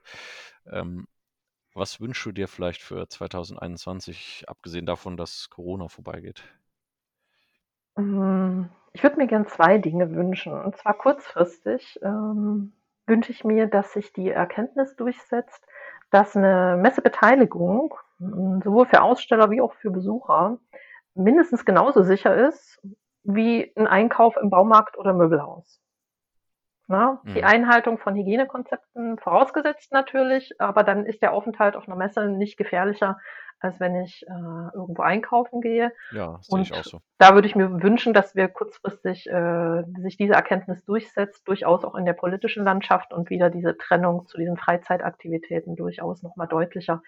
Ähm, 0.69 1.07
was 1.74 1.99
wünschst 2.01 2.26
du 2.26 2.32
dir 2.32 2.47
vielleicht 2.47 2.82
für 2.82 3.07
2021, 3.07 4.45
abgesehen 4.47 4.86
davon, 4.86 5.17
dass 5.17 5.49
Corona 5.49 5.88
vorbeigeht? 5.88 6.43
Hm, 7.95 8.69
ich 8.93 9.03
würde 9.03 9.17
mir 9.17 9.28
gern 9.28 9.47
zwei 9.47 9.78
Dinge 9.78 10.11
wünschen. 10.11 10.53
Und 10.53 10.78
zwar 10.78 10.93
kurzfristig 10.93 11.99
ähm, 12.03 12.74
wünsche 13.07 13.32
ich 13.32 13.43
mir, 13.43 13.67
dass 13.67 13.93
sich 13.93 14.13
die 14.13 14.30
Erkenntnis 14.30 14.95
durchsetzt, 14.95 15.65
dass 16.09 16.36
eine 16.36 16.78
Messebeteiligung 16.82 17.93
hm, 18.17 18.61
sowohl 18.63 18.86
für 18.86 19.01
Aussteller 19.01 19.49
wie 19.51 19.61
auch 19.61 19.74
für 19.74 19.91
Besucher 19.91 20.57
mindestens 21.13 21.65
genauso 21.65 22.03
sicher 22.03 22.47
ist 22.47 22.82
wie 23.24 23.72
ein 23.76 23.88
Einkauf 23.88 24.36
im 24.38 24.49
Baumarkt 24.49 24.97
oder 24.97 25.13
Möbelhaus. 25.13 25.80
Ne? 26.91 27.19
Mhm. 27.23 27.33
Die 27.35 27.43
Einhaltung 27.45 27.97
von 27.97 28.15
Hygienekonzepten 28.15 29.17
vorausgesetzt 29.17 29.93
natürlich, 29.93 30.51
aber 30.59 30.83
dann 30.83 31.05
ist 31.05 31.21
der 31.21 31.31
Aufenthalt 31.31 31.77
auf 31.77 31.87
einer 31.87 31.95
Messe 31.95 32.27
nicht 32.27 32.57
gefährlicher, 32.57 33.17
als 33.61 33.79
wenn 33.79 33.95
ich 33.95 34.25
äh, 34.27 34.75
irgendwo 34.75 35.01
einkaufen 35.01 35.61
gehe. 35.61 35.93
Ja, 36.11 36.37
sehe 36.41 36.61
ich 36.61 36.73
auch 36.73 36.83
so. 36.83 36.99
Da 37.17 37.33
würde 37.33 37.47
ich 37.47 37.55
mir 37.55 37.81
wünschen, 37.81 38.13
dass 38.13 38.35
wir 38.35 38.49
kurzfristig 38.49 39.25
äh, 39.29 39.83
sich 40.01 40.17
diese 40.17 40.33
Erkenntnis 40.33 40.83
durchsetzt, 40.83 41.47
durchaus 41.47 41.85
auch 41.85 41.95
in 41.95 42.03
der 42.03 42.13
politischen 42.13 42.65
Landschaft 42.65 43.13
und 43.13 43.29
wieder 43.29 43.49
diese 43.49 43.77
Trennung 43.77 44.27
zu 44.27 44.37
diesen 44.37 44.57
Freizeitaktivitäten 44.57 45.77
durchaus 45.77 46.23
nochmal 46.23 46.49
deutlicher 46.49 47.03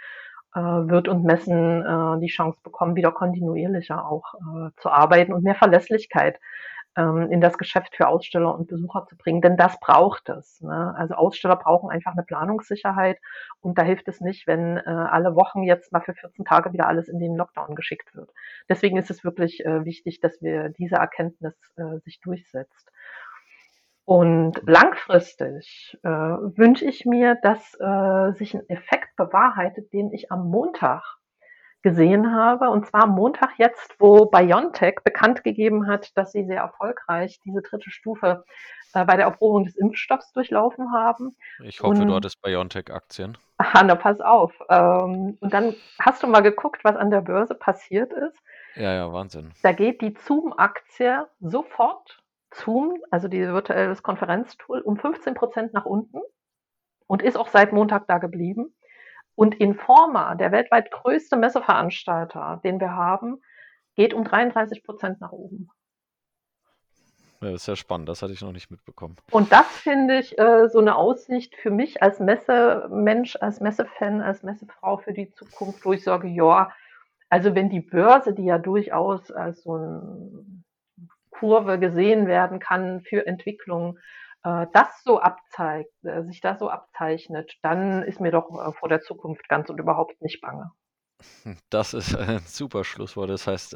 äh, 0.56 0.62
wird 0.62 1.10
und 1.10 1.26
Messen 1.26 1.82
äh, 1.82 2.20
die 2.22 2.28
Chance 2.28 2.62
bekommen, 2.64 2.96
wieder 2.96 3.12
kontinuierlicher 3.12 4.06
auch 4.06 4.36
äh, 4.36 4.70
zu 4.78 4.90
arbeiten 4.90 5.34
und 5.34 5.44
mehr 5.44 5.56
Verlässlichkeit 5.56 6.40
ähm, 6.96 7.32
in 7.32 7.42
das 7.42 7.58
Geschäft 7.58 7.96
für 7.96 8.08
Aussteller 8.08 8.54
und 8.54 8.68
Besucher 8.68 9.06
zu 9.08 9.18
bringen. 9.18 9.42
Denn 9.42 9.58
das 9.58 9.80
braucht 9.80 10.30
es. 10.30 10.62
Ne? 10.62 10.94
Also 10.98 11.16
Aussteller 11.16 11.56
brauchen 11.56 11.90
einfach 11.90 12.14
eine 12.14 12.24
Planungssicherheit 12.24 13.18
und 13.62 13.78
da 13.78 13.84
hilft 13.84 14.08
es 14.08 14.22
nicht, 14.22 14.48
wenn 14.48 14.78
äh, 14.78 14.82
alle 14.90 15.36
Wochen 15.36 15.64
jetzt 15.64 15.92
mal 15.92 16.02
für 16.02 16.14
14 16.14 16.46
Tage 16.46 16.74
wieder 16.74 16.88
alles 16.88 17.08
in 17.08 17.20
den 17.20 17.36
Lockdown 17.36 17.76
geschickt 17.76 18.14
wird. 18.16 18.30
Deswegen 18.70 18.98
ist 18.98 19.10
es 19.10 19.24
wirklich 19.24 19.66
äh, 19.66 19.86
wichtig, 19.86 20.20
dass 20.20 20.42
wir 20.42 20.70
diese 20.70 20.96
Erkenntnis 20.96 21.56
äh, 21.76 22.00
sich 22.04 22.20
durchsetzt. 22.22 22.92
Und 24.06 24.62
langfristig 24.66 25.98
äh, 26.04 26.10
wünsche 26.10 26.86
ich 26.86 27.06
mir, 27.06 27.36
dass 27.42 27.74
äh, 27.80 28.34
sich 28.34 28.54
ein 28.54 28.68
Effekt 28.68 29.16
bewahrheitet, 29.16 29.94
den 29.94 30.12
ich 30.12 30.30
am 30.30 30.50
Montag 30.50 31.04
gesehen 31.84 32.34
habe. 32.34 32.70
Und 32.70 32.88
zwar 32.88 33.04
am 33.04 33.12
Montag 33.12 33.52
jetzt, 33.58 33.96
wo 34.00 34.26
BioNTech 34.26 34.96
bekannt 35.04 35.44
gegeben 35.44 35.88
hat, 35.88 36.18
dass 36.18 36.32
sie 36.32 36.46
sehr 36.46 36.62
erfolgreich 36.62 37.40
diese 37.46 37.62
dritte 37.62 37.92
Stufe 37.92 38.44
äh, 38.94 39.06
bei 39.06 39.16
der 39.16 39.26
Erprobung 39.26 39.66
des 39.66 39.76
Impfstoffs 39.76 40.32
durchlaufen 40.34 40.92
haben. 40.92 41.36
Ich 41.64 41.82
hoffe, 41.82 42.02
und, 42.02 42.08
du 42.08 42.16
hattest 42.16 42.42
BioNTech-Aktien. 42.42 43.38
Aha, 43.58 43.84
na 43.84 43.96
pass 43.96 44.20
auf. 44.22 44.54
Ähm, 44.70 45.38
und 45.40 45.54
dann 45.54 45.76
hast 46.00 46.24
du 46.24 46.28
mal 46.28 46.42
geguckt, 46.42 46.84
was 46.84 46.96
an 46.96 47.12
der 47.12 47.22
Börse 47.22 47.54
passiert 47.54 48.12
ist. 48.14 48.38
Ja, 48.76 48.94
ja, 48.94 49.14
Wahnsinn. 49.14 49.52
Da 49.62 49.72
geht 49.72 50.02
die 50.02 50.16
Zoom-Aktie 50.26 51.28
sofort, 51.40 52.20
Zoom, 52.52 52.98
also 53.12 53.28
dieses 53.28 53.54
virtuelles 53.54 54.02
Konferenztool, 54.04 54.82
um 54.82 54.98
15 54.98 55.34
Prozent 55.34 55.74
nach 55.74 55.86
unten 55.86 56.20
und 57.08 57.22
ist 57.22 57.38
auch 57.38 57.48
seit 57.48 57.74
Montag 57.74 58.08
da 58.08 58.18
geblieben. 58.18 58.74
Und 59.36 59.56
Informa, 59.56 60.36
der 60.36 60.52
weltweit 60.52 60.92
größte 60.92 61.36
Messeveranstalter, 61.38 62.62
den 62.64 62.80
wir 62.80 62.92
haben, 62.92 63.42
geht 63.96 64.14
um 64.14 64.24
33 64.24 64.84
Prozent 64.84 65.22
nach 65.22 65.32
oben. 65.32 65.70
Ja, 67.42 67.52
das 67.52 67.64
ist 67.64 67.68
ja 67.68 67.76
spannend, 67.76 68.08
das 68.08 68.22
hatte 68.22 68.32
ich 68.32 68.42
noch 68.42 68.54
nicht 68.54 68.72
mitbekommen. 68.72 69.18
Und 69.32 69.52
das 69.52 69.68
finde 69.68 70.20
ich 70.20 70.38
äh, 70.40 70.70
so 70.70 70.80
eine 70.80 70.96
Aussicht 70.96 71.56
für 71.56 71.72
mich 71.72 72.02
als 72.02 72.20
Messemensch, 72.20 73.36
als 73.36 73.60
Messefan, 73.60 74.22
als 74.22 74.44
Messefrau 74.44 74.98
für 74.98 75.12
die 75.12 75.30
Zukunft, 75.34 75.84
wo 75.84 75.92
ich 75.92 76.04
sage, 76.04 76.30
ja, 76.30 76.72
also 77.30 77.54
wenn 77.54 77.70
die 77.70 77.82
Börse, 77.82 78.34
die 78.34 78.46
ja 78.46 78.60
durchaus 78.60 79.30
als 79.32 79.64
so 79.64 79.74
eine 79.74 80.46
Kurve 81.32 81.80
gesehen 81.80 82.28
werden 82.28 82.60
kann 82.60 83.02
für 83.02 83.28
Entwicklung, 83.28 84.00
äh, 84.44 84.68
das 84.74 85.04
so 85.04 85.20
abzeigt, 85.20 85.92
äh, 86.04 86.24
sich 86.24 86.42
das 86.42 86.60
so 86.60 86.70
abzeichnet, 86.70 87.54
dann 87.62 88.04
ist 88.04 88.20
mir 88.20 88.32
doch 88.32 88.50
äh, 88.52 88.74
vor 88.74 88.90
der 88.90 89.02
Zukunft 89.02 89.48
ganz 89.50 89.70
und 89.70 89.80
überhaupt 89.80 90.22
nicht 90.22 90.42
bange. 90.42 90.72
Das 91.70 91.94
ist 91.94 92.16
ein 92.18 92.40
super 92.40 92.84
Schlusswort. 92.84 93.30
Das 93.30 93.48
heißt, 93.48 93.76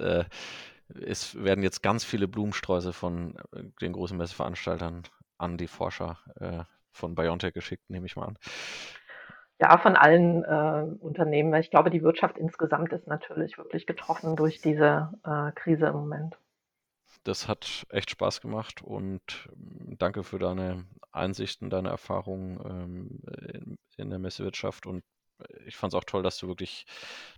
es 1.01 1.43
werden 1.43 1.63
jetzt 1.63 1.81
ganz 1.83 2.03
viele 2.03 2.27
Blumensträuße 2.27 2.93
von 2.93 3.37
den 3.81 3.93
großen 3.93 4.17
Messeveranstaltern 4.17 5.03
an 5.37 5.57
die 5.57 5.67
Forscher 5.67 6.17
von 6.91 7.13
BioNTech 7.15 7.53
geschickt, 7.53 7.89
nehme 7.89 8.05
ich 8.05 8.15
mal 8.15 8.25
an. 8.25 8.37
Ja, 9.59 9.77
von 9.77 9.95
allen 9.95 10.43
äh, 10.43 10.95
Unternehmen. 10.99 11.53
Ich 11.55 11.71
glaube, 11.71 11.89
die 11.89 12.03
Wirtschaft 12.03 12.37
insgesamt 12.37 12.93
ist 12.93 13.07
natürlich 13.07 13.57
wirklich 13.57 13.87
getroffen 13.87 14.35
durch 14.35 14.61
diese 14.61 15.11
äh, 15.23 15.51
Krise 15.53 15.87
im 15.87 15.95
Moment. 15.95 16.37
Das 17.27 17.49
hat 17.49 17.85
echt 17.89 18.09
Spaß 18.11 18.39
gemacht 18.39 18.81
und 18.81 19.49
ähm, 19.51 19.97
danke 19.97 20.23
für 20.23 20.39
deine 20.39 20.85
Einsichten, 21.11 21.69
deine 21.69 21.89
Erfahrungen 21.89 22.57
ähm, 22.65 23.19
in, 23.53 23.77
in, 23.97 24.09
der 24.09 24.17
Messewirtschaft 24.17 24.85
und 24.85 25.03
äh, 25.39 25.63
ich 25.65 25.75
fand 25.75 25.91
es 25.91 25.97
auch 25.97 26.05
toll, 26.05 26.23
dass 26.23 26.37
du 26.37 26.47
wirklich 26.47 26.85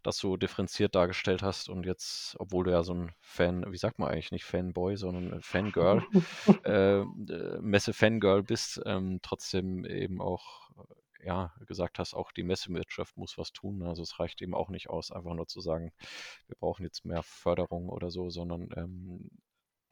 das 0.04 0.18
so 0.18 0.38
differenziert 0.38 0.94
dargestellt 0.94 1.42
hast 1.42 1.70
und 1.70 1.88
jetzt, 1.88 2.36
obwohl 2.38 2.66
du 2.66 2.72
ja 2.72 2.84
so 2.84 2.94
ein 2.94 3.14
Fan, 3.20 3.66
wie 3.72 3.78
sagt 3.80 3.98
man 3.98 4.10
eigentlich 4.10 4.32
nicht 4.32 4.46
Fanboy, 4.46 4.96
sondern 4.96 5.42
Fangirl, 5.42 6.04
äh, 6.66 7.00
äh, 7.00 7.60
Messe-Fangirl 7.60 8.44
bist, 8.44 8.80
ähm, 8.86 9.20
trotzdem 9.24 9.86
eben 9.86 10.22
auch 10.22 10.70
ja, 11.24 11.52
gesagt 11.66 11.98
hast, 11.98 12.14
auch 12.14 12.32
die 12.32 12.44
Messewirtschaft 12.44 13.18
muss 13.18 13.38
was 13.40 13.52
tun. 13.52 13.84
Also 13.84 14.04
es 14.04 14.20
reicht 14.20 14.42
eben 14.42 14.54
auch 14.54 14.70
nicht 14.70 14.90
aus, 14.90 15.12
einfach 15.12 15.34
nur 15.34 15.48
zu 15.48 15.62
sagen, 15.62 15.92
wir 16.48 16.56
brauchen 16.58 16.84
jetzt 16.84 17.06
mehr 17.06 17.24
Förderung 17.24 17.90
oder 17.90 18.10
so, 18.10 18.30
sondern 18.30 18.70
ähm, 18.78 19.30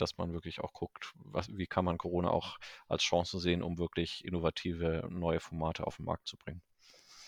dass 0.01 0.17
man 0.17 0.33
wirklich 0.33 0.61
auch 0.61 0.73
guckt, 0.73 1.13
was, 1.15 1.55
wie 1.55 1.67
kann 1.67 1.85
man 1.85 1.97
Corona 1.97 2.29
auch 2.29 2.57
als 2.87 3.03
Chance 3.03 3.39
sehen, 3.39 3.63
um 3.63 3.77
wirklich 3.77 4.25
innovative 4.25 5.07
neue 5.09 5.39
Formate 5.39 5.85
auf 5.85 5.97
den 5.97 6.05
Markt 6.05 6.27
zu 6.27 6.37
bringen. 6.37 6.61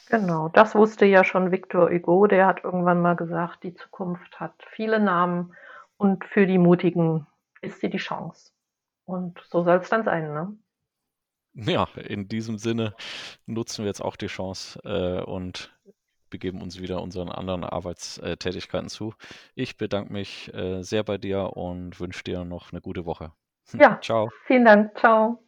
Genau, 0.09 0.49
das 0.49 0.73
wusste 0.73 1.05
ja 1.05 1.23
schon 1.23 1.51
Victor 1.51 1.91
Hugo, 1.91 2.25
der 2.25 2.47
hat 2.47 2.63
irgendwann 2.63 3.01
mal 3.01 3.15
gesagt, 3.15 3.63
die 3.63 3.75
Zukunft 3.75 4.39
hat 4.39 4.55
viele 4.71 4.99
Namen 4.99 5.55
und 5.97 6.25
für 6.25 6.47
die 6.47 6.57
Mutigen 6.57 7.27
ist 7.61 7.79
sie 7.81 7.89
die 7.89 7.97
Chance. 7.97 8.51
Und 9.05 9.39
so 9.49 9.63
soll 9.63 9.77
es 9.77 9.89
dann 9.89 10.03
sein, 10.03 10.33
ne? 10.33 10.57
Ja, 11.53 11.87
in 11.95 12.27
diesem 12.27 12.57
Sinne 12.57 12.95
nutzen 13.45 13.83
wir 13.83 13.87
jetzt 13.87 14.01
auch 14.01 14.15
die 14.15 14.27
Chance 14.27 14.79
äh, 14.83 15.23
und 15.23 15.75
begeben 16.29 16.61
uns 16.61 16.79
wieder 16.79 17.01
unseren 17.01 17.29
anderen 17.29 17.63
Arbeitstätigkeiten 17.63 18.89
zu. 18.89 19.13
Ich 19.55 19.77
bedanke 19.77 20.13
mich 20.13 20.53
äh, 20.53 20.81
sehr 20.83 21.03
bei 21.03 21.17
dir 21.17 21.57
und 21.57 21.99
wünsche 21.99 22.23
dir 22.23 22.45
noch 22.45 22.71
eine 22.71 22.81
gute 22.81 23.05
Woche. 23.05 23.31
Ja, 23.77 23.99
ciao. 24.01 24.29
Vielen 24.45 24.65
Dank. 24.65 24.97
Ciao. 24.97 25.39